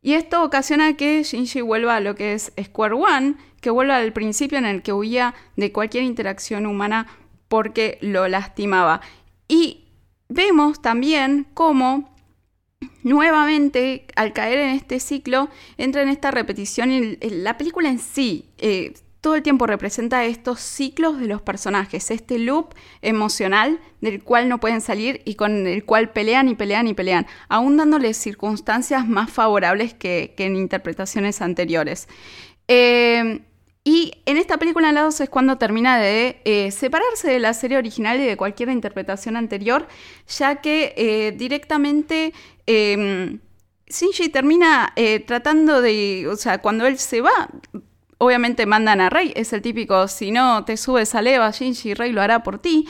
Y 0.00 0.12
esto 0.12 0.44
ocasiona 0.44 0.96
que 0.96 1.24
Shinji 1.24 1.60
vuelva 1.60 1.96
a 1.96 2.00
lo 2.00 2.14
que 2.14 2.34
es 2.34 2.52
Square 2.62 2.94
One, 2.94 3.34
que 3.60 3.70
vuelva 3.70 3.96
al 3.96 4.12
principio 4.12 4.58
en 4.58 4.64
el 4.64 4.82
que 4.82 4.92
huía 4.92 5.34
de 5.56 5.72
cualquier 5.72 6.04
interacción 6.04 6.66
humana 6.66 7.06
porque 7.48 7.98
lo 8.00 8.28
lastimaba. 8.28 9.00
Y 9.48 9.86
vemos 10.28 10.82
también 10.82 11.46
cómo 11.54 12.14
nuevamente 13.02 14.06
al 14.14 14.32
caer 14.32 14.58
en 14.58 14.70
este 14.70 15.00
ciclo 15.00 15.48
entra 15.76 16.02
en 16.02 16.08
esta 16.08 16.30
repetición 16.30 16.92
y 16.92 17.16
la 17.16 17.58
película 17.58 17.88
en 17.88 17.98
sí 17.98 18.50
eh, 18.58 18.92
todo 19.20 19.34
el 19.34 19.42
tiempo 19.42 19.66
representa 19.66 20.24
estos 20.24 20.60
ciclos 20.60 21.18
de 21.18 21.26
los 21.26 21.42
personajes, 21.42 22.10
este 22.10 22.38
loop 22.38 22.74
emocional 23.02 23.80
del 24.00 24.22
cual 24.22 24.48
no 24.48 24.60
pueden 24.60 24.80
salir 24.80 25.22
y 25.24 25.34
con 25.34 25.66
el 25.66 25.84
cual 25.84 26.10
pelean 26.10 26.48
y 26.48 26.54
pelean 26.54 26.86
y 26.86 26.94
pelean, 26.94 27.26
aún 27.48 27.76
dándoles 27.76 28.16
circunstancias 28.16 29.08
más 29.08 29.30
favorables 29.30 29.92
que, 29.92 30.34
en 30.38 30.54
interpretaciones 30.54 31.42
anteriores. 31.42 32.08
Eh, 32.68 33.40
y 33.90 34.12
en 34.26 34.36
esta 34.36 34.58
película 34.58 34.90
en 34.90 34.96
la 34.96 35.02
2 35.04 35.22
es 35.22 35.30
cuando 35.30 35.56
termina 35.56 35.98
de 35.98 36.42
eh, 36.44 36.70
separarse 36.72 37.30
de 37.30 37.38
la 37.38 37.54
serie 37.54 37.78
original 37.78 38.20
y 38.20 38.26
de 38.26 38.36
cualquier 38.36 38.68
interpretación 38.68 39.34
anterior, 39.34 39.88
ya 40.28 40.56
que 40.56 40.92
eh, 40.94 41.32
directamente 41.32 42.34
em, 42.66 43.38
Shinji 43.86 44.28
termina 44.28 44.92
eh, 44.94 45.20
tratando 45.20 45.80
de, 45.80 46.28
o 46.30 46.36
sea, 46.36 46.58
cuando 46.58 46.86
él 46.86 46.98
se 46.98 47.22
va, 47.22 47.48
obviamente 48.18 48.66
mandan 48.66 49.00
a 49.00 49.08
Rey, 49.08 49.32
es 49.34 49.54
el 49.54 49.62
típico, 49.62 50.06
si 50.06 50.32
no 50.32 50.66
te 50.66 50.76
subes 50.76 51.14
a 51.14 51.22
Leva, 51.22 51.50
Shinji 51.50 51.94
Rey 51.94 52.12
lo 52.12 52.20
hará 52.20 52.42
por 52.42 52.58
ti. 52.58 52.86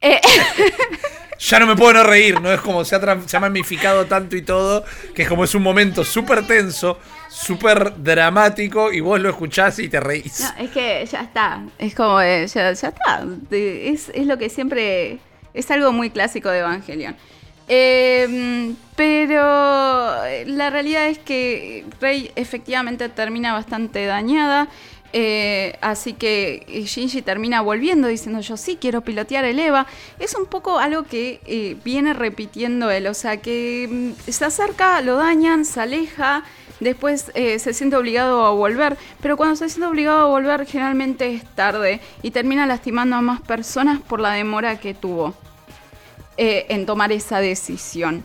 ya 1.38 1.60
no 1.60 1.66
me 1.66 1.76
puedo 1.76 1.92
no 1.92 2.04
reír, 2.04 2.40
¿no? 2.40 2.50
Es 2.50 2.62
como 2.62 2.86
se 2.86 2.96
ha, 2.96 3.20
se 3.26 3.36
ha 3.36 3.40
mamificado 3.40 4.06
tanto 4.06 4.34
y 4.34 4.40
todo, 4.40 4.82
que 5.14 5.24
es 5.24 5.28
como 5.28 5.44
es 5.44 5.54
un 5.54 5.62
momento 5.62 6.04
súper 6.04 6.46
tenso, 6.46 6.98
súper 7.28 7.94
dramático 8.02 8.92
y 8.92 9.00
vos 9.00 9.20
lo 9.20 9.30
escuchás 9.30 9.78
y 9.78 9.88
te 9.88 10.00
reís. 10.00 10.40
No, 10.40 10.64
es 10.64 10.70
que 10.70 11.06
ya 11.06 11.20
está, 11.22 11.62
es 11.78 11.94
como, 11.94 12.20
ya, 12.20 12.44
ya, 12.46 12.70
está, 12.70 13.24
es, 13.50 14.10
es, 14.14 14.26
lo 14.26 14.38
que 14.38 14.48
siempre, 14.48 15.18
es 15.54 15.70
algo 15.70 15.92
muy 15.92 16.10
clásico 16.10 16.48
de 16.48 16.60
Evangelion. 16.60 17.16
Em, 17.70 18.76
pero 18.96 19.42
la 20.46 20.70
realidad 20.70 21.08
es 21.08 21.18
que 21.18 21.84
Rey 22.00 22.30
efectivamente 22.34 23.08
termina 23.08 23.52
bastante 23.52 24.06
dañada. 24.06 24.68
Eh, 25.14 25.78
así 25.80 26.12
que 26.12 26.66
Shinji 26.86 27.22
termina 27.22 27.62
volviendo 27.62 28.08
diciendo 28.08 28.42
yo 28.42 28.58
sí 28.58 28.76
quiero 28.80 29.02
pilotear 29.02 29.44
el 29.44 29.58
EVA. 29.58 29.86
Es 30.18 30.34
un 30.34 30.46
poco 30.46 30.78
algo 30.78 31.04
que 31.04 31.40
eh, 31.46 31.76
viene 31.84 32.12
repitiendo 32.14 32.90
él, 32.90 33.06
o 33.06 33.14
sea 33.14 33.38
que 33.38 33.88
mm, 33.90 34.30
se 34.30 34.44
acerca, 34.44 35.00
lo 35.00 35.16
dañan, 35.16 35.64
se 35.64 35.80
aleja, 35.80 36.44
después 36.80 37.30
eh, 37.34 37.58
se 37.58 37.72
siente 37.72 37.96
obligado 37.96 38.44
a 38.44 38.50
volver, 38.50 38.96
pero 39.20 39.36
cuando 39.36 39.56
se 39.56 39.68
siente 39.68 39.86
obligado 39.86 40.20
a 40.20 40.26
volver 40.26 40.66
generalmente 40.66 41.34
es 41.34 41.44
tarde 41.54 42.00
y 42.22 42.30
termina 42.30 42.66
lastimando 42.66 43.16
a 43.16 43.20
más 43.20 43.40
personas 43.40 44.00
por 44.00 44.20
la 44.20 44.32
demora 44.32 44.78
que 44.80 44.94
tuvo 44.94 45.34
en 46.36 46.86
tomar 46.86 47.10
esa 47.10 47.40
decisión. 47.40 48.24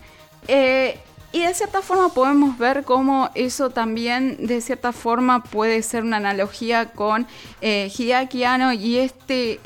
Y 1.33 1.39
de 1.39 1.53
cierta 1.55 1.81
forma 1.81 2.09
podemos 2.09 2.59
ver 2.59 2.83
cómo 2.83 3.31
eso 3.33 3.71
también, 3.71 4.45
de 4.45 4.61
cierta 4.61 4.93
forma, 4.93 5.43
puede 5.43 5.81
ser 5.81 6.03
una 6.03 6.17
analogía 6.17 6.91
con 6.91 7.25
eh, 7.59 7.91
Hideaki 7.91 8.43
y 8.77 8.97
este, 8.97 9.59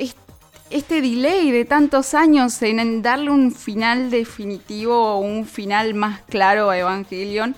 este, 0.70 1.02
delay 1.02 1.52
de 1.52 1.66
tantos 1.66 2.14
años 2.14 2.62
en 2.62 3.02
darle 3.02 3.32
un 3.32 3.52
final 3.52 4.10
definitivo 4.10 5.16
o 5.16 5.20
un 5.20 5.46
final 5.46 5.94
más 5.94 6.22
claro 6.30 6.70
a 6.70 6.78
Evangelion. 6.78 7.54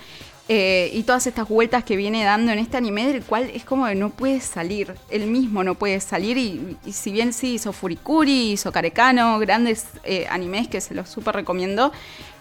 Eh, 0.51 0.89
y 0.93 1.03
todas 1.03 1.27
estas 1.27 1.47
vueltas 1.47 1.83
que 1.83 1.95
viene 1.95 2.23
dando 2.23 2.51
en 2.51 2.57
este 2.57 2.75
anime 2.75 3.05
del 3.05 3.23
cual 3.23 3.51
es 3.53 3.63
como 3.63 3.85
que 3.85 3.93
no 3.93 4.09
puede 4.09 4.41
salir, 4.41 4.95
él 5.11 5.27
mismo 5.27 5.63
no 5.63 5.75
puede 5.75 5.99
salir 5.99 6.37
y, 6.37 6.75
si 6.91 7.11
bien 7.11 7.33
sí 7.33 7.53
hizo 7.53 7.71
Furikuri, 7.71 8.53
hizo 8.53 8.71
Karekano, 8.71 9.37
grandes 9.37 9.85
eh, 10.03 10.25
animes 10.27 10.67
que 10.67 10.81
se 10.81 10.95
los 10.95 11.07
súper 11.07 11.35
recomiendo, 11.35 11.91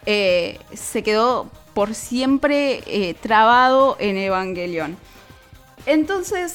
eh, 0.06 0.58
se 0.72 1.02
quedó 1.02 1.50
por 1.74 1.94
siempre 1.94 3.14
trabado 3.20 3.98
en 4.00 4.16
Evangelion. 4.16 4.96
Entonces, 5.84 6.54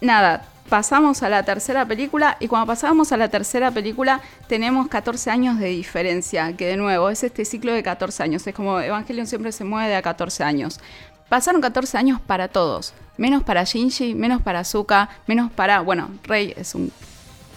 nada, 0.00 0.48
pasamos 0.68 1.22
a 1.22 1.28
la 1.28 1.42
tercera 1.44 1.86
película 1.86 2.36
y 2.40 2.48
cuando 2.48 2.66
pasamos 2.66 3.12
a 3.12 3.16
la 3.16 3.28
tercera 3.28 3.70
película 3.70 4.20
tenemos 4.48 4.88
14 4.88 5.30
años 5.30 5.58
de 5.58 5.68
diferencia, 5.68 6.56
que 6.56 6.66
de 6.66 6.76
nuevo 6.76 7.10
es 7.10 7.22
este 7.22 7.44
ciclo 7.44 7.72
de 7.72 7.82
14 7.82 8.22
años, 8.22 8.46
es 8.46 8.54
como 8.54 8.80
Evangelion 8.80 9.26
siempre 9.26 9.52
se 9.52 9.64
mueve 9.64 9.94
a 9.94 10.02
14 10.02 10.44
años. 10.44 10.80
Pasaron 11.28 11.60
14 11.60 11.98
años 11.98 12.20
para 12.20 12.48
todos, 12.48 12.94
menos 13.16 13.42
para 13.42 13.64
Shinji, 13.64 14.14
menos 14.14 14.42
para 14.42 14.60
Azuka, 14.60 15.08
menos 15.26 15.50
para, 15.50 15.80
bueno, 15.80 16.10
Rey 16.24 16.54
es 16.56 16.74
un 16.74 16.92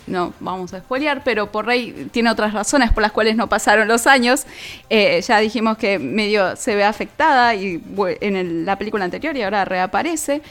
no 0.09 0.33
vamos 0.39 0.73
a 0.73 0.79
spoilear, 0.79 1.23
pero 1.23 1.51
por 1.51 1.65
Rey 1.65 2.09
tiene 2.11 2.29
otras 2.31 2.53
razones 2.53 2.91
por 2.91 3.03
las 3.03 3.11
cuales 3.11 3.35
no 3.35 3.47
pasaron 3.47 3.87
los 3.87 4.07
años. 4.07 4.45
Eh, 4.89 5.21
ya 5.21 5.37
dijimos 5.39 5.77
que 5.77 5.99
medio 5.99 6.55
se 6.55 6.75
ve 6.75 6.83
afectada 6.83 7.55
y 7.55 7.81
en 8.21 8.65
la 8.65 8.77
película 8.77 9.05
anterior 9.05 9.37
y 9.37 9.43
ahora 9.43 9.65
reaparece. 9.65 10.41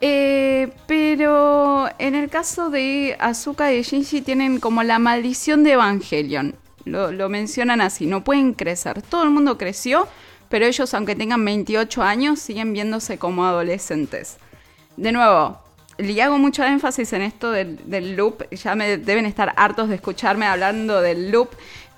Eh, 0.00 0.72
pero 0.86 1.88
en 1.98 2.14
el 2.14 2.28
caso 2.28 2.70
de 2.70 3.16
Azuka 3.18 3.72
y 3.72 3.82
Shinji 3.82 4.20
tienen 4.20 4.60
como 4.60 4.82
la 4.82 4.98
maldición 4.98 5.64
de 5.64 5.72
Evangelion. 5.72 6.54
Lo, 6.84 7.28
mencionan 7.28 7.80
así, 7.80 8.06
no 8.06 8.22
pueden 8.22 8.52
crecer. 8.54 9.02
Todo 9.02 9.24
el 9.24 9.30
mundo 9.30 9.58
creció, 9.58 10.06
pero 10.48 10.66
ellos, 10.66 10.94
aunque 10.94 11.16
tengan 11.16 11.44
28 11.44 12.02
años, 12.02 12.38
siguen 12.38 12.72
viéndose 12.72 13.18
como 13.18 13.44
adolescentes. 13.44 14.36
De 14.96 15.10
nuevo, 15.10 15.58
le 15.98 16.22
hago 16.22 16.38
mucho 16.38 16.62
énfasis 16.62 17.12
en 17.12 17.22
esto 17.22 17.50
del, 17.50 18.16
loop. 18.16 18.48
Ya 18.52 18.76
me 18.76 18.98
deben 18.98 19.26
estar 19.26 19.52
hartos 19.56 19.88
de 19.88 19.96
escucharme 19.96 20.46
hablando 20.46 21.00
del 21.00 21.32
loop. 21.32 21.48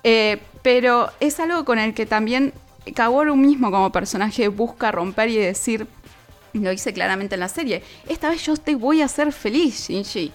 Eh, 0.03 0.39
pero 0.63 1.09
es 1.19 1.39
algo 1.39 1.65
con 1.65 1.77
el 1.77 1.93
que 1.93 2.07
también 2.07 2.53
Kaworu 2.95 3.35
mismo 3.35 3.69
como 3.69 3.91
personaje 3.91 4.47
busca 4.47 4.91
romper 4.91 5.29
y 5.29 5.37
decir, 5.37 5.85
lo 6.53 6.71
hice 6.71 6.93
claramente 6.93 7.35
en 7.35 7.41
la 7.41 7.49
serie. 7.49 7.83
Esta 8.07 8.29
vez 8.29 8.45
yo 8.45 8.57
te 8.57 8.75
voy 8.75 9.01
a 9.01 9.05
hacer 9.05 9.31
feliz, 9.31 9.87
Shinji. 9.87 10.31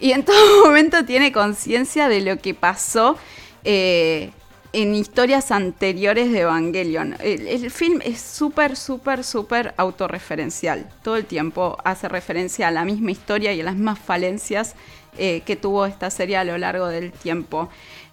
Y 0.00 0.12
en 0.12 0.24
todo 0.24 0.64
momento 0.64 1.04
tiene 1.04 1.32
conciencia 1.32 2.08
de 2.08 2.20
lo 2.20 2.38
que 2.38 2.54
pasó 2.54 3.16
eh, 3.64 4.30
en 4.72 4.94
historias 4.94 5.50
anteriores 5.50 6.30
de 6.30 6.40
Evangelion. 6.40 7.16
El, 7.20 7.70
film 7.70 8.00
es 8.04 8.20
súper, 8.20 8.76
súper, 8.76 9.24
súper 9.24 9.74
autorreferencial. 9.76 10.88
Todo 11.02 11.16
el 11.16 11.24
tiempo 11.24 11.78
hace 11.84 12.08
referencia 12.08 12.68
a 12.68 12.70
la 12.70 12.84
misma 12.84 13.10
historia 13.10 13.52
y 13.52 13.60
a 13.60 13.64
las 13.64 13.74
mismas 13.74 13.98
falencias 13.98 14.74
eh, 15.16 15.42
que 15.44 15.56
tuvo 15.56 15.86
esta 15.86 16.10
serie 16.10 16.36
a 16.36 16.44
lo 16.44 16.58
largo 16.58 16.86
del 16.86 17.12
tiempo. 17.12 17.70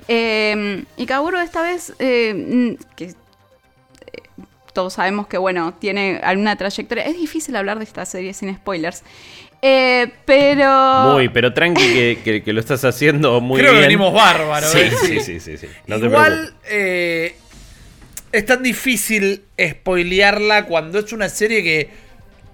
Eh, 0.08 0.86
y 0.98 1.06
Kaburo 1.06 1.40
esta 1.40 1.62
vez, 1.62 1.94
todos 4.76 4.94
sabemos 4.94 5.26
que, 5.26 5.40
bueno, 5.40 5.74
tiene 5.74 6.20
alguna 6.22 6.56
trayectoria. 6.58 7.06
Es 7.06 7.18
difícil 7.18 7.56
hablar 7.56 7.80
de 7.80 7.86
esta 7.86 8.06
serie 8.06 8.34
sin 8.34 8.54
spoilers. 8.56 9.02
Eh, 9.62 10.12
pero. 10.26 11.14
Muy, 11.14 11.30
pero 11.30 11.54
tranqui 11.54 12.18
que, 12.24 12.44
lo 12.46 12.60
estás 12.60 12.84
haciendo 12.84 13.42
muy 13.42 13.62
bien. 13.62 13.72
Creo 13.72 13.82
que 13.82 13.88
venimos 13.88 14.14
bárbaros. 14.14 14.70
Sí, 14.70 14.80
¿eh? 14.80 14.92
sí, 15.24 15.40
sí, 15.40 15.58
sí, 15.58 15.68
Igual 15.88 16.54
eh, 16.70 17.36
es 18.32 18.46
tan 18.46 18.62
difícil 18.62 19.44
spoilearla 19.60 20.66
cuando 20.66 21.00
es 21.00 21.12
una 21.14 21.30
serie 21.30 21.64
que 21.64 21.90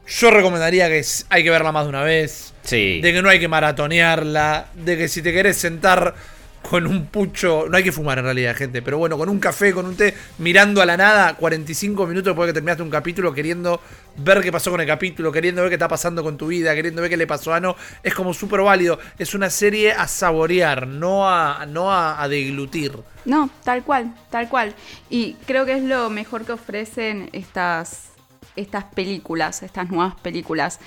yo 0.08 0.30
recomendaría 0.30 0.88
que 0.88 1.04
hay 1.30 1.44
que 1.44 1.50
verla 1.50 1.72
más 1.72 1.84
de 1.86 1.90
una 1.90 2.04
vez. 2.04 2.54
Sí. 2.64 3.02
De 3.02 3.12
que 3.12 3.22
no 3.22 3.30
hay 3.30 3.40
que 3.40 3.48
maratonearla. 3.48 4.68
De 4.76 4.96
que 4.96 5.08
si 5.08 5.22
te 5.22 5.34
querés 5.34 5.58
sentar 5.58 6.14
con 6.62 6.88
un 6.88 7.08
pucho, 7.08 7.66
no 7.70 7.78
hay 7.78 7.84
que 7.84 7.92
fumar 7.92 8.20
en 8.20 8.26
realidad, 8.26 8.56
gente, 8.56 8.82
pero 8.82 8.98
bueno, 8.98 9.18
con 9.18 9.30
un 9.30 9.40
café, 9.40 9.74
con 9.74 9.86
un 9.86 9.96
té, 9.96 10.14
mirando 10.38 10.82
a 10.82 10.86
la 10.86 10.96
nada, 10.96 11.36
45 11.36 12.06
minutos 12.08 12.32
después 12.32 12.48
de 12.48 12.52
que 12.52 12.54
terminaste 12.56 12.84
un 12.84 12.90
capítulo, 12.90 13.34
queriendo 13.34 13.82
ver 14.18 14.42
qué 14.42 14.52
pasó 14.52 14.72
con 14.72 14.82
el 14.82 14.88
capítulo, 14.88 15.32
queriendo 15.32 15.62
ver 15.62 15.70
qué 15.70 15.76
está 15.76 15.88
pasando 15.88 16.24
con 16.24 16.38
tu 16.38 16.48
vida, 16.48 16.74
queriendo 16.76 17.02
ver 17.02 17.10
qué 17.10 17.18
le 17.18 17.28
pasó 17.28 17.54
a 17.54 17.60
No, 17.60 17.76
es 18.04 18.14
como 18.14 18.34
súper 18.34 18.62
válido. 18.62 19.00
Es 19.18 19.34
una 19.34 19.50
serie 19.50 19.94
a 19.94 20.08
saborear, 20.08 20.88
no 20.88 21.30
a, 21.30 21.66
no 21.66 21.92
a, 21.92 22.28
deglutir. 22.28 22.94
No, 23.26 23.50
tal 23.64 23.84
cual, 23.84 24.14
tal 24.30 24.50
cual. 24.50 24.74
Y 25.10 25.34
creo 25.46 25.66
que 25.66 25.74
es 25.74 25.84
lo 25.84 26.10
mejor 26.10 26.46
que 26.46 26.54
ofrecen 26.54 27.30
estas, 27.34 28.10
estas 28.56 28.86
películas, 28.86 29.64
estas 29.64 29.90
nuevas 29.90 30.16
películas. 30.16 30.80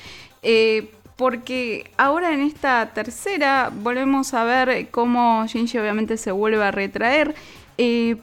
Eh, 0.43 0.93
porque 1.17 1.91
ahora 1.97 2.33
en 2.33 2.41
esta 2.41 2.91
tercera 2.93 3.71
volvemos 3.73 4.35
a 4.35 4.45
ver 4.45 4.89
cómo 4.91 5.47
Shinji 5.47 5.79
obviamente 5.79 6.17
se 6.17 6.33
vuelve 6.33 6.62
a 6.65 6.71
retraer, 6.71 7.35
eh, 7.79 8.17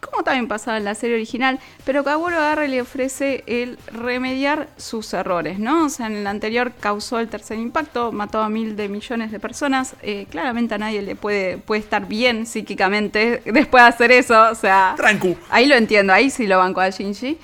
como 0.00 0.22
también 0.22 0.46
pasaba 0.46 0.76
en 0.78 0.84
la 0.84 0.94
serie 0.94 1.16
original, 1.16 1.58
pero 1.84 2.04
Kaworu 2.04 2.36
agarra 2.36 2.66
y 2.66 2.68
le 2.68 2.80
ofrece 2.80 3.42
el 3.46 3.78
remediar 3.92 4.68
sus 4.76 5.12
errores, 5.12 5.58
¿no? 5.58 5.86
O 5.86 5.88
sea, 5.88 6.06
en 6.06 6.16
el 6.16 6.26
anterior 6.28 6.72
causó 6.78 7.18
el 7.18 7.28
tercer 7.28 7.58
impacto, 7.58 8.12
mató 8.12 8.40
a 8.40 8.48
mil 8.48 8.76
de 8.76 8.88
millones 8.88 9.32
de 9.32 9.40
personas, 9.40 9.96
eh, 10.02 10.26
claramente 10.30 10.74
a 10.74 10.78
nadie 10.78 11.02
le 11.02 11.16
puede, 11.16 11.58
puede 11.58 11.80
estar 11.80 12.06
bien 12.06 12.46
psíquicamente 12.46 13.42
después 13.44 13.82
de 13.82 13.88
hacer 13.88 14.12
eso, 14.12 14.50
o 14.50 14.54
sea... 14.54 14.94
Trancu. 14.96 15.36
Ahí 15.50 15.66
lo 15.66 15.74
entiendo, 15.74 16.12
ahí 16.12 16.30
sí 16.30 16.46
lo 16.46 16.58
banco 16.58 16.80
a 16.80 16.90
Shinji. 16.90 17.36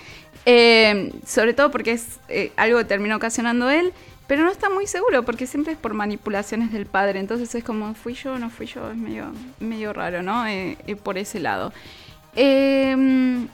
Eh, 0.47 1.11
sobre 1.27 1.55
todo 1.55 1.71
porque 1.71 1.93
es 1.93 2.21
algo 2.57 2.79
que 2.79 2.85
terminó 2.85 3.17
ocasionando 3.17 3.69
él. 3.71 3.93
Pero 4.27 4.43
no 4.45 4.51
está 4.51 4.71
muy 4.71 4.87
seguro 4.87 5.23
porque 5.23 5.47
siempre 5.47 5.75
es 5.75 5.79
por 5.79 5.93
manipulaciones 5.93 6.73
del 6.73 6.87
padre. 6.87 7.21
Entonces 7.21 7.55
es 7.55 7.63
como, 7.63 7.95
fui 7.95 8.15
yo, 8.15 8.39
no 8.39 8.49
fui 8.51 8.67
yo. 8.67 8.91
Es 8.91 8.97
medio, 8.97 9.27
medio 9.61 9.93
raro, 9.93 10.23
¿no? 10.23 10.47
Eh, 10.47 10.79
eh, 10.87 10.97
por 10.97 11.19
ese 11.19 11.41
lado. 11.41 11.73
Em, 12.35 13.49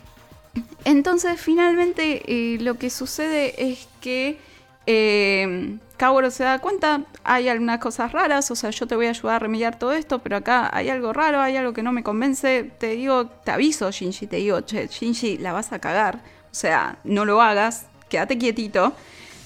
entonces 0.85 1.41
finalmente 1.41 2.23
eh, 2.27 2.59
lo 2.61 2.79
que 2.79 2.89
sucede 2.89 3.71
es 3.71 3.89
que 4.01 4.39
em, 4.87 5.79
Kaworu 5.97 6.31
se 6.31 6.45
da 6.45 6.61
cuenta, 6.61 7.03
hay 7.25 7.49
algunas 7.49 7.79
cosas 7.79 8.13
raras, 8.13 8.51
o 8.51 8.57
sea, 8.57 8.71
yo 8.71 8.87
te 8.87 8.97
voy 8.97 9.07
a 9.07 9.11
ayudar 9.11 9.37
a 9.37 9.39
remediar 9.41 9.79
todo 9.79 9.93
esto, 9.93 10.21
pero 10.21 10.37
acá 10.37 10.71
hay 10.73 10.89
algo 10.89 11.13
raro, 11.13 11.41
hay 11.41 11.57
algo 11.57 11.75
que 11.75 11.83
no 11.83 11.93
me 11.93 12.03
convence. 12.03 12.71
Te 12.79 12.93
digo, 12.93 13.27
te 13.27 13.51
aviso, 13.51 13.91
Shinji, 13.91 14.27
te 14.27 14.37
digo, 14.37 14.61
che, 14.63 14.87
Shinji, 14.89 15.39
la 15.39 15.53
vas 15.53 15.73
a 15.73 15.79
cagar. 15.79 16.17
O 16.51 16.55
sea, 16.55 16.97
no 17.05 17.25
lo 17.25 17.43
hagas, 17.43 17.87
quédate 18.09 18.39
quietito. 18.39 18.95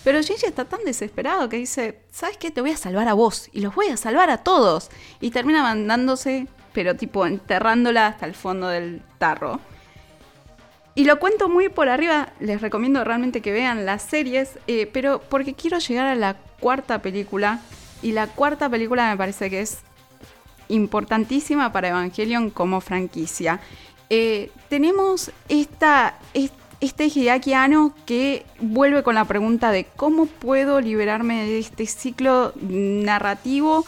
Pero 0.04 0.20
Shinji 0.20 0.44
está 0.44 0.66
tan 0.66 0.84
desesperado 0.84 1.48
que 1.48 1.56
dice, 1.56 2.00
¿sabes 2.12 2.36
qué? 2.36 2.50
Te 2.50 2.60
voy 2.60 2.70
a 2.70 2.76
salvar 2.76 3.08
a 3.08 3.14
vos 3.14 3.48
y 3.52 3.60
los 3.60 3.74
voy 3.74 3.88
a 3.88 3.96
salvar 3.96 4.28
a 4.28 4.38
todos. 4.38 4.90
Y 5.20 5.30
termina 5.30 5.62
mandándose, 5.62 6.46
pero 6.74 6.94
tipo 6.94 7.24
enterrándola 7.24 8.08
hasta 8.08 8.26
el 8.26 8.34
fondo 8.34 8.68
del 8.68 9.02
tarro. 9.18 9.60
Y 10.94 11.06
lo 11.06 11.18
cuento 11.18 11.48
muy 11.48 11.70
por 11.70 11.88
arriba, 11.88 12.34
les 12.38 12.60
recomiendo 12.60 13.02
realmente 13.02 13.40
que 13.40 13.50
vean 13.50 13.86
las 13.86 14.02
series, 14.02 14.58
eh, 14.66 14.88
pero 14.92 15.20
porque 15.20 15.54
quiero 15.54 15.78
llegar 15.78 16.06
a 16.06 16.14
la 16.14 16.36
cuarta 16.60 17.00
película. 17.00 17.60
Y 18.02 18.12
la 18.12 18.26
cuarta 18.26 18.68
película 18.68 19.10
me 19.10 19.16
parece 19.16 19.48
que 19.48 19.62
es 19.62 19.78
importantísima 20.68 21.72
para 21.72 21.88
Evangelion 21.88 22.50
como 22.50 22.82
franquicia. 22.82 23.60
Eh, 24.10 24.50
tenemos 24.68 25.32
esta, 25.48 26.18
esta 26.34 26.63
este 26.84 27.06
Hideaki 27.06 27.52
que 28.06 28.44
vuelve 28.60 29.02
con 29.02 29.14
la 29.14 29.24
pregunta 29.24 29.70
de 29.70 29.86
cómo 29.96 30.26
puedo 30.26 30.80
liberarme 30.80 31.44
de 31.44 31.58
este 31.58 31.86
ciclo 31.86 32.52
narrativo 32.60 33.84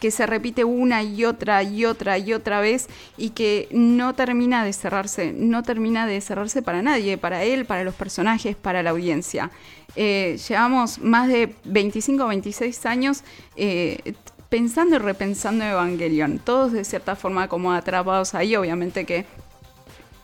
que 0.00 0.10
se 0.10 0.26
repite 0.26 0.64
una 0.64 1.02
y 1.02 1.24
otra 1.24 1.62
y 1.62 1.84
otra 1.84 2.18
y 2.18 2.32
otra 2.32 2.60
vez 2.60 2.88
y 3.18 3.30
que 3.30 3.68
no 3.70 4.14
termina 4.14 4.64
de 4.64 4.72
cerrarse, 4.72 5.32
no 5.32 5.62
termina 5.62 6.06
de 6.06 6.20
cerrarse 6.20 6.62
para 6.62 6.82
nadie, 6.82 7.18
para 7.18 7.44
él, 7.44 7.66
para 7.66 7.84
los 7.84 7.94
personajes, 7.94 8.56
para 8.56 8.82
la 8.82 8.90
audiencia. 8.90 9.50
Eh, 9.96 10.38
llevamos 10.48 10.98
más 11.00 11.28
de 11.28 11.54
25 11.64 12.24
o 12.24 12.28
26 12.28 12.86
años 12.86 13.22
eh, 13.56 14.14
pensando 14.48 14.96
y 14.96 14.98
repensando 14.98 15.64
Evangelion, 15.64 16.38
todos 16.38 16.72
de 16.72 16.84
cierta 16.84 17.14
forma 17.14 17.48
como 17.48 17.72
atrapados 17.72 18.34
ahí, 18.34 18.56
obviamente 18.56 19.04
que 19.04 19.26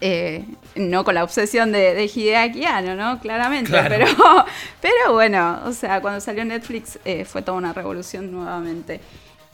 eh, 0.00 0.44
no 0.74 1.04
con 1.04 1.14
la 1.14 1.24
obsesión 1.24 1.72
de, 1.72 1.94
de 1.94 2.04
Hideaki 2.04 2.64
¿no? 2.96 3.18
Claramente, 3.18 3.72
pero, 3.88 4.06
pero 4.82 5.14
bueno, 5.14 5.60
o 5.64 5.72
sea, 5.72 6.02
cuando 6.02 6.20
salió 6.20 6.44
Netflix 6.44 6.98
eh, 7.04 7.24
fue 7.24 7.40
toda 7.40 7.56
una 7.56 7.72
revolución 7.72 8.30
nuevamente. 8.30 9.00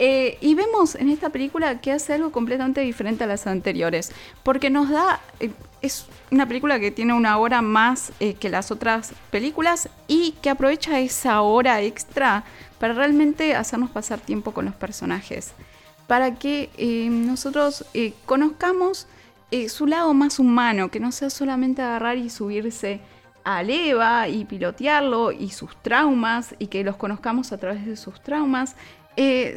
Eh, 0.01 0.39
y 0.41 0.55
vemos 0.55 0.97
en 0.97 1.11
esta 1.11 1.31
película 1.31 1.81
que 1.81 1.93
hace 1.93 2.15
algo 2.15 2.33
completamente 2.33 2.81
diferente 2.81 3.23
a 3.23 3.29
las 3.29 3.47
anteriores, 3.47 4.11
porque 4.43 4.69
nos 4.69 4.91
da, 4.91 5.21
es 5.81 6.07
una 6.33 6.49
película 6.49 6.81
que 6.81 6.91
tiene 6.91 7.13
una 7.13 7.39
hora 7.39 7.63
más 7.63 8.11
que 8.41 8.49
las 8.49 8.73
otras 8.73 9.13
películas 9.31 9.89
y 10.09 10.33
que 10.43 10.51
aprovecha 10.51 10.99
esa 10.99 11.41
hora 11.43 11.83
extra 11.83 12.43
para 12.81 12.95
realmente 12.95 13.55
hacernos 13.55 13.91
pasar 13.91 14.19
tiempo 14.19 14.51
con 14.51 14.65
los 14.65 14.75
personajes. 14.75 15.53
Para 16.09 16.35
que 16.35 16.69
nosotros 17.09 17.85
eh, 19.53 19.69
su 19.69 19.87
lado 19.87 20.13
más 20.15 20.41
humano, 20.41 20.91
que 20.91 20.99
no 20.99 21.13
sea 21.13 21.31
solamente 21.31 21.83
agarrar 21.83 22.19
y 22.19 22.29
subirse 22.29 23.01
a 23.45 23.63
Eva 23.63 24.29
y 24.29 24.45
pilotearlo 24.45 25.31
y 25.31 25.51
sus 25.51 25.77
traumas 25.83 26.55
y 26.59 26.67
que 26.67 26.83
los 26.83 26.97
conozcamos 26.97 27.53
a 27.53 27.59
través 27.59 27.87
de 27.87 27.97
sus 27.97 28.21
traumas, 28.21 28.77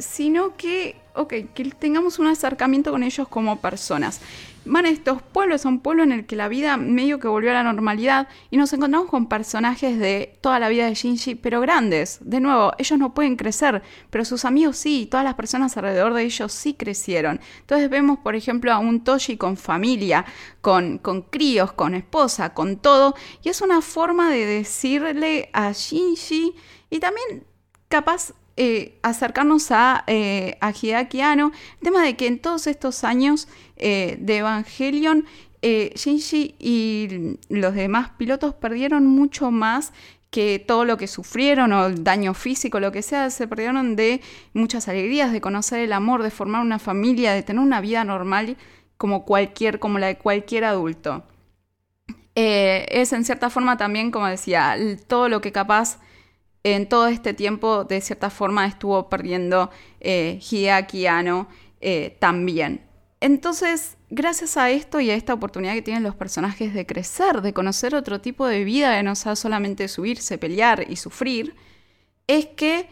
sino 0.00 0.56
que, 0.56 0.96
que 1.28 1.64
tengamos 1.78 2.18
un 2.18 2.26
acercamiento 2.26 2.90
con 2.90 3.02
ellos 3.02 3.28
como 3.28 3.60
personas 3.60 4.20
van 4.66 4.86
estos 4.86 5.22
pueblos, 5.22 5.64
a 5.64 5.68
un 5.68 5.80
pueblo 5.80 6.02
en 6.02 6.12
el 6.12 6.26
que 6.26 6.36
la 6.36 6.48
vida 6.48 6.76
medio 6.76 7.18
que 7.18 7.28
volvió 7.28 7.50
a 7.50 7.54
la 7.54 7.62
normalidad 7.62 8.28
y 8.50 8.56
nos 8.56 8.72
encontramos 8.72 9.08
con 9.08 9.28
personajes 9.28 9.98
de 9.98 10.38
toda 10.40 10.58
la 10.58 10.68
vida 10.68 10.86
de 10.86 10.94
Shinji, 10.94 11.36
pero 11.36 11.60
grandes. 11.60 12.18
De 12.20 12.40
nuevo, 12.40 12.72
ellos 12.78 12.98
no 12.98 13.14
pueden 13.14 13.36
crecer, 13.36 13.82
pero 14.10 14.24
sus 14.24 14.44
amigos 14.44 14.76
sí, 14.76 15.06
todas 15.10 15.24
las 15.24 15.34
personas 15.34 15.76
alrededor 15.76 16.14
de 16.14 16.24
ellos 16.24 16.52
sí 16.52 16.74
crecieron. 16.74 17.40
Entonces 17.60 17.88
vemos, 17.88 18.18
por 18.18 18.34
ejemplo, 18.36 18.72
a 18.72 18.78
un 18.78 19.02
Toshi 19.04 19.36
con 19.36 19.56
familia, 19.56 20.24
con, 20.60 20.98
con 20.98 21.22
críos, 21.22 21.72
con 21.72 21.94
esposa, 21.94 22.52
con 22.52 22.76
todo, 22.76 23.14
y 23.42 23.48
es 23.48 23.60
una 23.60 23.80
forma 23.80 24.30
de 24.30 24.46
decirle 24.46 25.48
a 25.52 25.72
Shinji 25.72 26.54
y 26.90 26.98
también 26.98 27.44
capaz 27.88 28.32
eh, 28.56 28.98
acercarnos 29.02 29.70
a, 29.70 30.04
eh, 30.06 30.56
a 30.60 30.72
Hideaki 30.72 31.20
El 31.20 31.52
tema 31.82 32.02
de 32.02 32.16
que 32.16 32.26
en 32.26 32.38
todos 32.38 32.66
estos 32.66 33.04
años 33.04 33.48
eh, 33.76 34.16
de 34.18 34.38
Evangelion, 34.38 35.26
eh, 35.62 35.92
Shinji 35.94 36.54
y 36.58 37.38
los 37.48 37.74
demás 37.74 38.10
pilotos 38.16 38.54
perdieron 38.54 39.06
mucho 39.06 39.50
más 39.50 39.92
que 40.30 40.58
todo 40.58 40.84
lo 40.84 40.96
que 40.96 41.06
sufrieron 41.06 41.72
o 41.72 41.86
el 41.86 42.04
daño 42.04 42.34
físico, 42.34 42.80
lo 42.80 42.92
que 42.92 43.02
sea, 43.02 43.30
se 43.30 43.46
perdieron 43.48 43.96
de 43.96 44.20
muchas 44.52 44.88
alegrías, 44.88 45.32
de 45.32 45.40
conocer 45.40 45.80
el 45.80 45.92
amor, 45.92 46.22
de 46.22 46.30
formar 46.30 46.62
una 46.62 46.78
familia, 46.78 47.32
de 47.32 47.42
tener 47.42 47.62
una 47.62 47.80
vida 47.80 48.04
normal 48.04 48.56
como 48.96 49.24
cualquier, 49.24 49.78
como 49.78 49.98
la 49.98 50.08
de 50.08 50.18
cualquier 50.18 50.64
adulto. 50.64 51.24
es 52.34 53.12
en 53.12 53.24
cierta 53.24 53.50
forma 53.50 53.76
también, 53.76 54.10
como 54.10 54.26
decía, 54.26 54.76
todo 55.06 55.28
lo 55.28 55.40
que 55.40 55.52
capaz 55.52 55.98
en 56.74 56.88
todo 56.88 57.06
este 57.06 57.32
tiempo, 57.32 57.84
de 57.84 58.00
cierta 58.00 58.28
forma, 58.28 58.66
estuvo 58.66 59.08
perdiendo 59.08 59.70
eh, 60.00 60.40
Hideaki 60.50 61.06
eh, 61.80 62.16
también. 62.18 62.80
Entonces, 63.20 63.96
gracias 64.10 64.56
a 64.56 64.68
esto 64.70 64.98
y 64.98 65.10
a 65.10 65.14
esta 65.14 65.32
oportunidad 65.32 65.74
que 65.74 65.82
tienen 65.82 66.02
los 66.02 66.16
personajes 66.16 66.74
de 66.74 66.84
crecer, 66.84 67.40
de 67.40 67.52
conocer 67.52 67.94
otro 67.94 68.20
tipo 68.20 68.48
de 68.48 68.64
vida, 68.64 68.90
de 68.90 69.04
no 69.04 69.14
sea 69.14 69.36
solamente 69.36 69.86
subirse, 69.86 70.38
pelear 70.38 70.90
y 70.90 70.96
sufrir, 70.96 71.54
es 72.26 72.46
que 72.46 72.88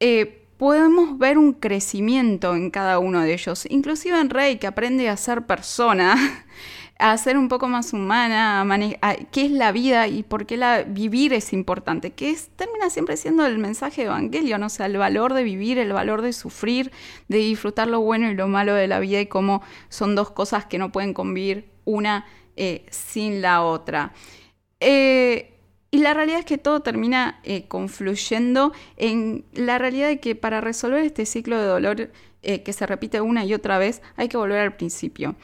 eh, 0.00 0.46
podemos 0.58 1.16
ver 1.16 1.38
un 1.38 1.54
crecimiento 1.54 2.54
en 2.54 2.70
cada 2.70 2.98
uno 2.98 3.22
de 3.22 3.32
ellos. 3.32 3.66
Inclusive 3.70 4.20
en 4.20 4.28
Rey, 4.28 4.58
que 4.58 4.66
aprende 4.66 5.08
a 5.08 5.16
ser 5.16 5.46
persona, 5.46 6.14
a 6.98 7.16
ser 7.18 7.36
un 7.36 7.48
poco 7.48 7.68
más 7.68 7.92
humana, 7.92 8.62
a, 9.02 9.14
qué 9.16 9.46
es 9.46 9.50
la 9.50 9.72
vida 9.72 10.06
y 10.06 10.22
por 10.22 10.46
qué 10.46 10.56
la, 10.56 10.82
vivir 10.82 11.32
es 11.32 11.52
importante, 11.52 12.12
que 12.12 12.30
es, 12.30 12.50
termina 12.56 12.88
siempre 12.88 13.16
siendo 13.16 13.44
el 13.46 13.58
mensaje 13.58 14.02
de 14.02 14.06
Evangelio, 14.06 14.58
¿no? 14.58 14.66
o 14.66 14.70
sea, 14.70 14.86
el 14.86 14.96
valor 14.96 15.34
de 15.34 15.42
vivir, 15.42 15.78
el 15.78 15.92
valor 15.92 16.22
de 16.22 16.32
sufrir, 16.32 16.92
de 17.28 17.38
disfrutar 17.38 17.88
lo 17.88 18.00
bueno 18.00 18.30
y 18.30 18.34
lo 18.34 18.46
malo 18.46 18.74
de 18.74 18.86
la 18.86 19.00
vida 19.00 19.20
y 19.20 19.26
cómo 19.26 19.62
son 19.88 20.14
dos 20.14 20.30
cosas 20.30 20.66
que 20.66 20.78
no 20.78 20.92
pueden 20.92 21.14
convivir 21.14 21.68
una 21.84 22.26
eh, 22.56 22.86
sin 22.90 23.42
la 23.42 23.62
otra. 23.62 24.12
Eh, 24.78 25.50
y 25.90 25.98
la 25.98 26.14
realidad 26.14 26.40
es 26.40 26.44
que 26.44 26.58
todo 26.58 26.80
termina 26.80 27.40
eh, 27.42 27.66
confluyendo 27.66 28.72
en 28.96 29.44
la 29.52 29.78
realidad 29.78 30.08
de 30.08 30.20
que 30.20 30.34
para 30.34 30.60
resolver 30.60 31.04
este 31.04 31.26
ciclo 31.26 31.58
de 31.58 31.66
dolor 31.66 32.10
que 32.42 32.74
se 32.74 32.86
repite 32.86 33.22
una 33.22 33.46
y 33.46 33.54
otra 33.54 33.78
vez, 33.78 34.02
hay 34.16 34.28
que 34.28 34.36
volver 34.36 34.58
al 34.58 34.76
principio. 34.76 35.34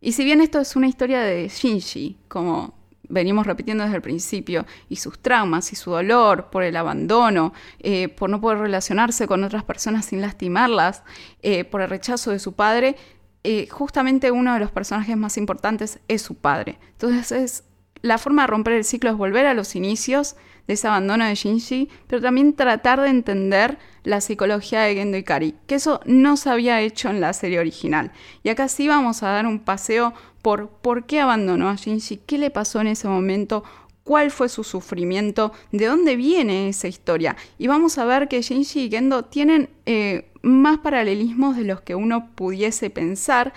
Y 0.00 0.12
si 0.12 0.24
bien 0.24 0.40
esto 0.40 0.60
es 0.60 0.76
una 0.76 0.86
historia 0.86 1.20
de 1.20 1.48
Shinji, 1.48 2.18
como 2.28 2.74
venimos 3.08 3.46
repitiendo 3.46 3.84
desde 3.84 3.96
el 3.96 4.02
principio, 4.02 4.66
y 4.88 4.96
sus 4.96 5.18
traumas 5.18 5.72
y 5.72 5.76
su 5.76 5.90
dolor 5.90 6.50
por 6.50 6.62
el 6.62 6.76
abandono, 6.76 7.52
eh, 7.80 8.08
por 8.08 8.30
no 8.30 8.40
poder 8.40 8.58
relacionarse 8.58 9.26
con 9.26 9.44
otras 9.44 9.64
personas 9.64 10.06
sin 10.06 10.20
lastimarlas, 10.20 11.02
eh, 11.42 11.64
por 11.64 11.80
el 11.80 11.88
rechazo 11.88 12.30
de 12.30 12.38
su 12.38 12.52
padre, 12.52 12.96
eh, 13.44 13.66
justamente 13.68 14.30
uno 14.30 14.52
de 14.54 14.60
los 14.60 14.70
personajes 14.70 15.16
más 15.16 15.36
importantes 15.36 16.00
es 16.08 16.22
su 16.22 16.34
padre. 16.34 16.78
Entonces 16.92 17.32
es 17.32 17.64
la 18.02 18.18
forma 18.18 18.42
de 18.42 18.48
romper 18.48 18.74
el 18.74 18.84
ciclo 18.84 19.10
es 19.10 19.16
volver 19.16 19.46
a 19.46 19.54
los 19.54 19.74
inicios 19.74 20.36
de 20.68 20.74
ese 20.74 20.86
abandono 20.86 21.24
de 21.24 21.34
Shinji, 21.34 21.88
pero 22.06 22.22
también 22.22 22.52
tratar 22.52 23.00
de 23.00 23.08
entender 23.08 23.78
la 24.04 24.20
psicología 24.20 24.82
de 24.82 24.94
Gendo 24.94 25.16
Ikari, 25.16 25.56
que 25.66 25.74
eso 25.74 26.00
no 26.04 26.36
se 26.36 26.50
había 26.50 26.80
hecho 26.80 27.08
en 27.08 27.20
la 27.20 27.32
serie 27.32 27.58
original. 27.58 28.12
Y 28.44 28.50
acá 28.50 28.68
sí 28.68 28.86
vamos 28.86 29.24
a 29.24 29.30
dar 29.30 29.46
un 29.46 29.58
paseo 29.58 30.14
por 30.42 30.68
por 30.68 31.06
qué 31.06 31.20
abandonó 31.20 31.68
a 31.68 31.74
Shinji, 31.74 32.18
qué 32.18 32.38
le 32.38 32.50
pasó 32.50 32.80
en 32.80 32.86
ese 32.86 33.08
momento, 33.08 33.64
cuál 34.04 34.30
fue 34.30 34.48
su 34.48 34.64
sufrimiento, 34.64 35.52
de 35.72 35.86
dónde 35.86 36.16
viene 36.16 36.68
esa 36.68 36.88
historia. 36.88 37.36
Y 37.58 37.66
vamos 37.66 37.98
a 37.98 38.04
ver 38.04 38.28
que 38.28 38.40
Shinji 38.40 38.84
y 38.84 38.90
Gendo 38.90 39.24
tienen 39.24 39.70
eh, 39.84 40.30
más 40.42 40.78
paralelismos 40.78 41.56
de 41.56 41.64
los 41.64 41.80
que 41.80 41.94
uno 41.94 42.30
pudiese 42.34 42.90
pensar. 42.90 43.52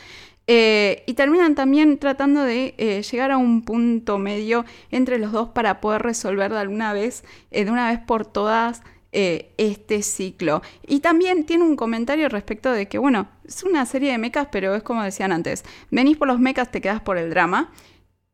Eh, 0.54 1.04
y 1.06 1.14
terminan 1.14 1.56
también 1.56 1.98
tratando 1.98 2.44
de 2.44 2.76
eh, 2.78 3.04
llegar 3.10 3.32
a 3.32 3.38
un 3.38 3.62
punto 3.62 4.18
medio 4.18 4.66
entre 4.92 5.18
los 5.18 5.32
dos 5.32 5.48
para 5.48 5.80
poder 5.80 6.02
resolver 6.02 6.52
de 6.52 6.60
alguna 6.60 6.92
vez, 6.92 7.24
eh, 7.52 7.64
de 7.64 7.72
una 7.72 7.90
vez 7.90 8.00
por 8.00 8.26
todas, 8.26 8.82
este 9.14 10.04
ciclo. 10.04 10.62
Y 10.86 11.00
también 11.00 11.46
tiene 11.46 11.64
un 11.64 11.78
comentario 11.78 12.28
respecto 12.28 12.72
de 12.72 12.88
que, 12.90 12.98
bueno, 12.98 13.30
es 13.46 13.64
una 13.64 13.86
serie 13.86 14.12
de 14.12 14.18
mecas, 14.18 14.48
pero 14.52 14.76
es 14.76 14.84
como 14.84 15.04
decían 15.04 15.32
antes, 15.32 15.64
venís 15.90 16.18
por 16.18 16.28
los 16.30 16.40
mecas, 16.40 16.70
te 16.72 16.82
quedas 16.82 17.02
por 17.02 17.18
el 17.18 17.30
drama. 17.30 17.72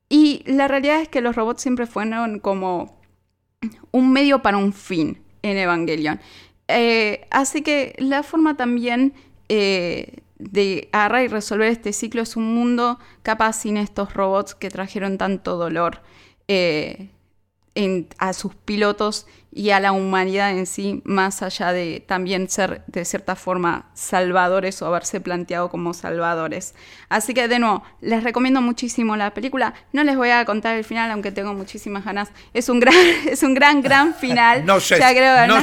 Y 0.10 0.44
la 0.46 0.68
realidad 0.68 1.02
es 1.02 1.10
que 1.10 1.22
los 1.22 1.36
robots 1.36 1.62
siempre 1.62 1.86
fueron 1.86 2.40
como 2.40 3.00
un 3.92 4.12
medio 4.12 4.42
para 4.42 4.58
un 4.58 4.74
fin 4.74 5.20
en 5.44 5.58
Evangelion. 5.58 6.20
así 7.32 7.62
que 7.62 7.96
la 7.98 8.24
forma 8.24 8.56
también 8.56 9.14
de 10.40 10.90
agarrar 10.92 11.24
y 11.24 11.28
resolver 11.28 11.70
este 11.70 11.94
ciclo 11.94 12.22
es 12.22 12.36
un 12.36 12.54
mundo 12.54 13.00
capaz 13.24 13.54
sin 13.54 13.78
estos 13.78 14.14
robots 14.14 14.56
que 14.56 14.70
trajeron 14.70 15.18
tanto 15.18 15.58
dolor 15.58 16.02
eh, 16.48 17.10
a 18.18 18.34
sus 18.34 18.56
pilotos 18.56 19.28
y 19.58 19.72
a 19.72 19.80
la 19.80 19.92
humanidad 19.92 20.52
en 20.52 20.68
sí, 20.68 21.02
más 21.04 21.42
allá 21.42 21.74
de 21.74 22.04
también 22.06 22.48
ser 22.48 22.84
de 22.86 23.04
cierta 23.06 23.36
forma 23.36 23.90
salvadores 23.96 24.80
o 24.84 24.86
haberse 24.86 25.20
planteado 25.20 25.70
como 25.70 25.96
salvadores. 25.96 26.76
Así 27.10 27.34
que 27.34 27.48
de 27.48 27.58
nuevo, 27.58 27.84
les 28.00 28.24
recomiendo 28.24 28.62
muchísimo 28.62 29.18
la 29.18 29.34
película. 29.34 29.74
No 29.94 30.04
les 30.04 30.16
voy 30.16 30.30
a 30.30 30.46
contar 30.46 30.78
el 30.78 30.84
final, 30.84 31.10
aunque 31.10 31.32
tengo 31.32 31.56
muchísimas 31.56 32.06
ganas. 32.06 32.30
Es 32.54 32.70
un 32.70 32.80
gran, 32.80 32.94
es 33.28 33.42
un 33.42 33.56
gran, 33.56 33.82
gran 33.82 34.14
final. 34.22 34.64
no 34.64 34.80
sé. 34.80 35.00
Ya 35.00 35.10
creo, 35.10 35.48
no 35.48 35.58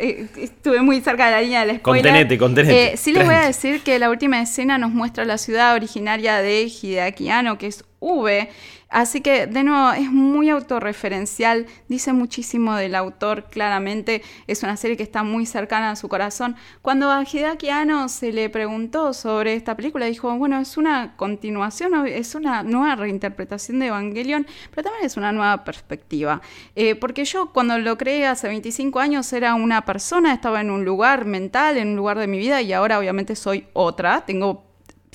eh, 0.00 0.26
estuve 0.38 0.82
muy 0.82 1.00
cerca 1.00 1.26
de 1.26 1.30
la 1.30 1.40
línea 1.40 1.64
del 1.64 1.76
spoiler. 1.76 2.04
Contenete, 2.04 2.38
contenete. 2.38 2.94
Eh, 2.94 2.96
sí 2.96 3.12
les 3.12 3.24
voy 3.24 3.36
a 3.36 3.42
decir 3.42 3.80
que 3.82 4.00
la 4.00 4.10
última 4.10 4.42
escena 4.42 4.76
nos 4.76 4.90
muestra 4.90 5.24
la 5.24 5.38
ciudad 5.38 5.76
originaria 5.76 6.38
de 6.38 6.62
Hideaki 6.64 7.30
Anno, 7.30 7.58
que 7.58 7.68
es 7.68 7.84
V. 8.00 8.48
Así 8.88 9.20
que, 9.20 9.46
de 9.46 9.64
nuevo, 9.64 9.92
es 9.92 10.12
muy 10.12 10.48
autorreferencial, 10.48 11.66
dice 11.88 12.12
muchísimo 12.12 12.76
del 12.76 12.94
autor, 12.94 13.44
claramente 13.50 14.22
es 14.46 14.62
una 14.62 14.76
serie 14.76 14.96
que 14.96 15.02
está 15.02 15.24
muy 15.24 15.44
cercana 15.44 15.90
a 15.90 15.96
su 15.96 16.08
corazón. 16.08 16.54
Cuando 16.82 17.10
a 17.10 17.24
Hideaki 17.24 17.68
Anno 17.68 18.08
se 18.08 18.32
le 18.32 18.48
preguntó 18.48 19.12
sobre 19.12 19.54
esta 19.54 19.76
película, 19.76 20.06
dijo, 20.06 20.34
bueno, 20.38 20.60
es 20.60 20.76
una 20.76 21.16
continuación, 21.16 22.06
es 22.06 22.34
una 22.36 22.62
nueva 22.62 22.94
reinterpretación 22.94 23.80
de 23.80 23.86
Evangelion, 23.86 24.46
pero 24.70 24.84
también 24.84 25.04
es 25.04 25.16
una 25.16 25.32
nueva 25.32 25.64
perspectiva. 25.64 26.40
Eh, 26.76 26.94
porque 26.94 27.24
yo 27.24 27.52
cuando 27.52 27.78
lo 27.78 27.98
creé 27.98 28.26
hace 28.26 28.46
25 28.46 29.00
años 29.00 29.32
era 29.32 29.54
una 29.54 29.84
persona, 29.84 30.32
estaba 30.32 30.60
en 30.60 30.70
un 30.70 30.84
lugar 30.84 31.24
mental, 31.24 31.76
en 31.76 31.88
un 31.88 31.96
lugar 31.96 32.18
de 32.18 32.28
mi 32.28 32.38
vida, 32.38 32.62
y 32.62 32.72
ahora 32.72 33.00
obviamente 33.00 33.34
soy 33.34 33.66
otra, 33.72 34.24
tengo 34.24 34.66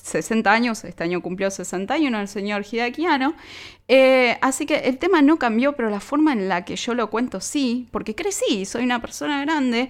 60 0.02 0.52
años, 0.52 0.84
este 0.84 1.04
año 1.04 1.22
cumplió 1.22 1.52
61 1.52 2.20
el 2.20 2.28
señor 2.28 2.66
Hideakiano. 2.70 3.36
Eh, 3.88 4.38
así 4.42 4.66
que 4.66 4.76
el 4.76 4.98
tema 4.98 5.22
no 5.22 5.38
cambió, 5.38 5.74
pero 5.74 5.90
la 5.90 6.00
forma 6.00 6.34
en 6.34 6.48
la 6.48 6.66
que 6.66 6.76
yo 6.76 6.94
lo 6.94 7.10
cuento 7.10 7.40
sí, 7.40 7.88
porque 7.92 8.16
crecí, 8.16 8.66
soy 8.66 8.84
una 8.84 9.02
persona 9.02 9.42
grande. 9.42 9.90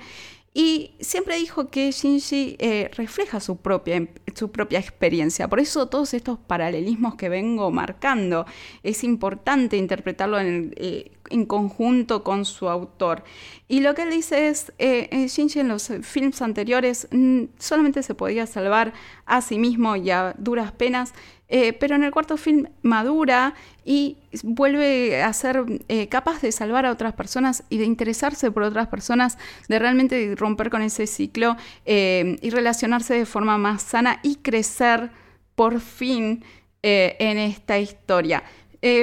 Y 0.53 0.95
siempre 0.99 1.37
dijo 1.37 1.69
que 1.69 1.91
Shinji 1.91 2.57
eh, 2.59 2.91
refleja 2.97 3.39
su 3.39 3.57
propia, 3.57 4.05
su 4.35 4.51
propia 4.51 4.79
experiencia. 4.79 5.47
Por 5.47 5.61
eso 5.61 5.87
todos 5.87 6.13
estos 6.13 6.39
paralelismos 6.39 7.15
que 7.15 7.29
vengo 7.29 7.71
marcando, 7.71 8.45
es 8.83 9.05
importante 9.05 9.77
interpretarlo 9.77 10.39
en, 10.39 10.73
eh, 10.75 11.13
conjunto 11.47 12.25
con 12.25 12.43
su 12.43 12.67
autor. 12.67 13.23
Y 13.69 13.79
lo 13.79 13.95
que 13.95 14.01
él 14.01 14.09
dice 14.09 14.49
es, 14.49 14.73
eh 14.77 15.27
Shinji 15.29 15.61
en 15.61 15.69
los 15.69 15.89
films 16.01 16.41
anteriores 16.41 17.07
mm, 17.11 17.43
solamente 17.57 18.03
se 18.03 18.13
podía 18.13 18.45
salvar 18.45 18.91
a 19.25 19.39
sí 19.39 19.57
mismo 19.57 19.95
y 19.95 20.09
a 20.09 20.35
duras 20.37 20.73
penas, 20.73 21.13
eh, 21.51 21.73
pero 21.73 21.95
en 21.95 22.03
el 22.03 22.11
cuarto 22.11 22.37
film 22.37 22.67
madura 22.81 23.53
y 23.85 24.17
vuelve 24.41 25.21
a 25.21 25.31
ser 25.33 25.63
eh, 25.87 26.07
capaz 26.07 26.41
de 26.41 26.51
salvar 26.51 26.85
a 26.85 26.91
otras 26.91 27.13
personas 27.13 27.63
y 27.69 27.77
de 27.77 27.85
interesarse 27.85 28.49
por 28.49 28.63
otras 28.63 28.87
personas, 28.87 29.37
de 29.67 29.77
realmente 29.77 30.33
romper 30.35 30.69
con 30.69 30.81
ese 30.81 31.05
ciclo 31.07 31.57
y 31.85 32.49
relacionarse 32.49 33.13
de 33.13 33.25
forma 33.25 33.57
más 33.57 33.83
sana 33.83 34.19
y 34.23 34.37
crecer 34.37 35.11
por 35.55 35.79
fin 35.81 36.43
en 36.81 37.37
esta 37.37 37.77
historia. 37.77 38.43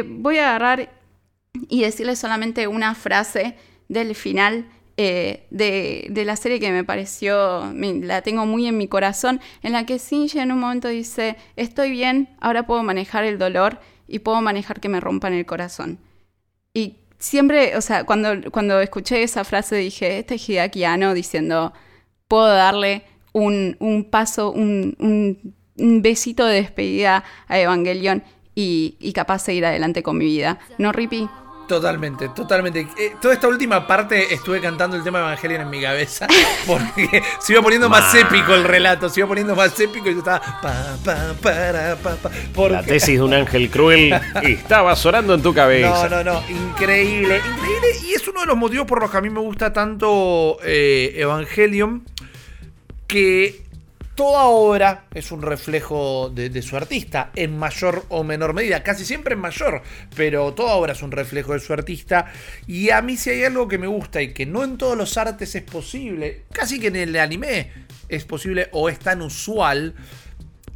voy 0.06 0.38
a 0.38 0.48
agarrar 0.48 0.90
y 1.68 1.82
decirles 1.82 2.18
solamente 2.18 2.66
una 2.66 2.94
frase 2.94 3.56
del 3.88 4.14
final 4.14 4.66
eh, 5.00 5.46
de, 5.50 6.24
la 6.24 6.34
serie 6.34 6.58
que 6.58 6.72
me 6.72 6.82
pareció, 6.82 7.72
la 7.72 8.20
tengo 8.22 8.46
muy 8.46 8.66
en 8.66 8.76
mi 8.76 8.88
corazón, 8.88 9.40
en 9.62 9.70
la 9.70 9.86
que 9.86 9.98
Shinji 9.98 10.40
en 10.40 10.50
un 10.50 10.58
momento 10.58 10.88
dice, 10.88 11.36
estoy 11.54 11.92
bien, 11.92 12.30
ahora 12.40 12.66
puedo 12.66 12.82
manejar 12.82 13.22
el 13.22 13.38
dolor 13.38 13.78
y 14.08 14.18
puedo 14.18 14.40
manejar 14.42 14.80
que 14.80 14.88
me 14.88 14.98
rompan 14.98 15.34
el 15.34 15.46
corazón. 15.46 16.00
Y 16.74 16.96
siempre, 17.20 17.76
o 17.76 17.80
sea, 17.80 18.02
cuando, 18.02 18.50
cuando 18.50 18.80
escuché 18.80 19.22
esa 19.22 19.44
frase 19.44 19.76
dije, 19.76 20.18
este 20.18 20.34
es 20.34 20.48
Hideaki 20.48 20.82
diciendo, 21.14 21.72
puedo 22.26 22.48
darle 22.48 23.04
un, 23.32 24.08
paso, 24.10 24.50
un, 24.50 25.54
besito 25.76 26.44
de 26.44 26.56
despedida 26.56 27.22
a 27.46 27.60
Evangelion 27.60 28.24
y, 28.56 28.96
y 28.98 29.12
capaz 29.12 29.44
seguir 29.44 29.64
adelante 29.64 30.02
con 30.02 30.18
mi 30.18 30.24
vida. 30.24 30.58
¿No, 30.76 30.90
Rippy? 30.90 31.28
Totalmente, 31.68 32.30
totalmente. 32.30 32.88
Eh, 32.96 33.16
toda 33.20 33.34
esta 33.34 33.46
última 33.46 33.86
parte 33.86 34.32
estuve 34.32 34.58
cantando 34.58 34.96
el 34.96 35.02
tema 35.02 35.18
de 35.18 35.26
Evangelion 35.26 35.60
en 35.60 35.70
mi 35.70 35.82
cabeza 35.82 36.26
porque 36.66 37.22
se 37.38 37.52
iba 37.52 37.60
poniendo 37.60 37.90
más 37.90 38.14
épico 38.14 38.54
el 38.54 38.64
relato, 38.64 39.10
se 39.10 39.20
iba 39.20 39.28
poniendo 39.28 39.54
más 39.54 39.78
épico 39.78 40.08
y 40.08 40.14
yo 40.14 40.20
estaba 40.20 40.40
pa, 40.40 40.96
pa, 41.04 41.34
para, 41.42 41.96
pa, 41.96 42.16
pa, 42.16 42.68
La 42.70 42.82
tesis 42.82 43.18
de 43.18 43.22
un 43.22 43.34
ángel 43.34 43.68
cruel 43.70 44.18
estaba 44.42 44.96
sonando 44.96 45.34
en 45.34 45.42
tu 45.42 45.52
cabeza. 45.52 46.08
No, 46.08 46.24
no, 46.24 46.32
no, 46.32 46.42
increíble, 46.48 47.36
increíble 47.36 47.88
y 48.08 48.14
es 48.14 48.26
uno 48.26 48.40
de 48.40 48.46
los 48.46 48.56
motivos 48.56 48.86
por 48.86 49.02
los 49.02 49.10
que 49.10 49.18
a 49.18 49.20
mí 49.20 49.28
me 49.28 49.40
gusta 49.40 49.70
tanto 49.70 50.56
eh, 50.64 51.12
Evangelion 51.16 52.02
que 53.06 53.67
toda 54.18 54.46
obra 54.46 55.04
es 55.14 55.30
un 55.30 55.42
reflejo 55.42 56.28
de, 56.34 56.60
su 56.60 56.76
artista, 56.76 57.30
en 57.36 57.56
mayor 57.56 58.04
o 58.08 58.24
menor 58.24 58.52
medida, 58.52 58.82
casi 58.82 59.04
siempre 59.04 59.34
en 59.34 59.40
mayor, 59.40 59.80
pero 60.16 60.52
toda 60.54 60.74
obra 60.74 60.92
es 60.92 61.02
un 61.04 61.12
reflejo 61.12 61.52
de 61.52 61.60
su 61.60 61.72
artista. 61.72 62.26
Y 62.66 62.90
a 62.90 63.00
mí 63.00 63.16
si 63.16 63.30
hay 63.30 63.44
algo 63.44 63.68
que 63.68 63.78
me 63.78 63.86
gusta 63.86 64.20
y 64.20 64.34
que 64.34 64.44
no 64.44 64.64
en 64.64 64.76
todos 64.76 64.98
los 64.98 65.16
artes 65.16 65.54
es 65.54 65.62
posible, 65.62 66.46
casi 66.50 66.80
que 66.80 66.88
en 66.88 66.96
el 66.96 67.14
anime 67.14 67.70
es 68.08 68.24
posible 68.24 68.68
o 68.72 68.88
es 68.88 68.98
tan 68.98 69.22
usual, 69.22 69.94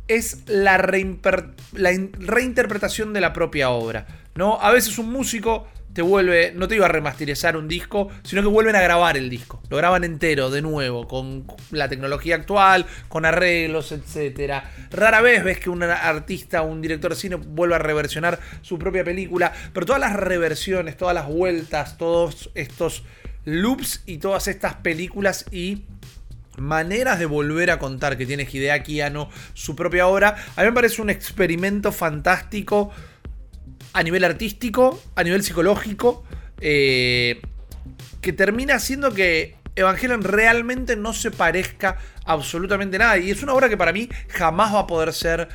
es 0.07 0.45
la, 0.47 0.76
la 0.78 1.90
reinterpretación 2.12 3.12
de 3.12 3.20
la 3.20 3.32
propia 3.32 3.70
obra. 3.70 4.07
¿no? 4.36 4.61
A 4.61 4.70
veces 4.70 4.99
un 4.99 5.11
músico 5.11 5.66
te 5.93 6.03
vuelve, 6.03 6.53
no 6.55 6.68
te 6.68 6.76
iba 6.76 6.86
a 6.86 6.88
remasterizar 6.88 7.57
un 7.57 7.68
disco, 7.68 8.09
sino 8.22 8.43
que 8.43 8.49
vuelven 8.49 8.76
a 8.76 8.80
grabar 8.80 9.16
el 9.16 9.28
disco. 9.28 9.62
Lo 9.68 9.76
graban 9.76 10.05
entero, 10.05 10.51
de 10.51 10.62
nuevo, 10.62 11.07
con 11.07 11.47
la 11.70 11.88
tecnología 11.88 12.36
actual, 12.36 12.86
con 13.09 13.24
arreglos, 13.24 13.93
etc. 13.93 14.62
Rara 14.90 15.20
vez 15.20 15.45
ves 15.45 15.61
que 15.61 15.70
un 15.70 15.82
artista, 15.82 16.62
un 16.62 16.80
director 16.80 17.12
de 17.12 17.16
cine 17.16 17.36
vuelva 17.36 17.76
a 17.76 17.80
reversionar 17.80 18.40
su 18.62 18.78
propia 18.78 19.05
película, 19.05 19.53
pero 19.72 19.86
todas 19.86 20.01
las 20.01 20.14
reversiones, 20.14 20.97
todas 20.97 21.14
las 21.14 21.26
vueltas, 21.26 21.99
todos 21.99 22.51
estos 22.55 23.05
loops 23.45 24.03
y 24.07 24.18
todas 24.18 24.49
estas 24.49 24.76
películas 24.76 25.47
y 25.51 25.84
maneras 26.59 27.18
de 27.18 27.26
volver 27.26 27.70
a 27.70 27.78
contar 27.78 28.16
que 28.16 28.26
tiene 28.26 28.47
Hideaki 28.51 29.01
Anno 29.01 29.30
su 29.55 29.74
propia 29.74 30.07
obra, 30.07 30.36
a 30.55 30.61
mí 30.62 30.68
me 30.68 30.72
parece 30.72 31.03
un 31.03 31.11
experimento 31.11 31.93
fantástico 31.93 32.93
a 33.93 34.03
nivel 34.03 34.24
artístico, 34.24 35.01
a 35.14 35.22
nivel 35.22 35.43
psicológico, 35.43 36.24
eh, 36.61 37.40
que 38.20 38.32
termina 38.32 38.76
haciendo 38.76 39.12
que 39.12 39.57
Evangelion 39.74 40.22
realmente 40.22 40.97
no 40.97 41.12
se 41.12 41.30
parezca 41.30 41.99
absolutamente 42.24 42.99
nada. 42.99 43.18
Y 43.18 43.30
es 43.30 43.43
una 43.43 43.55
obra 43.55 43.68
que 43.68 43.76
para 43.76 43.93
mí 43.93 44.09
jamás 44.28 44.74
va 44.74 44.80
a 44.80 44.86
poder 44.86 45.12
ser 45.12 45.49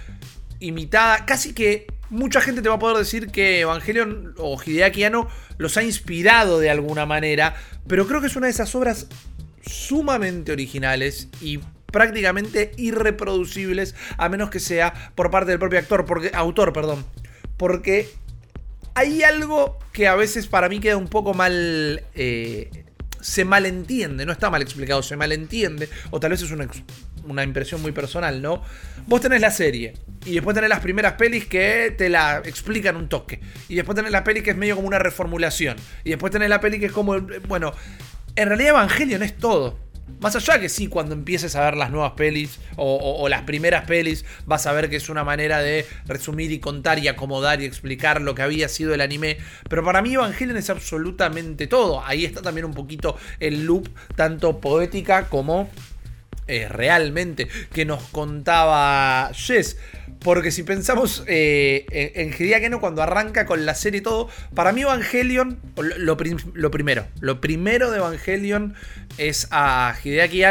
imitada. 0.59 1.25
Casi 1.25 1.53
que 1.53 1.87
mucha 2.09 2.41
gente 2.41 2.61
te 2.61 2.69
va 2.69 2.75
a 2.75 2.79
poder 2.79 2.97
decir 2.97 3.31
que 3.31 3.61
Evangelion 3.61 4.33
o 4.37 4.57
Hideaki 4.61 5.03
Anno 5.03 5.27
los 5.57 5.77
ha 5.77 5.83
inspirado 5.83 6.59
de 6.59 6.69
alguna 6.69 7.05
manera. 7.05 7.55
Pero 7.87 8.07
creo 8.07 8.21
que 8.21 8.27
es 8.27 8.35
una 8.35 8.47
de 8.47 8.51
esas 8.51 8.73
obras 8.75 9.07
sumamente 9.65 10.51
originales 10.51 11.29
y 11.41 11.59
prácticamente 11.91 12.71
irreproducibles 12.77 13.95
a 14.17 14.29
menos 14.29 14.49
que 14.49 14.59
sea 14.59 14.93
por 15.15 15.31
parte 15.31 15.51
del 15.51 15.59
propio 15.59 15.79
actor, 15.79 16.05
porque, 16.05 16.31
autor, 16.33 16.73
perdón. 16.73 17.05
Porque 17.55 18.09
hay 18.97 19.21
algo 19.21 19.77
que 19.93 20.07
a 20.07 20.15
veces 20.15 20.47
para 20.47 20.69
mí 20.69 20.79
queda 20.79 20.97
un 20.97 21.07
poco 21.07 21.35
mal. 21.35 22.03
Eh, 22.15 22.85
se 23.21 23.45
malentiende, 23.45 24.25
no 24.25 24.31
está 24.31 24.49
mal 24.49 24.61
explicado, 24.61 25.03
se 25.03 25.15
malentiende, 25.15 25.89
o 26.11 26.19
tal 26.19 26.31
vez 26.31 26.41
es 26.41 26.51
una, 26.51 26.67
una, 27.25 27.43
impresión 27.43 27.81
muy 27.81 27.91
personal, 27.91 28.41
¿no? 28.41 28.63
Vos 29.05 29.21
tenés 29.21 29.41
la 29.41 29.51
serie, 29.51 29.93
y 30.23 30.33
después 30.33 30.55
tenés 30.55 30.69
las 30.69 30.79
primeras 30.79 31.13
pelis 31.13 31.45
que 31.45 31.93
te 31.97 32.09
la 32.09 32.41
explican 32.45 32.95
un 32.95 33.09
toque, 33.09 33.41
y 33.67 33.75
después 33.75 33.95
tenés 33.95 34.11
la 34.11 34.23
peli 34.23 34.43
que 34.43 34.51
es 34.51 34.55
medio 34.55 34.75
como 34.75 34.87
una 34.87 34.99
reformulación, 34.99 35.75
y 36.03 36.11
después 36.11 36.31
tenés 36.31 36.47
la 36.47 36.61
peli 36.61 36.79
que 36.79 36.85
es 36.85 36.91
como, 36.91 37.19
bueno, 37.47 37.73
en 38.35 38.47
realidad 38.47 38.69
Evangelion 38.69 39.23
es 39.23 39.35
todo. 39.35 39.79
Más 40.19 40.35
allá 40.35 40.59
que 40.59 40.67
sí, 40.67 40.87
cuando 40.87 41.13
empieces 41.13 41.55
a 41.55 41.61
ver 41.61 41.77
las 41.77 41.91
nuevas 41.91 42.13
pelis 42.13 42.59
o, 42.75 43.27
las 43.29 43.43
primeras 43.43 43.85
pelis, 43.85 44.25
vas 44.45 44.65
a 44.65 44.71
ver 44.71 44.89
que 44.89 44.95
es 44.95 45.09
una 45.09 45.23
manera 45.23 45.59
de 45.59 45.85
resumir 46.05 46.51
y 46.51 46.59
contar 46.59 46.97
y 46.99 47.07
acomodar 47.07 47.61
y 47.61 47.65
explicar 47.65 48.21
lo 48.21 48.33
que 48.33 48.41
había 48.41 48.67
sido 48.67 48.95
el 48.95 49.01
anime. 49.01 49.37
Pero 49.69 49.83
para 49.83 50.01
mí 50.01 50.13
Evangelion 50.13 50.57
es 50.57 50.69
absolutamente 50.71 51.67
todo. 51.67 52.03
Ahí 52.03 52.25
está 52.25 52.41
también 52.41 52.65
un 52.65 52.73
poquito 52.73 53.15
el 53.39 53.65
loop, 53.65 53.89
tanto 54.15 54.59
poética 54.59 55.29
como 55.29 55.69
eh, 56.47 56.67
realmente, 56.69 57.47
que 57.73 57.85
nos 57.85 58.01
contaba 58.03 59.31
Jess. 59.33 59.77
Porque 60.19 60.51
si 60.51 60.63
pensamos 60.63 61.23
eh, 61.27 61.85
en, 61.91 62.33
en 62.33 62.79
cuando 62.79 63.01
arranca 63.01 63.45
con 63.45 63.65
la 63.65 63.75
serie 63.75 63.99
y 63.99 64.03
todo, 64.03 64.29
para 64.55 64.71
mí 64.71 64.81
Evangelion, 64.81 65.59
lo, 65.75 66.17
primero, 66.17 67.07
lo 67.19 67.39
primero 67.39 67.91
de 67.91 67.97
Evangelion 67.97 68.73
es 69.17 69.47
a 69.51 69.95
Hideaki 70.03 70.43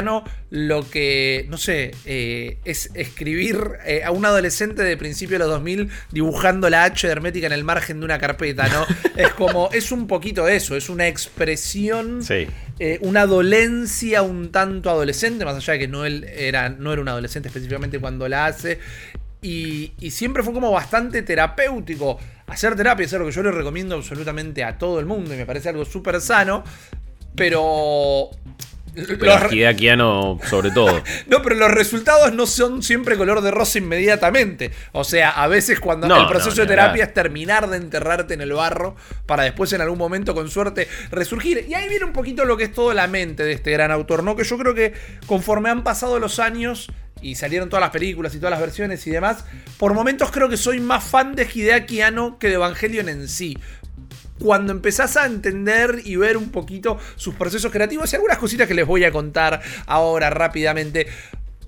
lo 0.50 0.88
que, 0.88 1.46
no 1.48 1.58
sé, 1.58 1.92
eh, 2.04 2.58
es 2.64 2.90
escribir 2.94 3.72
eh, 3.84 4.04
a 4.04 4.12
un 4.12 4.24
adolescente 4.24 4.82
de 4.82 4.96
principio 4.96 5.34
de 5.34 5.40
los 5.40 5.48
2000 5.48 5.90
dibujando 6.12 6.70
la 6.70 6.84
H 6.84 7.06
de 7.06 7.12
hermética 7.12 7.46
en 7.46 7.52
el 7.52 7.64
margen 7.64 7.98
de 7.98 8.04
una 8.04 8.18
carpeta, 8.18 8.68
¿no? 8.68 8.86
es 9.16 9.30
como, 9.30 9.68
es 9.72 9.90
un 9.90 10.06
poquito 10.06 10.48
eso, 10.48 10.76
es 10.76 10.88
una 10.88 11.08
expresión, 11.08 12.20
una 13.00 13.26
dolencia 13.26 14.22
un 14.22 14.52
tanto 14.52 14.90
adolescente, 14.90 15.44
más 15.44 15.56
allá 15.56 15.74
de 15.74 15.78
que 15.80 15.88
no, 15.88 16.04
él 16.04 16.24
era, 16.24 16.68
no 16.68 16.92
era 16.92 17.02
un 17.02 17.08
adolescente 17.08 17.48
específicamente 17.48 17.98
cuando 17.98 18.28
la 18.28 18.46
hace. 18.46 18.78
Y, 19.42 19.92
siempre 20.10 20.42
fue 20.42 20.52
como 20.52 20.70
bastante 20.70 21.22
terapéutico. 21.22 22.18
Hacer 22.46 22.76
terapia 22.76 23.04
es 23.04 23.14
algo 23.14 23.26
que 23.26 23.32
yo 23.32 23.42
le 23.42 23.52
recomiendo 23.52 23.94
absolutamente 23.94 24.64
a 24.64 24.78
todo 24.78 24.98
el 25.00 25.06
mundo 25.06 25.34
y 25.34 25.36
me 25.36 25.46
parece 25.46 25.68
algo 25.68 25.84
súper 25.84 26.20
sano. 26.20 26.64
Pero 27.34 28.30
pero 29.18 30.38
sobre 30.48 30.70
todo. 30.70 31.02
no, 31.26 31.42
pero 31.42 31.54
los 31.56 31.70
resultados 31.70 32.32
no 32.32 32.46
son 32.46 32.82
siempre 32.82 33.16
color 33.16 33.40
de 33.42 33.50
rosa 33.50 33.78
inmediatamente. 33.78 34.70
O 34.92 35.04
sea, 35.04 35.30
a 35.30 35.46
veces 35.48 35.80
cuando 35.80 36.06
el 36.14 36.26
proceso 36.26 36.62
de 36.62 36.66
terapia 36.66 37.04
es 37.04 37.14
terminar 37.14 37.68
de 37.68 37.76
enterrarte 37.76 38.34
en 38.34 38.40
el 38.40 38.52
barro 38.52 38.96
para 39.26 39.42
después 39.42 39.72
en 39.72 39.80
algún 39.80 39.98
momento 39.98 40.34
con 40.34 40.48
suerte 40.48 40.88
resurgir. 41.10 41.66
Y 41.68 41.74
ahí 41.74 41.88
viene 41.88 42.04
un 42.04 42.12
poquito 42.12 42.44
lo 42.44 42.56
que 42.56 42.64
es 42.64 42.72
todo 42.72 42.92
la 42.94 43.06
mente 43.06 43.44
de 43.44 43.52
este 43.52 43.70
gran 43.72 43.90
autor, 43.90 44.22
¿no? 44.22 44.36
Que 44.36 44.44
yo 44.44 44.56
creo 44.58 44.74
que 44.74 44.94
conforme 45.26 45.68
han 45.68 45.84
pasado 45.84 46.18
los 46.18 46.38
años 46.38 46.90
y 47.22 47.34
salieron 47.34 47.68
todas 47.68 47.80
las 47.80 47.90
películas 47.90 48.34
y 48.34 48.38
todas 48.38 48.50
las 48.50 48.60
versiones 48.60 49.06
y 49.06 49.10
demás, 49.10 49.44
por 49.78 49.94
momentos 49.94 50.30
creo 50.30 50.48
que 50.48 50.56
soy 50.56 50.80
más 50.80 51.04
fan 51.04 51.34
de 51.34 51.48
Hideaki 51.52 52.02
Anno 52.02 52.38
que 52.38 52.48
de 52.48 52.54
Evangelion 52.54 53.08
en 53.08 53.28
sí. 53.28 53.58
Cuando 54.38 54.72
empezás 54.72 55.16
a 55.16 55.26
entender 55.26 56.02
y 56.04 56.16
ver 56.16 56.36
un 56.36 56.50
poquito 56.50 56.98
sus 57.16 57.34
procesos 57.34 57.72
creativos 57.72 58.12
y 58.12 58.16
algunas 58.16 58.38
cositas 58.38 58.68
que 58.68 58.74
les 58.74 58.86
voy 58.86 59.04
a 59.04 59.12
contar 59.12 59.62
ahora 59.86 60.30
rápidamente. 60.30 61.06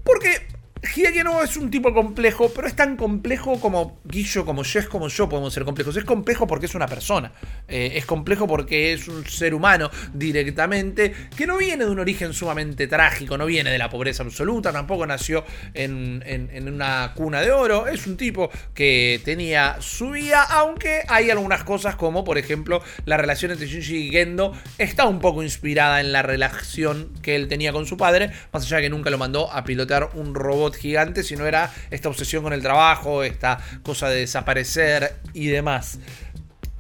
Porque 0.05 0.47
Hideaki 0.83 1.25
no 1.25 1.43
es 1.43 1.57
un 1.57 1.71
tipo 1.71 1.93
complejo, 1.93 2.51
pero 2.55 2.69
es 2.69 2.77
tan 2.77 2.97
complejo 2.97 3.59
como 3.61 4.01
Guillo, 4.05 4.45
como 4.45 4.63
Jess, 4.63 4.87
como 4.87 5.09
yo 5.09 5.29
podemos 5.29 5.53
ser 5.53 5.65
complejos. 5.65 5.97
Es 5.97 6.05
complejo 6.05 6.47
porque 6.47 6.67
es 6.67 6.75
una 6.75 6.87
persona. 6.87 7.33
Eh, 7.67 7.93
es 7.97 8.07
complejo 8.07 8.47
porque 8.47 8.93
es 8.93 9.09
un 9.09 9.27
ser 9.27 9.55
humano 9.55 9.91
directamente, 10.13 11.13
que 11.37 11.47
no 11.47 11.59
viene 11.59 11.85
de 11.85 11.91
un 11.91 11.99
origen 11.99 12.33
sumamente 12.33 12.87
trágico, 12.87 13.37
no 13.37 13.47
viene 13.47 13.71
de 13.71 13.79
la 13.79 13.91
pobreza 13.91 14.23
absoluta, 14.23 14.73
tampoco 14.73 15.07
nació 15.07 15.45
en, 15.75 16.23
en 16.27 16.73
una 16.73 17.13
cuna 17.15 17.41
de 17.41 17.51
oro. 17.51 17.89
Es 17.89 18.07
un 18.07 18.17
tipo 18.17 18.51
que 18.75 19.21
tenía 19.25 19.77
su 19.81 20.11
vida, 20.11 20.43
aunque 20.43 21.03
hay 21.09 21.31
algunas 21.31 21.65
cosas 21.65 21.97
como, 21.97 22.25
por 22.25 22.39
ejemplo, 22.39 22.83
la 23.05 23.17
relación 23.17 23.51
entre 23.51 23.67
Shinji 23.67 23.97
y 23.97 24.11
Gendo 24.11 24.53
está 24.79 25.07
un 25.07 25.21
poco 25.21 25.43
inspirada 25.43 26.01
en 26.01 26.13
la 26.13 26.23
relación 26.23 27.11
que 27.23 27.37
él 27.37 27.49
tenía 27.49 27.73
con 27.73 27.87
su 27.87 27.97
padre, 27.97 28.31
más 28.53 28.65
allá 28.65 28.77
de 28.77 28.85
que 28.85 28.91
nunca 28.91 29.11
lo 29.11 29.19
mandó 29.19 29.51
a 29.53 29.65
pilotear 29.65 30.11
un 30.15 30.35
robot 30.35 30.68
gigante, 30.77 31.23
sino 31.23 31.47
era 31.47 31.73
esta 31.91 32.09
obsesión 32.09 32.43
con 32.43 32.53
el 32.53 32.63
trabajo, 32.63 33.23
esta 33.23 33.59
cosa 33.83 34.09
de 34.09 34.21
desaparecer 34.21 35.17
y 35.33 35.49
demás. 35.49 35.99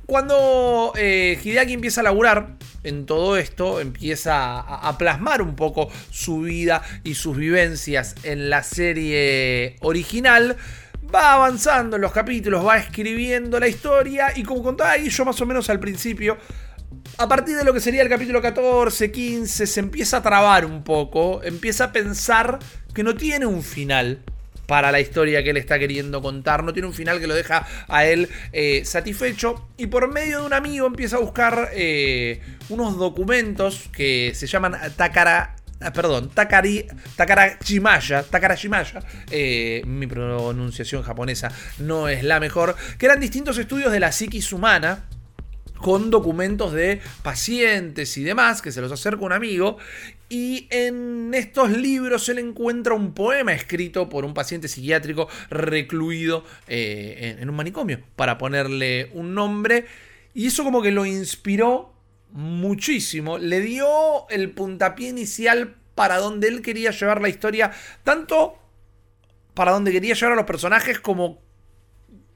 Cuando 0.07 0.95
eh, 0.97 1.39
Hideaki 1.45 1.74
empieza 1.74 2.01
a 2.01 2.05
laburar 2.05 2.57
en 2.82 3.05
todo 3.05 3.36
esto, 3.36 3.80
empieza 3.80 4.59
a, 4.59 4.97
plasmar 4.97 5.43
un 5.43 5.55
poco 5.55 5.91
su 6.11 6.41
vida 6.41 6.82
y 7.05 7.14
sus 7.14 7.36
vivencias 7.36 8.14
en 8.22 8.49
la 8.49 8.62
serie 8.62 9.76
original, 9.80 10.57
va 11.14 11.34
avanzando 11.34 11.97
en 11.97 12.03
los 12.03 12.12
capítulos, 12.12 12.66
va 12.66 12.78
escribiendo 12.78 13.61
la 13.61 13.68
historia 13.68 14.32
y 14.34 14.45
como 14.45 14.62
contaba 14.62 14.93
ahí 14.93 15.11
yo 15.11 15.26
más 15.26 15.39
o 15.43 15.47
menos 15.47 15.68
al 15.68 15.78
principio, 15.78 16.39
a 17.18 17.28
partir 17.28 17.57
de 17.57 17.64
lo 17.64 17.74
que 17.74 17.80
sería 17.80 18.03
el 18.03 18.09
capítulo 18.09 18.41
14, 18.41 19.11
15, 19.11 19.66
se 19.66 19.80
empieza 19.80 20.18
a 20.18 20.22
trabar 20.22 20.64
un 20.64 20.84
poco, 20.84 21.43
empieza 21.43 21.84
a 21.84 21.93
pensar 21.93 22.59
que 22.99 23.05
no 23.05 23.15
tiene 23.15 23.47
un 23.47 23.63
final 23.63 24.19
para 24.67 24.91
la 24.91 24.99
historia 24.99 25.45
que 25.45 25.51
él 25.51 25.57
está 25.57 25.79
queriendo 25.79 26.21
contar, 26.21 26.65
no 26.65 26.73
tiene 26.73 26.89
un 26.89 26.95
final 26.95 27.21
que 27.21 27.29
lo 27.29 27.35
deja 27.37 27.65
a 27.87 28.07
él 28.07 28.29
eh, 28.53 28.83
satisfecho 28.85 29.69
y 29.77 29.87
por 29.87 30.13
medio 30.13 30.41
de 30.41 30.47
un 30.47 30.53
amigo 30.53 30.85
empieza 30.85 31.15
a 31.15 31.21
buscar 31.21 31.71
eh, 31.75 32.41
unos 32.71 32.99
documentos 32.99 33.89
que 33.93 34.33
se 34.35 34.49
llaman 34.49 34.77
Takara 34.97 35.55
ah, 35.81 35.93
perdón, 35.93 36.31
Takari, 36.31 36.87
Takarashimaya, 37.15 38.25
Takarashimaya, 38.25 39.01
eh, 39.31 39.83
mi 39.87 40.09
pronunciación 40.09 41.05
japonesa 41.05 41.53
no 41.79 42.09
es 42.09 42.25
la 42.25 42.41
mejor, 42.41 42.75
que 42.99 43.07
eran 43.07 43.21
distintos 43.21 43.59
estudios 43.59 43.93
de 43.93 44.01
la 44.01 44.11
psiquis 44.11 44.53
humana, 44.53 45.05
con 45.79 46.11
documentos 46.11 46.72
de 46.72 47.01
pacientes 47.22 48.16
y 48.16 48.24
demás, 48.24 48.61
que 48.62 48.72
se 48.72 48.81
los 48.81 48.93
acerca 48.93 49.24
un 49.24 49.33
amigo, 49.33 49.79
y 50.29 50.66
en 50.70 51.33
estos 51.33 51.70
libros 51.70 52.29
él 52.29 52.39
encuentra 52.39 52.95
un 52.95 53.14
poema 53.14 53.53
escrito 53.53 54.09
por 54.09 54.24
un 54.24 54.35
paciente 54.35 54.68
psiquiátrico 54.68 55.29
recluido 55.49 56.45
eh, 56.66 57.37
en, 57.39 57.49
un 57.49 57.57
manicomio, 57.57 58.01
para 58.16 58.37
ponerle 58.39 59.11
un 59.14 59.35
nombre, 59.35 59.87
y 60.35 60.47
eso 60.47 60.64
como 60.64 60.83
que 60.83 60.91
lo 60.91 61.07
inspiró 61.07 61.95
muchísimo, 62.33 63.39
le 63.39 63.61
dio 63.61 64.29
el 64.29 64.51
puntapié 64.51 65.09
inicial 65.09 65.76
para 65.95 66.18
donde 66.18 66.49
él 66.49 66.62
quería 66.62 66.91
llevar 66.91 67.20
la 67.20 67.29
historia, 67.29 67.72
tanto 68.05 68.59
para 69.55 69.72
donde 69.72 69.91
quería 69.91 70.14
llevar 70.14 70.35
a 70.35 70.37
los 70.37 70.45
personajes 70.45 71.01
como 71.01 71.41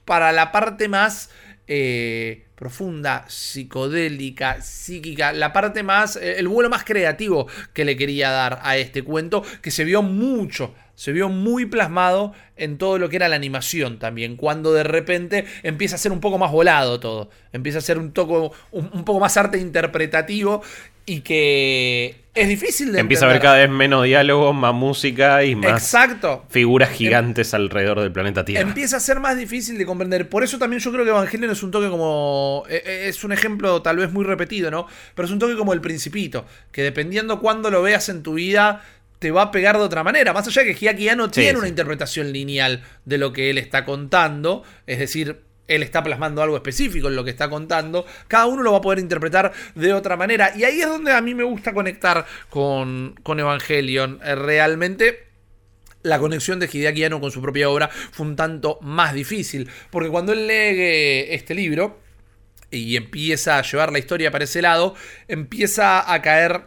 para 0.04 0.32
la 0.32 0.52
parte 0.52 0.88
más... 0.88 1.30
Eh, 1.68 2.46
profunda, 2.62 3.24
psicodélica, 3.26 4.62
psíquica, 4.62 5.32
la 5.32 5.52
parte 5.52 5.82
más, 5.82 6.14
eh, 6.14 6.38
el 6.38 6.46
vuelo 6.46 6.70
más 6.70 6.84
creativo 6.84 7.48
que 7.72 7.84
le 7.84 7.96
quería 7.96 8.30
dar 8.30 8.60
a 8.62 8.76
este 8.76 9.02
cuento, 9.02 9.42
que 9.60 9.72
se 9.72 9.82
vio 9.82 10.00
mucho, 10.00 10.72
se 10.94 11.10
vio 11.10 11.28
muy 11.28 11.66
plasmado 11.66 12.34
en 12.54 12.78
todo 12.78 12.98
lo 12.98 13.08
que 13.08 13.16
era 13.16 13.28
la 13.28 13.34
animación 13.34 13.98
también, 13.98 14.36
cuando 14.36 14.72
de 14.72 14.84
repente 14.84 15.44
empieza 15.64 15.96
a 15.96 15.98
ser 15.98 16.12
un 16.12 16.20
poco 16.20 16.38
más 16.38 16.52
volado 16.52 17.00
todo, 17.00 17.30
empieza 17.52 17.78
a 17.78 17.80
ser 17.80 17.98
un, 17.98 18.12
toco, 18.12 18.52
un 18.70 19.04
poco 19.04 19.18
más 19.18 19.36
arte 19.36 19.58
interpretativo 19.58 20.62
y 21.06 21.20
que 21.20 22.22
es 22.34 22.48
difícil 22.48 22.92
de 22.92 23.00
Empieza 23.00 23.26
a 23.26 23.28
haber 23.28 23.42
cada 23.42 23.56
vez 23.56 23.68
menos 23.68 24.04
diálogo, 24.04 24.52
más 24.54 24.72
música 24.72 25.44
y 25.44 25.54
más 25.54 25.82
Exacto. 25.82 26.46
figuras 26.48 26.90
em, 26.90 26.96
gigantes 26.96 27.52
alrededor 27.52 28.00
del 28.00 28.10
planeta 28.10 28.44
Tierra. 28.44 28.66
Empieza 28.66 28.96
a 28.96 29.00
ser 29.00 29.20
más 29.20 29.36
difícil 29.36 29.76
de 29.76 29.84
comprender. 29.84 30.28
Por 30.28 30.42
eso 30.42 30.58
también 30.58 30.80
yo 30.80 30.90
creo 30.92 31.04
que 31.04 31.10
Evangelion 31.10 31.50
es 31.50 31.62
un 31.62 31.70
toque 31.70 31.88
como. 31.88 32.64
E, 32.70 32.82
e, 32.86 33.08
es 33.08 33.22
un 33.24 33.32
ejemplo 33.32 33.82
tal 33.82 33.98
vez 33.98 34.12
muy 34.12 34.24
repetido, 34.24 34.70
¿no? 34.70 34.86
Pero 35.14 35.26
es 35.26 35.32
un 35.32 35.38
toque 35.38 35.56
como 35.56 35.74
el 35.74 35.82
Principito. 35.82 36.46
Que 36.70 36.82
dependiendo 36.82 37.38
cuándo 37.40 37.70
lo 37.70 37.82
veas 37.82 38.08
en 38.08 38.22
tu 38.22 38.34
vida, 38.34 38.82
te 39.18 39.30
va 39.30 39.42
a 39.42 39.50
pegar 39.50 39.76
de 39.76 39.82
otra 39.82 40.02
manera. 40.02 40.32
Más 40.32 40.46
allá 40.46 40.62
de 40.62 40.74
que 40.74 40.78
Hiaki 40.86 41.04
ya 41.04 41.16
no 41.16 41.30
tiene 41.30 41.58
una 41.58 41.68
interpretación 41.68 42.32
lineal 42.32 42.82
de 43.04 43.18
lo 43.18 43.32
que 43.32 43.50
él 43.50 43.58
está 43.58 43.84
contando. 43.84 44.62
Es 44.86 44.98
decir, 44.98 45.42
él 45.74 45.82
está 45.82 46.02
plasmando 46.02 46.42
algo 46.42 46.56
específico 46.56 47.08
en 47.08 47.16
lo 47.16 47.24
que 47.24 47.30
está 47.30 47.48
contando, 47.48 48.06
cada 48.28 48.46
uno 48.46 48.62
lo 48.62 48.72
va 48.72 48.78
a 48.78 48.82
poder 48.82 48.98
interpretar 48.98 49.52
de 49.74 49.92
otra 49.92 50.16
manera. 50.16 50.52
Y 50.56 50.64
ahí 50.64 50.80
es 50.80 50.88
donde 50.88 51.12
a 51.12 51.20
mí 51.20 51.34
me 51.34 51.44
gusta 51.44 51.72
conectar 51.72 52.26
con, 52.50 53.14
con 53.22 53.40
Evangelion. 53.40 54.20
Eh, 54.24 54.34
realmente 54.34 55.26
la 56.02 56.18
conexión 56.18 56.58
de 56.58 56.68
Hideaki 56.72 57.04
Anno 57.04 57.20
con 57.20 57.30
su 57.30 57.40
propia 57.40 57.70
obra 57.70 57.88
fue 57.88 58.26
un 58.26 58.36
tanto 58.36 58.78
más 58.82 59.14
difícil, 59.14 59.70
porque 59.90 60.08
cuando 60.08 60.32
él 60.32 60.46
lee 60.46 61.26
este 61.30 61.54
libro 61.54 62.00
y 62.70 62.96
empieza 62.96 63.58
a 63.58 63.62
llevar 63.62 63.92
la 63.92 63.98
historia 63.98 64.30
para 64.30 64.44
ese 64.44 64.62
lado, 64.62 64.94
empieza 65.28 66.12
a 66.12 66.22
caer 66.22 66.62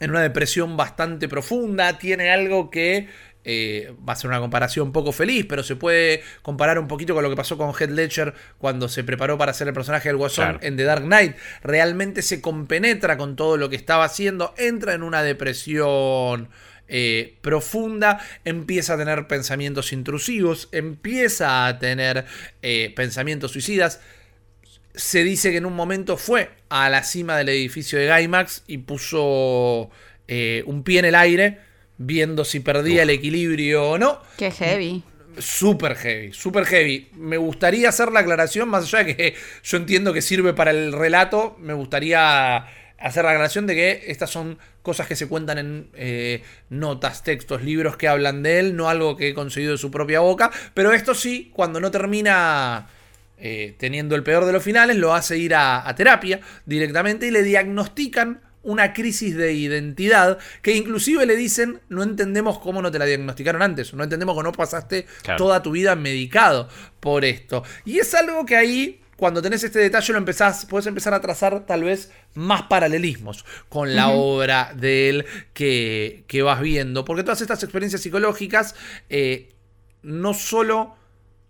en 0.00 0.10
una 0.10 0.22
depresión 0.22 0.76
bastante 0.76 1.28
profunda, 1.28 1.98
tiene 1.98 2.30
algo 2.30 2.70
que 2.70 3.08
eh, 3.44 3.94
va 4.06 4.12
a 4.12 4.16
ser 4.16 4.28
una 4.28 4.40
comparación 4.40 4.92
poco 4.92 5.12
feliz, 5.12 5.46
pero 5.48 5.62
se 5.62 5.76
puede 5.76 6.22
comparar 6.42 6.78
un 6.78 6.88
poquito 6.88 7.14
con 7.14 7.22
lo 7.22 7.30
que 7.30 7.36
pasó 7.36 7.56
con 7.56 7.72
Heath 7.72 7.90
Ledger 7.90 8.34
cuando 8.58 8.88
se 8.88 9.04
preparó 9.04 9.38
para 9.38 9.54
ser 9.54 9.68
el 9.68 9.74
personaje 9.74 10.08
del 10.08 10.18
Guasón 10.18 10.58
en 10.60 10.76
The 10.76 10.84
Dark 10.84 11.04
Knight. 11.04 11.36
Realmente 11.62 12.22
se 12.22 12.40
compenetra 12.42 13.16
con 13.16 13.36
todo 13.36 13.56
lo 13.56 13.70
que 13.70 13.76
estaba 13.76 14.04
haciendo, 14.04 14.54
entra 14.58 14.92
en 14.92 15.02
una 15.02 15.22
depresión. 15.22 16.50
Eh, 16.90 17.36
profunda, 17.42 18.18
empieza 18.46 18.94
a 18.94 18.96
tener 18.96 19.26
pensamientos 19.26 19.92
intrusivos, 19.92 20.70
empieza 20.72 21.66
a 21.66 21.78
tener 21.78 22.24
eh, 22.62 22.92
pensamientos 22.96 23.52
suicidas. 23.52 24.00
Se 24.94 25.22
dice 25.22 25.50
que 25.50 25.58
en 25.58 25.66
un 25.66 25.74
momento 25.74 26.16
fue 26.16 26.50
a 26.70 26.88
la 26.88 27.02
cima 27.02 27.36
del 27.36 27.50
edificio 27.50 27.98
de 27.98 28.06
Gaimax 28.06 28.64
y 28.66 28.78
puso 28.78 29.90
un 30.28 30.82
pie 30.82 30.98
en 30.98 31.04
el 31.06 31.14
aire 31.14 31.67
viendo 31.98 32.44
si 32.44 32.60
perdía 32.60 33.02
el 33.02 33.10
equilibrio 33.10 33.90
o 33.90 33.98
no. 33.98 34.20
Qué 34.36 34.50
heavy. 34.50 35.02
Súper 35.38 35.94
heavy, 35.96 36.32
súper 36.32 36.64
heavy. 36.64 37.10
Me 37.14 37.36
gustaría 37.36 37.88
hacer 37.88 38.10
la 38.10 38.20
aclaración, 38.20 38.68
más 38.68 38.84
allá 38.84 39.04
de 39.04 39.16
que 39.16 39.34
yo 39.62 39.76
entiendo 39.76 40.12
que 40.12 40.22
sirve 40.22 40.54
para 40.54 40.70
el 40.70 40.92
relato, 40.92 41.56
me 41.60 41.74
gustaría 41.74 42.66
hacer 42.98 43.24
la 43.24 43.30
aclaración 43.30 43.66
de 43.66 43.74
que 43.74 44.04
estas 44.08 44.30
son 44.30 44.58
cosas 44.82 45.06
que 45.06 45.14
se 45.14 45.28
cuentan 45.28 45.58
en 45.58 45.90
eh, 45.94 46.42
notas, 46.70 47.22
textos, 47.22 47.62
libros 47.62 47.96
que 47.96 48.08
hablan 48.08 48.42
de 48.42 48.58
él, 48.58 48.76
no 48.76 48.88
algo 48.88 49.16
que 49.16 49.28
he 49.28 49.34
conseguido 49.34 49.72
de 49.72 49.78
su 49.78 49.90
propia 49.90 50.20
boca, 50.20 50.50
pero 50.74 50.92
esto 50.92 51.14
sí, 51.14 51.52
cuando 51.54 51.78
no 51.78 51.92
termina 51.92 52.88
eh, 53.36 53.76
teniendo 53.78 54.16
el 54.16 54.24
peor 54.24 54.44
de 54.44 54.52
los 54.52 54.62
finales, 54.62 54.96
lo 54.96 55.14
hace 55.14 55.38
ir 55.38 55.54
a 55.54 55.94
terapia 55.96 56.40
directamente 56.66 57.28
y 57.28 57.30
le 57.30 57.44
diagnostican 57.44 58.40
una 58.62 58.92
crisis 58.92 59.36
de 59.36 59.52
identidad 59.52 60.38
que 60.62 60.74
inclusive 60.74 61.26
le 61.26 61.36
dicen, 61.36 61.80
no 61.88 62.02
entendemos 62.02 62.58
cómo 62.58 62.82
no 62.82 62.90
te 62.90 62.98
la 62.98 63.04
diagnosticaron 63.04 63.62
antes, 63.62 63.94
no 63.94 64.04
entendemos 64.04 64.36
que 64.36 64.42
no 64.42 64.52
pasaste 64.52 65.06
toda 65.36 65.62
tu 65.62 65.72
vida 65.72 65.94
medicado 65.96 66.68
por 67.00 67.24
esto. 67.24 67.62
Y 67.84 67.98
es 67.98 68.14
algo 68.14 68.44
que 68.44 68.56
ahí 68.56 69.00
cuando 69.18 69.42
tenés 69.42 69.64
este 69.64 69.80
detalle 69.80 70.12
lo 70.12 70.18
empezás, 70.20 70.64
puedes 70.66 70.86
empezar 70.86 71.12
a 71.12 71.20
trazar 71.20 71.66
tal 71.66 71.82
vez 71.82 72.12
más 72.34 72.62
paralelismos 72.62 73.44
con 73.68 73.96
la 73.96 74.10
obra 74.10 74.72
de 74.76 75.08
él 75.08 75.26
que, 75.54 76.22
que, 76.28 76.42
vas 76.42 76.60
viendo. 76.60 77.04
Porque 77.04 77.24
todas 77.24 77.40
estas 77.40 77.60
experiencias 77.64 78.00
psicológicas 78.00 78.76
eh, 79.08 79.48
no 80.02 80.34
solo 80.34 80.94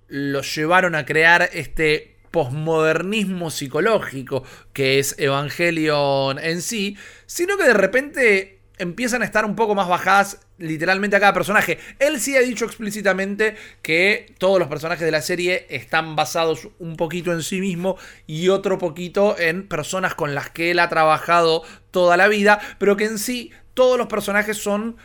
lo 0.06 0.40
llevaron 0.40 0.94
a 0.94 1.04
crear 1.04 1.50
este 1.52 2.17
posmodernismo 2.30 3.50
psicológico 3.50 4.44
que 4.72 4.98
es 4.98 5.14
Evangelion 5.18 6.38
en 6.38 6.62
sí, 6.62 6.96
sino 7.26 7.56
que 7.56 7.64
de 7.64 7.74
repente 7.74 8.58
empiezan 8.78 9.22
a 9.22 9.24
estar 9.24 9.44
un 9.44 9.56
poco 9.56 9.74
más 9.74 9.88
bajadas 9.88 10.40
literalmente 10.58 11.16
a 11.16 11.20
cada 11.20 11.32
personaje. 11.32 11.78
Él 11.98 12.20
sí 12.20 12.36
ha 12.36 12.40
dicho 12.40 12.64
explícitamente 12.64 13.56
que 13.82 14.34
todos 14.38 14.58
los 14.58 14.68
personajes 14.68 15.04
de 15.04 15.10
la 15.10 15.22
serie 15.22 15.66
están 15.68 16.16
basados 16.16 16.68
un 16.78 16.96
poquito 16.96 17.32
en 17.32 17.42
sí 17.42 17.60
mismo 17.60 17.96
y 18.26 18.48
otro 18.48 18.78
poquito 18.78 19.38
en 19.38 19.68
personas 19.68 20.14
con 20.14 20.34
las 20.34 20.50
que 20.50 20.70
él 20.70 20.78
ha 20.78 20.88
trabajado 20.88 21.62
toda 21.90 22.16
la 22.16 22.28
vida, 22.28 22.60
pero 22.78 22.96
que 22.96 23.04
en 23.04 23.18
sí 23.18 23.52
todos 23.74 23.98
los 23.98 24.08
personajes 24.08 24.56
son 24.56 24.96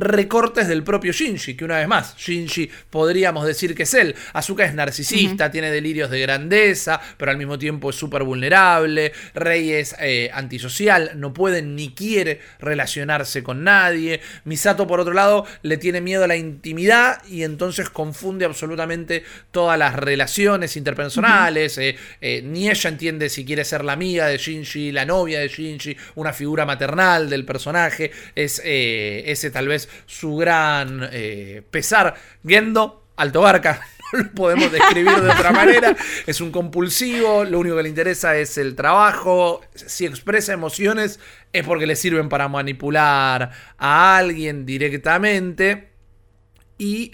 recortes 0.00 0.68
del 0.68 0.82
propio 0.82 1.12
Shinji, 1.12 1.56
que 1.56 1.64
una 1.64 1.78
vez 1.78 1.88
más, 1.88 2.16
Shinji 2.16 2.70
podríamos 2.90 3.46
decir 3.46 3.74
que 3.74 3.82
es 3.82 3.94
él. 3.94 4.14
Asuka 4.32 4.64
es 4.64 4.74
narcisista, 4.74 5.50
tiene 5.50 5.70
delirios 5.70 6.10
de 6.10 6.20
grandeza, 6.20 7.00
pero 7.16 7.30
al 7.30 7.36
mismo 7.36 7.58
tiempo 7.58 7.90
es 7.90 7.96
súper 7.96 8.22
vulnerable. 8.22 9.12
Rey 9.34 9.72
es 9.72 9.94
eh, 10.00 10.30
antisocial, 10.32 11.12
no 11.16 11.32
puede 11.32 11.62
ni 11.62 11.92
quiere 11.94 12.40
relacionarse 12.58 13.42
con 13.42 13.64
nadie. 13.64 14.20
Misato, 14.44 14.86
por 14.86 15.00
otro 15.00 15.14
lado, 15.14 15.46
le 15.62 15.76
tiene 15.76 16.00
miedo 16.00 16.24
a 16.24 16.28
la 16.28 16.36
intimidad 16.36 17.22
y 17.26 17.42
entonces 17.42 17.90
confunde 17.90 18.44
absolutamente 18.44 19.24
todas 19.50 19.78
las 19.78 19.94
relaciones 19.96 20.76
interpersonales. 20.76 21.78
Eh, 21.78 21.96
eh, 22.20 22.42
ni 22.42 22.70
ella 22.70 22.88
entiende 22.88 23.28
si 23.28 23.44
quiere 23.44 23.64
ser 23.64 23.84
la 23.84 23.92
amiga 23.92 24.26
de 24.26 24.38
Shinji, 24.38 24.92
la 24.92 25.04
novia 25.04 25.40
de 25.40 25.48
Shinji, 25.48 25.96
una 26.14 26.32
figura 26.32 26.64
maternal 26.64 27.28
del 27.28 27.44
personaje. 27.44 28.10
Es 28.34 28.62
ese 28.64 29.50
tal 29.50 29.68
vez 29.68 29.87
su 30.06 30.36
gran 30.36 31.08
pesar. 31.70 32.14
Gendo, 32.46 33.04
alto 33.16 33.40
barca 33.42 33.80
no 34.12 34.20
lo 34.20 34.30
podemos 34.32 34.72
describir 34.72 35.20
de 35.20 35.30
otra 35.30 35.52
manera. 35.52 35.96
Es 36.26 36.40
un 36.40 36.50
compulsivo, 36.50 37.44
lo 37.44 37.58
único 37.58 37.76
que 37.76 37.82
le 37.82 37.88
interesa 37.88 38.36
es 38.36 38.58
el 38.58 38.74
trabajo. 38.74 39.60
Si 39.74 40.06
expresa 40.06 40.52
emociones 40.52 41.20
es 41.52 41.64
porque 41.64 41.86
le 41.86 41.96
sirven 41.96 42.28
para 42.28 42.48
manipular 42.48 43.50
a 43.76 44.16
alguien 44.16 44.64
directamente. 44.64 45.90
Y 46.78 47.12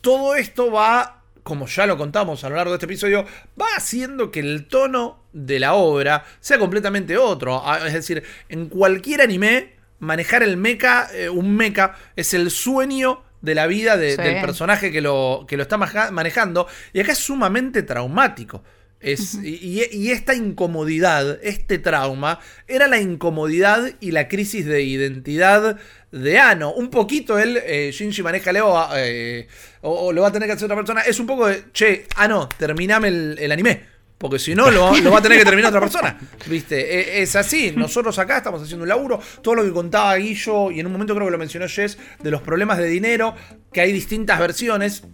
todo 0.00 0.34
esto 0.34 0.70
va, 0.70 1.22
como 1.42 1.66
ya 1.66 1.86
lo 1.86 1.96
contamos 1.96 2.42
a 2.44 2.48
lo 2.48 2.56
largo 2.56 2.72
de 2.72 2.76
este 2.76 2.86
episodio, 2.86 3.24
va 3.60 3.66
haciendo 3.76 4.30
que 4.30 4.40
el 4.40 4.66
tono 4.66 5.24
de 5.32 5.60
la 5.60 5.74
obra 5.74 6.24
sea 6.40 6.58
completamente 6.58 7.16
otro. 7.16 7.62
Ah, 7.64 7.86
es 7.86 7.92
decir, 7.92 8.22
en 8.48 8.68
cualquier 8.68 9.20
anime, 9.22 9.77
manejar 9.98 10.42
el 10.42 10.56
mecha, 10.56 11.08
eh, 11.12 11.28
un 11.28 11.56
mecha, 11.56 11.94
es 12.16 12.34
el 12.34 12.50
sueño 12.50 13.22
de 13.40 13.54
la 13.54 13.66
vida 13.66 13.96
del 13.96 14.40
personaje 14.40 14.90
que 14.90 15.00
lo, 15.00 15.44
que 15.48 15.56
lo 15.56 15.62
está 15.62 15.76
manejando. 15.76 16.66
Y 16.92 17.00
acá 17.00 17.12
es 17.12 17.18
sumamente 17.18 17.82
traumático. 17.82 18.62
Es, 19.00 19.34
y, 19.44 20.10
esta 20.10 20.34
incomodidad, 20.34 21.38
este 21.44 21.78
trauma, 21.78 22.40
era 22.66 22.88
la 22.88 23.00
incomodidad 23.00 23.92
y 24.00 24.10
la 24.10 24.26
crisis 24.26 24.66
de 24.66 24.82
identidad 24.82 25.78
de 26.10 26.38
Ano. 26.38 26.72
Un 26.72 26.90
poquito 26.90 27.38
él, 27.38 27.60
eh, 27.64 27.90
Shinji 27.92 28.22
maneja 28.22 28.50
Leo, 28.50 28.88
eh, 28.96 29.46
o, 29.82 30.12
lo 30.12 30.22
va 30.22 30.28
a 30.28 30.32
tener 30.32 30.48
que 30.48 30.54
hacer 30.54 30.64
otra 30.64 30.76
persona. 30.76 31.02
Es 31.02 31.20
un 31.20 31.26
poco 31.28 31.46
de, 31.46 31.64
che, 31.72 32.06
Ano, 32.16 32.48
terminame 32.58 33.08
el 33.08 33.52
anime. 33.52 33.97
Porque 34.18 34.40
si 34.40 34.54
no, 34.54 34.68
lo, 34.70 34.90
va 35.10 35.18
a 35.18 35.22
tener 35.22 35.38
que 35.38 35.44
terminar 35.44 35.70
otra 35.70 35.80
persona. 35.80 36.18
¿Viste? 36.46 37.18
E, 37.18 37.22
es, 37.22 37.36
así. 37.36 37.72
Nosotros 37.76 38.18
acá 38.18 38.38
estamos 38.38 38.60
haciendo 38.60 38.82
un 38.82 38.88
laburo. 38.88 39.20
Todo 39.42 39.54
lo 39.54 39.64
que 39.64 39.70
contaba 39.70 40.16
Guillo, 40.16 40.72
y 40.72 40.80
en 40.80 40.86
un 40.86 40.92
momento 40.92 41.14
creo 41.14 41.28
que 41.28 41.32
lo 41.32 41.38
mencionó 41.38 41.68
Jess, 41.68 41.96
de 42.20 42.30
los 42.30 42.42
problemas 42.42 42.78
de 42.78 42.86
dinero, 42.86 43.34
que 43.72 43.80
hay 43.80 43.92
distintas 43.92 44.38
versiones. 44.40 45.04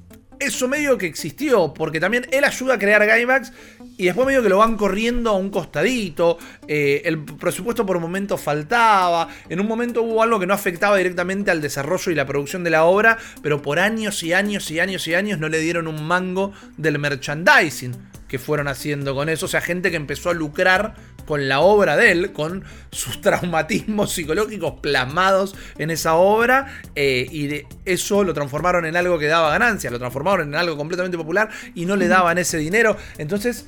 Eso 0.41 0.67
medio 0.67 0.99
que 0.99 1.07
existió, 1.07 1.73
porque 1.73 2.01
también 2.01 2.27
él 2.33 2.45
ayuda 2.45 2.75
a 2.75 2.79
crear 2.79 3.07
Gaimacks 3.07 3.53
y 3.97 4.07
después 4.07 4.27
medio 4.27 4.43
que 4.43 4.49
lo 4.49 4.59
van 4.59 4.77
corriendo 4.77 5.31
a 5.31 5.35
un 5.35 5.51
costadito. 5.51 6.39
Eh, 6.67 7.03
el 7.05 7.23
presupuesto 7.23 7.87
por 7.87 7.97
un 7.97 8.03
momento 8.03 8.37
faltaba. 8.37 9.29
En 9.49 9.61
un 9.61 9.69
momento 9.69 10.03
hubo 10.03 10.23
algo 10.23 10.41
que 10.41 10.47
no 10.47 10.55
afectaba 10.55 10.97
directamente 10.97 11.53
al 11.53 11.61
desarrollo 11.61 12.11
y 12.11 12.17
la 12.17 12.27
producción 12.27 12.65
de 12.65 12.71
la 12.71 12.85
obra, 12.85 13.17
pero 13.43 13.63
por 13.63 13.79
años 13.79 14.23
y 14.25 14.33
años 14.33 14.71
y 14.73 14.81
años 14.81 15.07
y 15.07 15.15
años 15.15 15.39
no 15.39 15.49
le 15.49 15.61
dieron 15.61 15.87
un 15.87 16.05
mango 16.05 16.53
del 16.77 16.99
merchandising 16.99 18.14
que 18.35 18.41
fueron 18.41 18.67
haciendo 18.67 19.15
con 19.15 19.29
eso. 19.29 19.47
O 19.47 19.49
sea, 19.49 19.61
gente 19.61 19.93
que 19.93 19.97
empezó 19.97 20.31
a 20.31 20.35
lucrar 20.35 20.97
con 21.25 21.49
la 21.49 21.61
obra 21.61 21.97
de 21.97 22.11
él, 22.11 22.33
con 22.33 22.65
sus 22.91 23.21
traumatismos 23.21 24.11
psicológicos 24.11 24.81
plasmados 24.81 25.55
en 25.79 25.93
esa 25.93 26.17
obra, 26.17 26.83
eh, 26.97 27.29
y 27.31 27.63
eso 27.85 28.25
lo 28.25 28.35
transformaron 28.35 28.87
en 28.87 28.97
algo 28.97 29.21
que 29.21 29.29
daba 29.29 29.51
ganancias, 29.51 29.93
lo 29.93 30.01
transformaron 30.01 30.49
en 30.49 30.57
algo 30.57 30.77
completamente 30.77 31.17
popular 31.17 31.49
y 31.77 31.87
no 31.87 31.95
le 31.95 32.09
daban 32.09 32.37
ese 32.39 32.59
dinero. 32.59 32.97
Entonces 33.19 33.67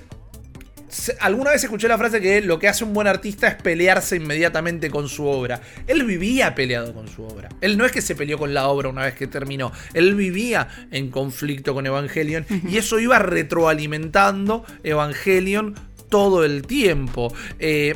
alguna 1.20 1.51
vez 1.51 1.64
escuché 1.64 1.89
la 1.89 1.99
frase 1.99 2.20
que 2.20 2.41
lo 2.41 2.59
que 2.59 2.68
hace 2.68 2.84
un 2.84 2.93
buen 2.93 3.07
artista 3.07 3.49
es 3.49 3.55
pelearse 3.57 4.16
inmediatamente 4.16 4.91
con 4.91 5.09
su 5.09 5.26
obra. 5.26 5.61
Él 5.87 6.05
vivía 6.05 6.55
peleado 6.55 6.95
con 6.95 7.09
su 7.09 7.24
obra. 7.24 7.49
Él 7.61 7.76
no 7.76 7.84
es 7.84 7.93
que 7.93 8.03
se 8.03 8.14
peleó 8.14 8.39
con 8.39 8.55
la 8.55 8.68
obra 8.68 8.89
una 8.89 9.03
vez 9.03 9.14
que 9.14 9.26
terminó. 9.26 9.72
Él 9.95 10.14
vivía 10.14 10.68
en 10.91 11.11
conflicto 11.11 11.74
con 11.74 11.87
Evangelion 11.87 12.47
y 12.68 12.76
eso 12.76 12.99
iba 12.99 13.18
retroalimentando 13.18 14.64
Evangelion 14.82 15.74
todo 16.09 16.45
el 16.45 16.62
tiempo. 16.62 17.34
Eh, 17.59 17.95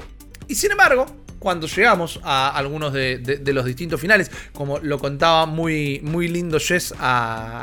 y 0.48 0.54
sin 0.56 0.72
embargo, 0.72 1.06
cuando 1.38 1.66
llegamos 1.66 2.20
a 2.22 2.50
algunos 2.50 2.92
de, 2.92 3.40
los 3.46 3.64
distintos 3.64 4.00
finales, 4.00 4.30
como 4.52 4.78
lo 4.78 4.98
contaba 4.98 5.46
muy, 5.46 6.00
muy 6.04 6.28
lindo 6.28 6.58
Jess 6.60 6.94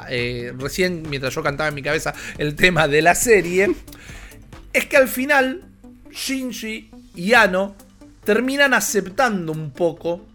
eh, 0.09 0.51
recién 0.57 1.03
mientras 1.09 1.33
yo 1.33 1.43
cantaba 1.43 1.69
en 1.69 1.75
mi 1.75 1.83
cabeza 1.83 2.13
el 2.37 2.55
tema 2.55 2.87
de 2.87 3.01
la 3.01 3.13
serie 3.13 3.75
es 4.73 4.85
que 4.85 4.97
al 4.97 5.07
final 5.07 5.63
Shinji 6.11 6.91
y 7.15 7.33
Ano 7.33 7.75
terminan 8.23 8.73
aceptando 8.73 9.51
un 9.51 9.71
poco 9.71 10.25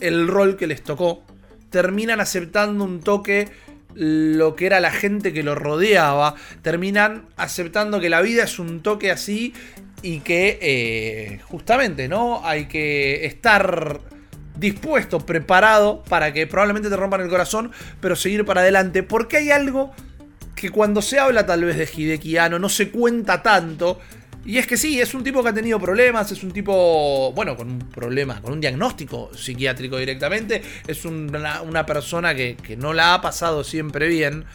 el 0.00 0.28
rol 0.28 0.56
que 0.56 0.66
les 0.66 0.82
tocó. 0.82 1.22
Terminan 1.70 2.20
aceptando 2.20 2.84
un 2.84 3.00
toque 3.00 3.48
lo 3.94 4.54
que 4.54 4.66
era 4.66 4.80
la 4.80 4.90
gente 4.90 5.32
que 5.32 5.42
lo 5.42 5.54
rodeaba. 5.54 6.34
Terminan 6.62 7.26
aceptando 7.36 8.00
que 8.00 8.08
la 8.08 8.20
vida 8.20 8.44
es 8.44 8.58
un 8.58 8.80
toque 8.80 9.10
así 9.10 9.54
y 10.02 10.20
que 10.20 10.58
eh, 10.60 11.40
justamente, 11.44 12.08
¿no? 12.08 12.44
Hay 12.44 12.66
que 12.66 13.26
estar 13.26 14.00
dispuesto, 14.56 15.20
preparado 15.20 16.02
para 16.08 16.32
que 16.32 16.46
probablemente 16.46 16.88
te 16.88 16.96
rompan 16.96 17.20
el 17.20 17.28
corazón, 17.28 17.70
pero 18.00 18.16
seguir 18.16 18.44
para 18.44 18.60
adelante. 18.60 19.02
Porque 19.02 19.38
hay 19.38 19.50
algo 19.50 19.92
que 20.58 20.70
cuando 20.70 21.02
se 21.02 21.18
habla 21.18 21.46
tal 21.46 21.64
vez 21.64 21.76
de 21.76 21.88
Hideki 21.92 22.36
no 22.58 22.68
se 22.68 22.90
cuenta 22.90 23.42
tanto. 23.42 23.98
Y 24.44 24.56
es 24.56 24.66
que 24.66 24.76
sí, 24.76 25.00
es 25.00 25.12
un 25.12 25.22
tipo 25.22 25.42
que 25.42 25.50
ha 25.50 25.54
tenido 25.54 25.78
problemas, 25.78 26.32
es 26.32 26.42
un 26.42 26.52
tipo, 26.52 27.32
bueno, 27.34 27.56
con 27.56 27.70
un 27.70 27.78
problema, 27.80 28.40
con 28.40 28.52
un 28.54 28.60
diagnóstico 28.60 29.30
psiquiátrico 29.36 29.98
directamente, 29.98 30.62
es 30.86 31.04
una, 31.04 31.84
persona 31.84 32.34
que, 32.34 32.56
que 32.56 32.76
no 32.76 32.94
la 32.94 33.14
ha 33.14 33.20
pasado 33.20 33.62
siempre 33.62 34.08
bien. 34.08 34.46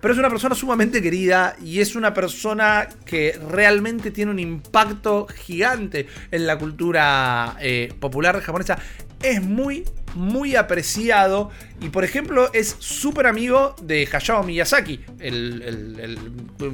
Pero 0.00 0.12
es 0.12 0.18
una 0.18 0.30
persona 0.30 0.54
sumamente 0.54 1.02
querida 1.02 1.56
y 1.62 1.80
es 1.80 1.96
una 1.96 2.14
persona 2.14 2.88
que 3.04 3.38
realmente 3.50 4.10
tiene 4.10 4.30
un 4.30 4.38
impacto 4.38 5.26
gigante 5.26 6.06
en 6.30 6.46
la 6.46 6.58
cultura 6.58 7.56
eh, 7.60 7.92
popular 7.98 8.40
japonesa. 8.40 8.78
Es 9.22 9.42
muy, 9.42 9.84
muy 10.16 10.56
apreciado 10.56 11.50
y 11.80 11.90
por 11.90 12.04
ejemplo 12.04 12.50
es 12.52 12.76
súper 12.78 13.26
amigo 13.26 13.76
de 13.82 14.08
Hayao 14.10 14.42
Miyazaki, 14.42 15.00
el, 15.20 16.18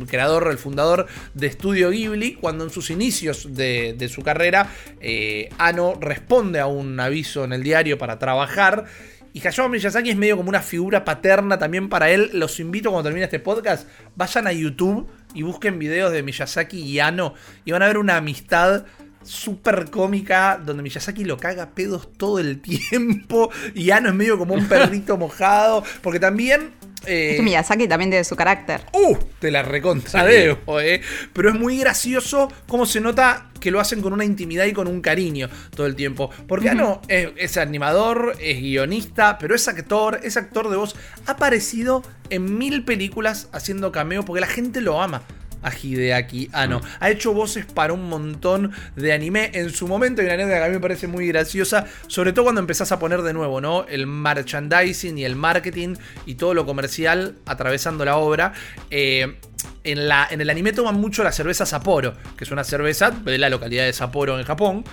creador, 0.09 0.49
el 0.51 0.59
fundador 0.59 1.07
de 1.35 1.51
Studio 1.51 1.91
Ghibli, 1.91 2.35
cuando 2.35 2.65
en 2.65 2.71
sus 2.71 2.91
inicios 2.91 3.55
de, 3.55 4.11
su 4.13 4.23
carrera 4.23 4.69
eh, 5.01 5.51
Ano 5.59 5.95
responde 6.01 6.61
a 6.61 6.67
un 6.67 6.99
aviso 7.01 7.45
en 7.45 7.53
el 7.53 7.63
diario 7.63 7.99
para 7.99 8.19
trabajar 8.19 8.87
y 9.35 9.47
Hayao 9.47 9.69
Miyazaki 9.69 10.11
es 10.11 10.17
medio 10.17 10.37
como 10.37 10.51
una 10.51 10.61
figura 10.61 11.05
paterna 11.05 11.59
también 11.59 11.89
para 11.89 12.11
él. 12.11 12.31
Los 12.35 12.61
invito 12.61 12.91
cuando 12.91 13.09
termine 13.09 13.25
este 13.25 13.39
podcast, 13.39 13.89
vayan 14.15 14.47
a 14.47 14.53
YouTube 14.53 15.09
y 15.35 15.43
busquen 15.43 15.79
videos 15.79 16.13
de 16.13 16.23
Miyazaki 16.23 16.79
y 16.79 17.01
Ano 17.01 17.35
y 17.65 17.73
van 17.73 17.83
a 17.83 17.87
ver 17.87 17.97
una 17.97 18.19
amistad 18.19 18.85
súper 19.25 19.91
cómica 19.91 20.61
donde 20.65 20.83
Miyazaki 20.83 21.25
lo 21.25 21.37
caga 21.37 21.71
pedos 21.71 22.13
todo 22.17 22.39
el 22.39 22.61
tiempo 22.63 23.51
y 23.75 23.91
Ano 23.91 24.09
es 24.09 24.15
medio 24.15 24.39
como 24.39 24.55
un 24.55 24.67
perrito 24.69 25.17
mojado 25.17 25.85
porque 26.03 26.21
también 26.21 26.73
eh, 27.07 27.39
Miyazaki 27.43 27.89
también 27.89 28.11
tiene 28.11 28.25
su 28.25 28.37
carácter. 28.37 28.83
¡Uh! 28.93 29.17
Te 29.39 29.51
la 29.51 29.63
recontradeo, 29.63 30.59
eh. 30.81 31.01
Pero 31.33 31.49
es 31.49 31.55
muy 31.55 31.79
gracioso 31.79 32.49
cómo 32.69 32.87
se 32.87 33.01
nota 33.01 33.51
que 33.61 33.71
lo 33.71 33.81
hacen 33.81 34.03
con 34.03 34.13
una 34.13 34.25
intimidad 34.25 34.67
y 34.67 34.73
con 34.73 34.87
un 34.89 35.01
cariño 35.01 35.49
todo 35.75 35.87
el 35.87 35.97
tiempo. 35.97 36.31
Porque 36.47 36.71
ah, 36.71 36.75
no, 36.75 37.01
es, 37.09 37.57
animador, 37.57 38.37
es 38.41 38.61
guionista, 38.61 39.39
pero 39.39 39.55
es 39.55 39.67
actor, 39.69 40.21
es 40.23 40.37
actor 40.37 40.71
de 40.71 40.77
voz. 40.77 40.95
Ha 41.27 41.33
aparecido 41.33 42.03
en 42.31 42.59
mil 42.59 42.85
películas 42.85 43.49
haciendo 43.53 43.93
cameo 43.93 44.25
porque 44.25 44.41
la 44.41 44.47
gente 44.47 44.81
lo 44.81 45.03
ama 45.03 45.23
a 45.63 45.71
Hideaki 45.71 46.51
Anno. 46.53 46.81
Mm. 46.81 46.83
Ha 47.01 47.11
hecho 47.11 47.33
voces 47.33 47.67
para 47.67 47.93
un 47.93 48.09
montón 48.09 48.73
de 48.97 49.13
anime. 49.13 49.51
En 49.55 49.71
su 49.71 49.89
momento, 49.89 50.23
y 50.23 50.25
una 50.27 50.35
anécdota 50.35 50.59
que 50.59 50.65
a 50.65 50.69
mí 50.69 50.75
me 50.75 50.81
parece 50.81 51.07
muy 51.07 51.29
graciosa, 51.29 51.87
sobre 52.07 52.33
todo 52.33 52.45
cuando 52.45 52.61
empezás 52.61 52.93
a 52.93 52.99
poner 52.99 53.23
de 53.23 53.33
nuevo, 53.33 53.61
¿no? 53.61 53.85
El 53.87 54.07
merchandising 54.07 55.19
y 55.19 55.25
el 55.25 55.37
marketing 55.37 55.97
y 56.27 56.35
todo 56.35 56.55
lo 56.55 56.67
comercial 56.67 57.37
atravesando 57.47 58.05
la 58.05 58.17
obra. 58.17 58.53
Eh, 58.91 59.37
en, 59.85 60.09
la, 60.09 60.27
en, 60.31 60.41
el 60.41 60.51
anime 60.51 60.73
toman 60.73 60.97
mucho 60.97 61.23
la 61.23 61.33
cerveza 61.33 61.67
Sapporo, 61.67 62.15
que 62.37 62.45
es 62.45 62.51
una 62.51 62.65
cerveza 62.65 63.11
de 63.11 63.39
la 63.39 63.49
localidad 63.49 63.85
de 63.85 63.93
Sapporo 63.93 64.39
en 64.39 64.45
Japón. 64.45 64.85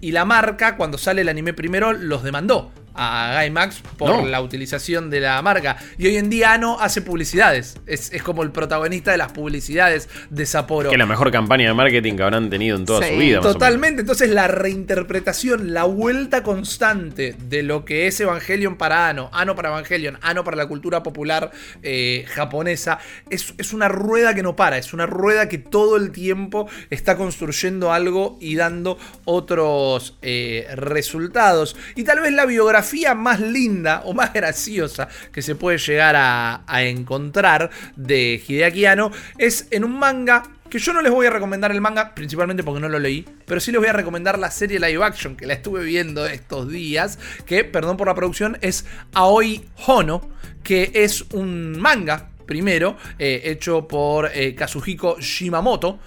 Y 0.00 0.12
la 0.12 0.24
marca, 0.24 0.76
cuando 0.76 0.98
sale 0.98 1.22
el 1.22 1.28
anime 1.28 1.54
primero, 1.54 1.92
los 1.92 2.22
demandó 2.22 2.72
a 2.96 3.32
Gainax 3.34 3.82
por 3.98 4.24
la 4.24 4.40
utilización 4.40 5.10
de 5.10 5.20
la 5.20 5.40
marca. 5.42 5.76
Y 5.98 6.06
hoy 6.06 6.16
en 6.16 6.30
día 6.30 6.52
Ano 6.52 6.78
hace 6.80 7.02
publicidades. 7.02 7.78
Es, 7.86 8.10
como 8.22 8.42
el 8.42 8.50
protagonista 8.50 9.12
de 9.12 9.18
las 9.18 9.32
publicidades 9.32 10.08
de 10.30 10.46
Sapporo. 10.46 10.90
Que 10.90 10.96
la 10.96 11.06
mejor 11.06 11.30
campaña 11.30 11.68
de 11.68 11.74
marketing 11.74 12.16
que 12.16 12.22
habrán 12.22 12.50
tenido 12.50 12.76
en 12.76 12.84
toda 12.84 13.06
su 13.06 13.16
vida. 13.16 13.40
Totalmente. 13.40 14.00
Entonces 14.00 14.30
la 14.30 14.48
reinterpretación, 14.48 15.74
la 15.74 15.84
vuelta 15.84 16.42
constante 16.42 17.36
de 17.38 17.62
lo 17.62 17.84
que 17.84 18.06
es 18.06 18.18
Evangelion 18.20 18.76
para 18.76 19.08
Ano, 19.08 19.28
Ano 19.32 19.54
para 19.54 19.68
Evangelion, 19.68 20.18
Ano 20.22 20.44
para 20.44 20.56
la 20.56 20.66
cultura 20.66 21.02
popular 21.02 21.50
eh, 21.82 22.24
japonesa, 22.28 22.98
es, 23.30 23.54
es 23.58 23.72
una 23.72 23.88
rueda 23.88 24.34
que 24.34 24.42
no 24.42 24.56
para. 24.56 24.78
Es 24.78 24.92
una 24.92 25.06
rueda 25.06 25.48
que 25.48 25.58
todo 25.58 25.96
el 25.96 26.12
tiempo 26.12 26.68
está 26.90 27.16
construyendo 27.16 27.92
algo 27.92 28.38
y 28.40 28.56
dando 28.56 28.98
otros 29.24 30.16
eh, 30.22 30.66
resultados. 30.74 31.76
Y 31.94 32.04
tal 32.04 32.20
vez 32.20 32.32
la 32.32 32.46
biografía 32.46 32.85
más 33.14 33.40
linda 33.40 34.02
o 34.04 34.14
más 34.14 34.32
graciosa 34.32 35.08
que 35.32 35.42
se 35.42 35.54
puede 35.54 35.78
llegar 35.78 36.14
a, 36.16 36.62
encontrar 36.82 37.70
de 37.96 38.42
Hideaki 38.46 38.86
Anno 38.86 39.10
es 39.38 39.66
en 39.70 39.84
un 39.84 39.98
manga 39.98 40.42
que 40.70 40.78
yo 40.78 40.92
no 40.92 41.00
les 41.00 41.12
voy 41.12 41.26
a 41.26 41.30
recomendar 41.30 41.70
el 41.70 41.80
manga, 41.80 42.14
principalmente 42.14 42.64
porque 42.64 42.80
no 42.80 42.88
lo 42.88 42.98
leí, 42.98 43.24
pero 43.46 43.60
sí 43.60 43.70
les 43.70 43.80
voy 43.80 43.88
a 43.88 43.92
recomendar 43.92 44.38
la 44.38 44.50
serie 44.50 44.80
live 44.80 45.04
action, 45.04 45.36
que 45.36 45.46
la 45.46 45.54
estuve 45.54 45.84
viendo 45.84 46.26
estos 46.26 46.68
días, 46.68 47.18
que, 47.46 47.62
perdón 47.62 47.96
por 47.96 48.08
la 48.08 48.14
producción, 48.14 48.58
es 48.62 48.84
Aoi 49.14 49.64
Hono, 49.86 50.28
que 50.64 50.90
es 50.92 51.22
un 51.32 51.78
manga, 51.80 52.30
primero, 52.46 52.96
eh, 53.18 53.42
hecho 53.44 53.86
por 53.86 54.30
eh, 54.34 54.56
Kazuhiko 54.56 55.20
Shimamoto, 55.20 56.00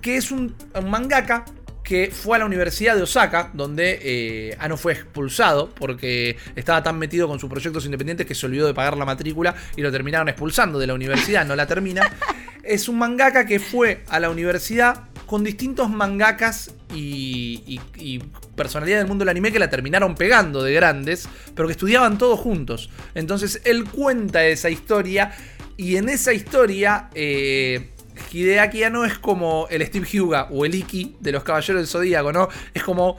que 0.00 0.16
es 0.16 0.30
un 0.30 0.54
mangaka 0.86 1.44
que 1.88 2.10
fue 2.10 2.36
a 2.36 2.40
la 2.40 2.44
Universidad 2.44 2.96
de 2.96 3.02
Osaka, 3.02 3.50
donde 3.54 3.98
eh, 4.02 4.56
Ano 4.60 4.76
fue 4.76 4.92
expulsado 4.92 5.70
porque 5.70 6.36
estaba 6.54 6.82
tan 6.82 6.98
metido 6.98 7.26
con 7.26 7.40
sus 7.40 7.48
proyectos 7.48 7.86
independientes 7.86 8.26
que 8.26 8.34
se 8.34 8.44
olvidó 8.44 8.66
de 8.66 8.74
pagar 8.74 8.94
la 8.98 9.06
matrícula 9.06 9.54
y 9.74 9.80
lo 9.80 9.90
terminaron 9.90 10.28
expulsando 10.28 10.78
de 10.78 10.86
la 10.86 10.92
universidad, 10.92 11.46
no 11.46 11.56
la 11.56 11.66
termina. 11.66 12.02
es 12.62 12.90
un 12.90 12.98
mangaka 12.98 13.46
que 13.46 13.58
fue 13.58 14.04
a 14.08 14.20
la 14.20 14.28
universidad 14.28 15.04
con 15.24 15.42
distintos 15.42 15.88
mangakas 15.88 16.74
y, 16.94 17.80
y, 17.96 18.18
personalidades 18.54 19.04
del 19.04 19.08
mundo 19.08 19.22
del 19.22 19.30
anime 19.30 19.50
que 19.50 19.58
la 19.58 19.70
terminaron 19.70 20.14
pegando 20.14 20.62
de 20.62 20.74
grandes, 20.74 21.26
pero 21.54 21.68
que 21.68 21.72
estudiaban 21.72 22.18
todos 22.18 22.38
juntos. 22.38 22.90
Entonces 23.14 23.62
él 23.64 23.84
cuenta 23.84 24.44
esa 24.44 24.68
historia 24.68 25.32
y 25.78 25.96
en 25.96 26.10
esa 26.10 26.34
historia... 26.34 27.08
Eh, 27.14 27.92
Hideaki 28.30 28.82
no 28.90 29.04
es 29.04 29.18
como 29.18 29.66
el 29.70 29.84
Steve 29.86 30.20
Huga 30.20 30.48
o 30.50 30.64
el 30.64 30.74
Iki 30.74 31.16
de 31.20 31.32
los 31.32 31.44
Caballeros 31.44 31.80
del 31.80 31.88
Zodíaco, 31.88 32.32
¿no? 32.32 32.48
Es 32.74 32.82
como 32.82 33.16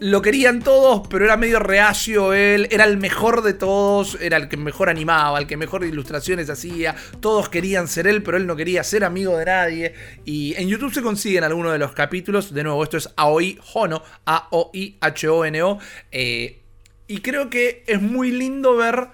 lo 0.00 0.22
querían 0.22 0.60
todos, 0.60 1.06
pero 1.08 1.26
era 1.26 1.36
medio 1.36 1.58
reacio 1.58 2.32
él, 2.32 2.68
era 2.70 2.84
el 2.84 2.96
mejor 2.96 3.42
de 3.42 3.52
todos, 3.52 4.16
era 4.20 4.38
el 4.38 4.48
que 4.48 4.56
mejor 4.56 4.88
animaba, 4.88 5.38
el 5.38 5.46
que 5.46 5.58
mejor 5.58 5.84
ilustraciones 5.84 6.48
hacía, 6.48 6.96
todos 7.20 7.50
querían 7.50 7.86
ser 7.86 8.06
él, 8.06 8.22
pero 8.22 8.38
él 8.38 8.46
no 8.46 8.56
quería 8.56 8.82
ser 8.82 9.04
amigo 9.04 9.36
de 9.36 9.44
nadie. 9.44 9.94
Y 10.24 10.54
en 10.56 10.68
YouTube 10.68 10.94
se 10.94 11.02
consiguen 11.02 11.44
algunos 11.44 11.72
de 11.72 11.78
los 11.78 11.92
capítulos, 11.92 12.54
de 12.54 12.64
nuevo, 12.64 12.82
esto 12.82 12.96
es 12.96 13.10
Aoi 13.16 13.58
Hono, 13.74 14.02
A-O-I-H-O-N-O, 14.24 15.78
eh, 16.10 16.62
y 17.06 17.20
creo 17.20 17.50
que 17.50 17.84
es 17.86 18.00
muy 18.00 18.30
lindo 18.30 18.76
ver 18.76 19.08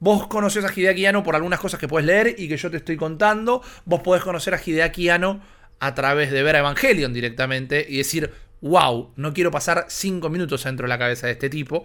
Vos 0.00 0.28
conoces 0.28 0.64
a 0.64 0.72
Hideaki 0.74 1.04
Anno 1.04 1.22
por 1.22 1.36
algunas 1.36 1.60
cosas 1.60 1.78
que 1.78 1.86
puedes 1.86 2.06
leer 2.06 2.34
y 2.38 2.48
que 2.48 2.56
yo 2.56 2.70
te 2.70 2.78
estoy 2.78 2.96
contando. 2.96 3.62
Vos 3.84 4.00
podés 4.00 4.24
conocer 4.24 4.54
a 4.54 4.60
Hideaki 4.64 5.10
Anno 5.10 5.42
a 5.78 5.94
través 5.94 6.30
de 6.30 6.42
ver 6.42 6.56
a 6.56 6.60
Evangelion 6.60 7.12
directamente 7.12 7.84
y 7.86 7.98
decir, 7.98 8.30
wow, 8.62 9.12
no 9.16 9.34
quiero 9.34 9.50
pasar 9.50 9.84
5 9.88 10.30
minutos 10.30 10.64
dentro 10.64 10.84
de 10.84 10.88
la 10.88 10.98
cabeza 10.98 11.26
de 11.26 11.34
este 11.34 11.50
tipo. 11.50 11.84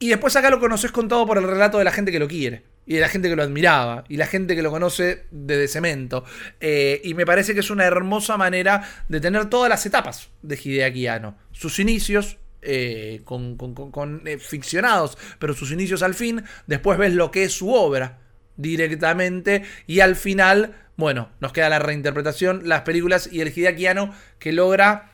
Y 0.00 0.08
después 0.08 0.34
acá 0.34 0.50
lo 0.50 0.58
conoces 0.58 0.90
contado 0.90 1.24
por 1.24 1.38
el 1.38 1.44
relato 1.44 1.78
de 1.78 1.84
la 1.84 1.92
gente 1.92 2.10
que 2.10 2.18
lo 2.18 2.26
quiere. 2.26 2.64
Y 2.86 2.94
de 2.94 3.00
la 3.00 3.08
gente 3.08 3.28
que 3.28 3.36
lo 3.36 3.44
admiraba. 3.44 4.02
Y 4.08 4.16
la 4.16 4.26
gente 4.26 4.56
que 4.56 4.62
lo 4.62 4.72
conoce 4.72 5.26
de 5.30 5.68
cemento. 5.68 6.24
Eh, 6.58 7.00
y 7.04 7.14
me 7.14 7.24
parece 7.24 7.54
que 7.54 7.60
es 7.60 7.70
una 7.70 7.84
hermosa 7.84 8.36
manera 8.36 8.82
de 9.08 9.20
tener 9.20 9.48
todas 9.48 9.68
las 9.68 9.86
etapas 9.86 10.30
de 10.42 10.58
Hideaki 10.60 11.06
Anno. 11.06 11.36
Sus 11.52 11.78
inicios, 11.78 12.38
eh, 12.62 13.22
con, 13.24 14.22
eh, 14.24 14.38
ficcionados, 14.38 15.18
pero 15.38 15.54
sus 15.54 15.72
inicios 15.72 16.02
al 16.02 16.14
fin, 16.14 16.44
después 16.66 16.98
ves 16.98 17.12
lo 17.12 17.30
que 17.30 17.44
es 17.44 17.52
su 17.52 17.72
obra 17.72 18.20
directamente 18.56 19.64
y 19.86 20.00
al 20.00 20.16
final, 20.16 20.76
bueno, 20.96 21.30
nos 21.40 21.52
queda 21.52 21.68
la 21.68 21.78
reinterpretación, 21.78 22.68
las 22.68 22.82
películas 22.82 23.28
y 23.32 23.40
el 23.40 23.48
Hideakiano 23.48 24.14
que 24.38 24.52
logra 24.52 25.10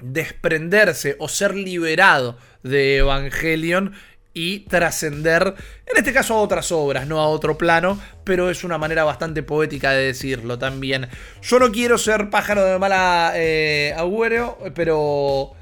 desprenderse 0.00 1.16
o 1.18 1.28
ser 1.28 1.54
liberado 1.54 2.38
de 2.62 2.98
Evangelion 2.98 3.94
y 4.32 4.60
trascender, 4.60 5.54
en 5.86 5.96
este 5.96 6.12
caso 6.12 6.34
a 6.34 6.42
otras 6.42 6.70
obras, 6.70 7.06
no 7.06 7.20
a 7.20 7.26
otro 7.26 7.56
plano, 7.56 7.98
pero 8.22 8.50
es 8.50 8.64
una 8.64 8.76
manera 8.76 9.02
bastante 9.02 9.42
poética 9.42 9.92
de 9.92 10.04
decirlo 10.04 10.58
también. 10.58 11.08
Yo 11.40 11.58
no 11.58 11.72
quiero 11.72 11.96
ser 11.96 12.28
pájaro 12.28 12.62
de 12.62 12.78
mala 12.78 13.32
eh, 13.34 13.94
agüero, 13.96 14.58
pero 14.74 15.55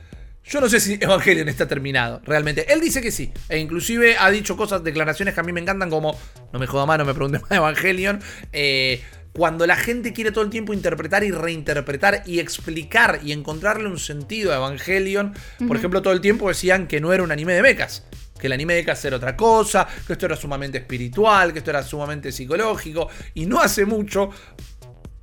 yo 0.46 0.60
no 0.60 0.68
sé 0.68 0.78
si 0.78 0.94
Evangelion 1.00 1.48
está 1.48 1.66
terminado, 1.66 2.20
realmente. 2.24 2.72
Él 2.72 2.80
dice 2.80 3.00
que 3.00 3.10
sí. 3.10 3.32
E 3.48 3.58
inclusive 3.58 4.16
ha 4.18 4.30
dicho 4.30 4.56
cosas, 4.56 4.84
declaraciones 4.84 5.34
que 5.34 5.40
a 5.40 5.42
mí 5.42 5.52
me 5.52 5.60
encantan, 5.60 5.88
como 5.88 6.18
no 6.52 6.58
me 6.58 6.66
joda 6.66 6.86
más, 6.86 6.98
no 6.98 7.04
me 7.04 7.14
pregunte 7.14 7.38
más 7.40 7.50
Evangelion. 7.50 8.20
Eh, 8.52 9.02
cuando 9.32 9.66
la 9.66 9.74
gente 9.74 10.12
quiere 10.12 10.30
todo 10.30 10.44
el 10.44 10.50
tiempo 10.50 10.72
interpretar 10.72 11.24
y 11.24 11.32
reinterpretar 11.32 12.22
y 12.24 12.38
explicar 12.38 13.20
y 13.24 13.32
encontrarle 13.32 13.88
un 13.88 13.98
sentido 13.98 14.52
a 14.52 14.56
Evangelion, 14.56 15.34
por 15.66 15.76
ejemplo, 15.76 16.02
todo 16.02 16.12
el 16.12 16.20
tiempo 16.20 16.48
decían 16.48 16.86
que 16.86 17.00
no 17.00 17.12
era 17.12 17.22
un 17.22 17.32
anime 17.32 17.54
de 17.54 17.62
mechas. 17.62 18.04
Que 18.38 18.46
el 18.46 18.52
anime 18.52 18.74
de 18.74 18.82
mechas 18.82 19.04
era 19.04 19.16
otra 19.16 19.36
cosa, 19.36 19.88
que 20.06 20.12
esto 20.12 20.26
era 20.26 20.36
sumamente 20.36 20.78
espiritual, 20.78 21.52
que 21.52 21.60
esto 21.60 21.70
era 21.70 21.82
sumamente 21.82 22.30
psicológico. 22.30 23.08
Y 23.32 23.46
no 23.46 23.60
hace 23.60 23.86
mucho 23.86 24.30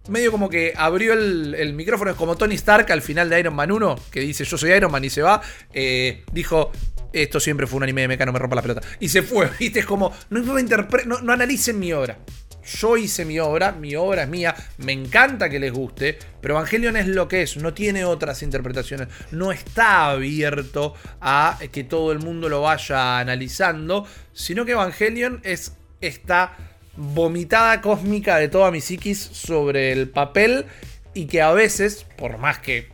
medio 0.07 0.31
como 0.31 0.49
que 0.49 0.73
abrió 0.75 1.13
el, 1.13 1.73
micrófono, 1.73 2.11
es 2.11 2.17
como 2.17 2.35
Tony 2.35 2.55
Stark 2.55 2.91
al 2.91 3.01
final 3.01 3.29
de 3.29 3.39
Iron 3.39 3.55
Man 3.55 3.71
1, 3.71 3.95
que 4.11 4.21
dice 4.21 4.43
yo 4.43 4.57
soy 4.57 4.71
Iron 4.71 4.91
Man 4.91 5.03
y 5.03 5.09
se 5.09 5.21
va, 5.21 5.41
eh, 5.73 6.23
dijo, 6.31 6.71
esto 7.13 7.39
siempre 7.39 7.67
fue 7.67 7.77
un 7.77 7.83
anime 7.83 8.01
de 8.01 8.07
meca, 8.07 8.25
no 8.25 8.31
me 8.31 8.39
rompa 8.39 8.55
la 8.55 8.61
pelota. 8.61 8.81
Y 8.99 9.09
se 9.09 9.21
fue, 9.21 9.49
¿viste? 9.59 9.79
Es 9.79 9.85
como, 9.85 10.13
no, 10.29 10.41
no, 10.41 11.21
no 11.21 11.33
analicen 11.33 11.79
mi 11.79 11.93
obra. 11.93 12.17
Yo 12.63 12.95
hice 12.95 13.25
mi 13.25 13.39
obra, 13.39 13.71
mi 13.71 13.95
obra 13.95 14.23
es 14.23 14.29
mía, 14.29 14.55
me 14.77 14.91
encanta 14.91 15.49
que 15.49 15.59
les 15.59 15.73
guste, 15.73 16.17
pero 16.41 16.53
Evangelion 16.53 16.95
es 16.95 17.07
lo 17.07 17.27
que 17.27 17.41
es, 17.41 17.57
no 17.57 17.73
tiene 17.73 18.05
otras 18.05 18.43
interpretaciones, 18.43 19.07
no 19.31 19.51
está 19.51 20.11
abierto 20.11 20.93
a 21.19 21.57
que 21.71 21.83
todo 21.83 22.11
el 22.11 22.19
mundo 22.19 22.49
lo 22.49 22.61
vaya 22.61 23.19
analizando, 23.19 24.05
sino 24.33 24.63
que 24.63 24.73
Evangelion 24.73 25.41
es, 25.43 25.73
está 26.01 26.55
vomitada 26.95 27.81
cósmica 27.81 28.37
de 28.37 28.47
toda 28.47 28.71
mi 28.71 28.81
psiquis 28.81 29.19
sobre 29.19 29.91
el 29.91 30.09
papel 30.09 30.65
y 31.13 31.25
que 31.25 31.41
a 31.41 31.51
veces, 31.51 32.05
por 32.17 32.37
más 32.37 32.59
que 32.59 32.89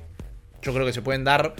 yo 0.62 0.74
creo 0.74 0.86
que 0.86 0.94
se 0.94 1.02
pueden 1.02 1.24
dar 1.24 1.56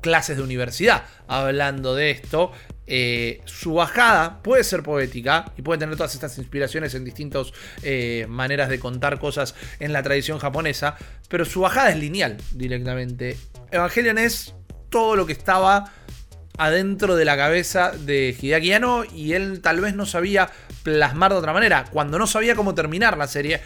clases 0.00 0.36
de 0.36 0.42
universidad 0.42 1.04
hablando 1.26 1.94
de 1.94 2.10
esto, 2.10 2.52
eh, 2.88 3.40
su 3.44 3.74
bajada 3.74 4.40
puede 4.42 4.62
ser 4.62 4.82
poética 4.82 5.52
y 5.56 5.62
puede 5.62 5.80
tener 5.80 5.96
todas 5.96 6.14
estas 6.14 6.38
inspiraciones 6.38 6.94
en 6.94 7.04
distintas 7.04 7.52
eh, 7.82 8.26
maneras 8.28 8.68
de 8.68 8.78
contar 8.78 9.18
cosas 9.18 9.54
en 9.80 9.92
la 9.92 10.02
tradición 10.02 10.38
japonesa, 10.38 10.96
pero 11.28 11.44
su 11.44 11.60
bajada 11.60 11.90
es 11.90 11.96
lineal 11.96 12.36
directamente. 12.52 13.36
Evangelion 13.72 14.18
es 14.18 14.54
todo 14.90 15.16
lo 15.16 15.26
que 15.26 15.32
estaba 15.32 15.92
adentro 16.58 17.16
de 17.16 17.24
la 17.24 17.36
cabeza 17.36 17.92
de 17.92 18.36
Hideaki 18.40 18.72
y 19.14 19.32
él 19.32 19.60
tal 19.60 19.80
vez 19.80 19.94
no 19.94 20.06
sabía 20.06 20.50
plasmar 20.82 21.32
de 21.32 21.38
otra 21.38 21.52
manera. 21.52 21.84
Cuando 21.90 22.18
no 22.18 22.26
sabía 22.26 22.54
cómo 22.54 22.74
terminar 22.74 23.16
la 23.16 23.26
serie, 23.26 23.60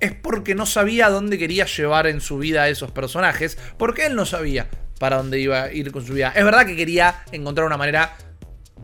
es 0.00 0.12
porque 0.12 0.54
no 0.54 0.66
sabía 0.66 1.08
dónde 1.10 1.38
quería 1.38 1.66
llevar 1.66 2.06
en 2.06 2.20
su 2.20 2.38
vida 2.38 2.62
a 2.62 2.68
esos 2.68 2.90
personajes, 2.90 3.56
porque 3.78 4.06
él 4.06 4.16
no 4.16 4.26
sabía 4.26 4.68
para 4.98 5.16
dónde 5.16 5.40
iba 5.40 5.64
a 5.64 5.72
ir 5.72 5.92
con 5.92 6.04
su 6.04 6.14
vida. 6.14 6.32
Es 6.34 6.44
verdad 6.44 6.66
que 6.66 6.76
quería 6.76 7.22
encontrar 7.32 7.66
una 7.66 7.76
manera 7.76 8.16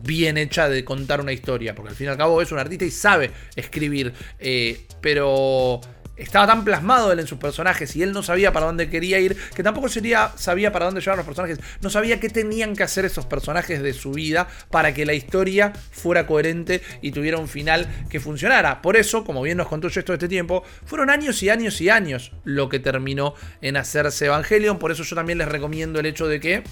bien 0.01 0.37
hecha 0.37 0.69
de 0.69 0.85
contar 0.85 1.21
una 1.21 1.33
historia, 1.33 1.75
porque 1.75 1.89
al 1.89 1.95
fin 1.95 2.07
y 2.07 2.09
al 2.09 2.17
cabo 2.17 2.41
es 2.41 2.51
un 2.51 2.59
artista 2.59 2.85
y 2.85 2.91
sabe 2.91 3.31
escribir, 3.55 4.13
eh, 4.39 4.85
pero 5.01 5.81
estaba 6.19 6.47
tan 6.47 6.63
plasmado 6.63 7.11
él 7.11 7.19
en 7.19 7.27
sus 7.27 7.39
personajes 7.39 7.95
y 7.95 8.03
él 8.03 8.11
no 8.11 8.21
sabía 8.23 8.51
para 8.51 8.65
dónde 8.65 8.89
quería 8.89 9.19
ir, 9.19 9.35
que 9.55 9.63
tampoco 9.63 9.89
sabía 9.89 10.71
para 10.71 10.85
dónde 10.85 11.01
llevar 11.01 11.17
los 11.17 11.25
personajes. 11.25 11.59
No 11.81 11.89
sabía 11.89 12.19
qué 12.19 12.29
tenían 12.29 12.75
que 12.75 12.83
hacer 12.83 13.05
esos 13.05 13.25
personajes 13.25 13.81
de 13.81 13.93
su 13.93 14.11
vida 14.11 14.47
para 14.69 14.93
que 14.93 15.05
la 15.05 15.13
historia 15.13 15.73
fuera 15.91 16.27
coherente 16.27 16.81
y 17.01 17.11
tuviera 17.11 17.37
un 17.37 17.47
final 17.47 17.87
que 18.09 18.19
funcionara. 18.19 18.81
Por 18.81 18.97
eso, 18.97 19.23
como 19.23 19.41
bien 19.41 19.57
nos 19.57 19.67
contó 19.67 19.87
yo 19.87 19.99
esto 19.99 20.13
este 20.13 20.27
tiempo, 20.27 20.63
fueron 20.85 21.09
años 21.09 21.41
y 21.43 21.49
años 21.49 21.79
y 21.81 21.89
años 21.89 22.31
lo 22.43 22.69
que 22.69 22.79
terminó 22.79 23.33
en 23.61 23.77
hacerse 23.77 24.25
Evangelion. 24.25 24.79
Por 24.79 24.91
eso 24.91 25.03
yo 25.03 25.15
también 25.15 25.37
les 25.37 25.47
recomiendo 25.47 25.99
el 25.99 26.05
hecho 26.05 26.27
de 26.27 26.39
que 26.39 26.63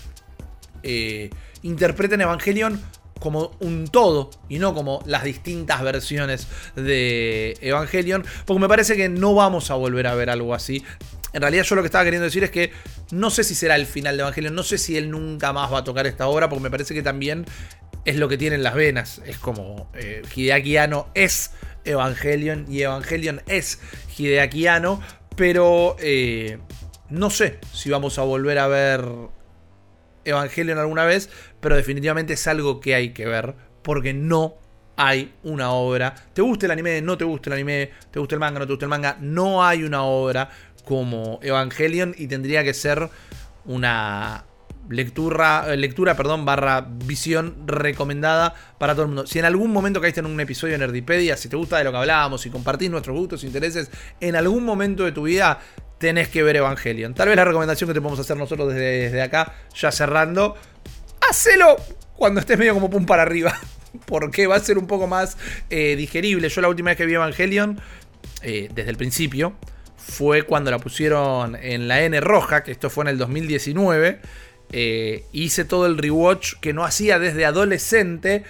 eh, 0.83 1.29
interpreten 1.63 2.21
Evangelion 2.21 2.81
como 3.19 3.51
un 3.59 3.87
todo 3.87 4.29
y 4.49 4.59
no 4.59 4.73
como 4.73 5.01
las 5.05 5.23
distintas 5.23 5.81
versiones 5.81 6.47
de 6.75 7.57
Evangelion, 7.61 8.25
porque 8.45 8.61
me 8.61 8.67
parece 8.67 8.95
que 8.95 9.09
no 9.09 9.33
vamos 9.33 9.71
a 9.71 9.75
volver 9.75 10.07
a 10.07 10.15
ver 10.15 10.29
algo 10.29 10.53
así. 10.53 10.83
En 11.33 11.41
realidad 11.41 11.63
yo 11.63 11.75
lo 11.75 11.81
que 11.81 11.87
estaba 11.87 12.03
queriendo 12.03 12.25
decir 12.25 12.43
es 12.43 12.51
que 12.51 12.71
no 13.11 13.29
sé 13.29 13.43
si 13.43 13.53
será 13.53 13.75
el 13.75 13.85
final 13.85 14.17
de 14.17 14.21
Evangelion, 14.21 14.55
no 14.55 14.63
sé 14.63 14.77
si 14.77 14.97
él 14.97 15.11
nunca 15.11 15.53
más 15.53 15.71
va 15.71 15.79
a 15.79 15.83
tocar 15.83 16.07
esta 16.07 16.27
obra, 16.27 16.49
porque 16.49 16.63
me 16.63 16.71
parece 16.71 16.93
que 16.93 17.03
también 17.03 17.45
es 18.05 18.15
lo 18.15 18.29
que 18.29 18.37
tienen 18.37 18.63
las 18.63 18.73
venas. 18.73 19.21
Es 19.25 19.37
como 19.37 19.91
eh, 19.93 20.21
Hideaki 20.33 20.77
es 21.13 21.51
Evangelion 21.83 22.65
y 22.69 22.81
Evangelion 22.81 23.41
es 23.47 23.79
Hideakiano. 24.17 25.01
Pero 25.35 25.95
eh, 25.99 26.57
no 27.09 27.29
sé 27.29 27.59
si 27.73 27.89
vamos 27.89 28.17
a 28.17 28.23
volver 28.23 28.57
a 28.59 28.67
ver 28.67 29.05
Evangelion 30.23 30.79
alguna 30.79 31.05
vez. 31.05 31.29
Pero 31.59 31.75
definitivamente 31.75 32.33
es 32.33 32.47
algo 32.47 32.79
que 32.79 32.95
hay 32.95 33.13
que 33.13 33.25
ver. 33.25 33.55
Porque 33.81 34.13
no 34.13 34.55
hay 34.97 35.33
una 35.43 35.71
obra. 35.71 36.13
¿Te 36.33 36.41
gusta 36.41 36.65
el 36.65 36.71
anime? 36.71 37.01
¿No 37.01 37.17
te 37.17 37.23
gusta 37.23 37.49
el 37.49 37.53
anime? 37.53 37.91
¿Te 38.11 38.19
gusta 38.19 38.35
el 38.35 38.39
manga? 38.39 38.59
¿No 38.59 38.65
te 38.65 38.73
gusta 38.73 38.85
el 38.85 38.89
manga? 38.89 39.17
No 39.21 39.63
hay 39.63 39.83
una 39.83 40.03
obra 40.03 40.49
como 40.83 41.39
Evangelion 41.41 42.15
y 42.17 42.27
tendría 42.27 42.63
que 42.63 42.73
ser 42.73 43.09
una 43.65 44.45
lectura, 44.89 45.75
lectura 45.75 46.15
perdón, 46.15 46.45
barra 46.45 46.87
visión 46.89 47.55
recomendada 47.65 48.53
para 48.77 48.93
todo 48.93 49.03
el 49.03 49.07
mundo. 49.09 49.27
Si 49.27 49.39
en 49.39 49.45
algún 49.45 49.71
momento 49.71 50.01
caíste 50.01 50.21
en 50.21 50.25
un 50.25 50.39
episodio 50.39 50.73
de 50.73 50.79
Nerdipedia, 50.79 51.37
si 51.37 51.49
te 51.49 51.55
gusta 51.55 51.77
de 51.77 51.83
lo 51.83 51.91
que 51.91 51.97
hablábamos, 51.97 52.41
si 52.41 52.49
compartís 52.49 52.89
nuestros 52.89 53.17
gustos 53.17 53.43
intereses, 53.43 53.91
en 54.19 54.35
algún 54.35 54.63
momento 54.63 55.03
de 55.03 55.11
tu 55.11 55.23
vida 55.23 55.59
tenés 55.97 56.29
que 56.29 56.43
ver 56.43 56.55
Evangelion. 56.57 57.13
Tal 57.13 57.27
vez 57.27 57.37
la 57.37 57.45
recomendación 57.45 57.87
que 57.87 57.93
te 57.93 58.01
podemos 58.01 58.19
hacer 58.19 58.37
nosotros 58.37 58.73
desde, 58.73 59.21
acá, 59.21 59.53
ya 59.75 59.91
cerrando, 59.91 60.55
hacelo 61.29 61.77
cuando 62.17 62.39
estés 62.39 62.57
medio 62.57 62.73
como 62.73 62.89
pum 62.89 63.05
para 63.05 63.21
arriba. 63.21 63.57
Porque 64.05 64.47
va 64.47 64.55
a 64.55 64.59
ser 64.59 64.77
un 64.77 64.87
poco 64.87 65.07
más 65.07 65.37
eh, 65.69 65.95
digerible. 65.95 66.49
Yo 66.49 66.61
la 66.61 66.67
última 66.67 66.91
vez 66.91 66.97
que 66.97 67.05
vi 67.05 67.13
Evangelion, 67.13 67.79
eh, 68.41 68.69
desde 68.73 68.89
el 68.89 68.97
principio, 68.97 69.53
fue 69.97 70.43
cuando 70.43 70.71
la 70.71 70.79
pusieron 70.79 71.55
en 71.55 71.87
la 71.87 72.01
N 72.01 72.19
roja, 72.21 72.63
que 72.63 72.71
esto 72.71 72.89
fue 72.89 73.05
en 73.05 73.09
el 73.09 73.17
2019. 73.17 74.19
Eh, 74.71 75.25
hice 75.31 75.63
todo 75.65 75.85
el 75.85 75.97
rewatch 75.97 76.55
que 76.59 76.73
no 76.73 76.83
hacía 76.83 77.19
desde 77.19 77.45
adolescente. 77.45 78.43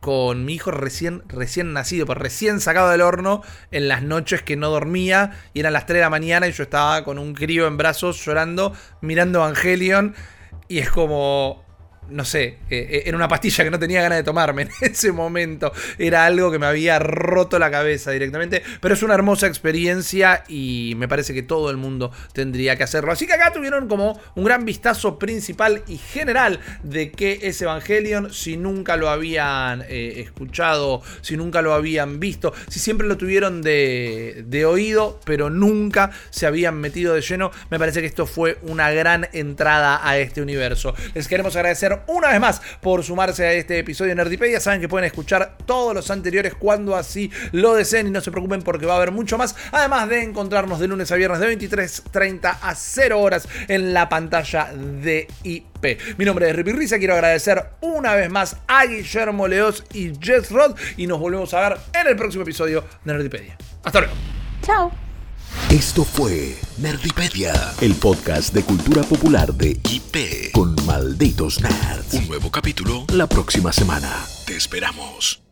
Con 0.00 0.44
mi 0.44 0.52
hijo 0.52 0.70
recién, 0.70 1.22
recién 1.28 1.72
nacido, 1.72 2.04
pues 2.04 2.18
recién 2.18 2.60
sacado 2.60 2.90
del 2.90 3.00
horno, 3.00 3.42
en 3.70 3.88
las 3.88 4.02
noches 4.02 4.42
que 4.42 4.54
no 4.54 4.68
dormía, 4.68 5.32
y 5.54 5.60
eran 5.60 5.72
las 5.72 5.86
3 5.86 5.96
de 5.96 6.00
la 6.02 6.10
mañana 6.10 6.46
y 6.46 6.52
yo 6.52 6.64
estaba 6.64 7.02
con 7.04 7.18
un 7.18 7.32
crío 7.32 7.66
en 7.66 7.78
brazos 7.78 8.22
llorando, 8.22 8.74
mirando 9.00 9.38
Evangelion, 9.38 10.14
y 10.68 10.80
es 10.80 10.90
como, 10.90 11.65
no 12.08 12.24
sé, 12.24 12.44
eh, 12.44 12.56
eh, 12.70 13.02
era 13.06 13.16
una 13.16 13.28
pastilla 13.28 13.64
que 13.64 13.70
no 13.70 13.78
tenía 13.78 14.02
ganas 14.02 14.18
de 14.18 14.24
tomarme 14.24 14.62
en 14.62 14.70
ese 14.80 15.12
momento. 15.12 15.72
Era 15.98 16.26
algo 16.26 16.50
que 16.50 16.58
me 16.58 16.66
había 16.66 16.98
roto 16.98 17.58
la 17.58 17.70
cabeza 17.70 18.10
directamente. 18.10 18.62
Pero 18.80 18.94
es 18.94 19.02
una 19.02 19.14
hermosa 19.14 19.46
experiencia 19.46 20.44
y 20.48 20.94
me 20.96 21.08
parece 21.08 21.34
que 21.34 21.42
todo 21.42 21.70
el 21.70 21.76
mundo 21.76 22.12
tendría 22.32 22.76
que 22.76 22.84
hacerlo. 22.84 23.12
Así 23.12 23.26
que 23.26 23.34
acá 23.34 23.52
tuvieron 23.52 23.88
como 23.88 24.20
un 24.34 24.44
gran 24.44 24.64
vistazo 24.64 25.18
principal 25.18 25.82
y 25.86 25.98
general 25.98 26.60
de 26.82 27.10
qué 27.10 27.40
es 27.42 27.60
Evangelion. 27.60 28.32
Si 28.32 28.56
nunca 28.56 28.96
lo 28.96 29.08
habían 29.08 29.82
eh, 29.88 30.14
escuchado, 30.18 31.02
si 31.20 31.36
nunca 31.36 31.62
lo 31.62 31.74
habían 31.74 32.20
visto, 32.20 32.52
si 32.68 32.78
siempre 32.78 33.06
lo 33.06 33.16
tuvieron 33.16 33.62
de, 33.62 34.44
de 34.46 34.64
oído, 34.64 35.20
pero 35.24 35.50
nunca 35.50 36.10
se 36.30 36.46
habían 36.46 36.76
metido 36.76 37.14
de 37.14 37.20
lleno. 37.20 37.50
Me 37.70 37.78
parece 37.78 38.00
que 38.00 38.06
esto 38.06 38.26
fue 38.26 38.58
una 38.62 38.90
gran 38.90 39.28
entrada 39.32 40.00
a 40.06 40.18
este 40.18 40.42
universo. 40.42 40.94
Les 41.14 41.28
queremos 41.28 41.56
agradecer 41.56 41.95
una 42.06 42.28
vez 42.28 42.40
más 42.40 42.62
por 42.80 43.04
sumarse 43.04 43.46
a 43.46 43.52
este 43.52 43.78
episodio 43.78 44.10
de 44.10 44.16
Nerdipedia. 44.16 44.60
Saben 44.60 44.80
que 44.80 44.88
pueden 44.88 45.06
escuchar 45.06 45.56
todos 45.66 45.94
los 45.94 46.10
anteriores 46.10 46.54
cuando 46.54 46.96
así 46.96 47.30
lo 47.52 47.74
deseen 47.74 48.08
y 48.08 48.10
no 48.10 48.20
se 48.20 48.30
preocupen 48.30 48.62
porque 48.62 48.86
va 48.86 48.94
a 48.94 48.96
haber 48.96 49.12
mucho 49.12 49.38
más. 49.38 49.54
Además 49.72 50.08
de 50.08 50.22
encontrarnos 50.22 50.78
de 50.80 50.88
lunes 50.88 51.10
a 51.12 51.16
viernes 51.16 51.40
de 51.40 51.58
23.30 51.58 52.58
a 52.60 52.74
0 52.74 53.20
horas 53.20 53.48
en 53.68 53.92
la 53.92 54.08
pantalla 54.08 54.72
de 54.74 55.28
IP. 55.42 56.18
Mi 56.18 56.24
nombre 56.24 56.48
es 56.50 56.56
Ripi 56.56 56.72
Risa. 56.72 56.98
Quiero 56.98 57.14
agradecer 57.14 57.64
una 57.80 58.14
vez 58.14 58.30
más 58.30 58.56
a 58.66 58.86
Guillermo 58.86 59.48
Leos 59.48 59.84
y 59.92 60.12
Jess 60.20 60.50
Rod. 60.50 60.76
Y 60.96 61.06
nos 61.06 61.18
volvemos 61.18 61.52
a 61.54 61.68
ver 61.68 61.78
en 62.00 62.06
el 62.06 62.16
próximo 62.16 62.42
episodio 62.42 62.84
de 63.04 63.12
Nerdipedia. 63.12 63.56
Hasta 63.84 64.00
luego. 64.00 64.14
Chao. 64.62 65.05
Esto 65.70 66.04
fue 66.04 66.56
Nerdipedia, 66.78 67.52
el 67.80 67.94
podcast 67.94 68.54
de 68.54 68.62
cultura 68.62 69.02
popular 69.02 69.52
de 69.52 69.70
IP 69.90 70.52
con 70.52 70.76
malditos 70.86 71.60
nerds. 71.60 72.14
Un 72.14 72.28
nuevo 72.28 72.50
capítulo 72.50 73.04
la 73.12 73.26
próxima 73.26 73.72
semana. 73.72 74.24
Te 74.46 74.56
esperamos. 74.56 75.45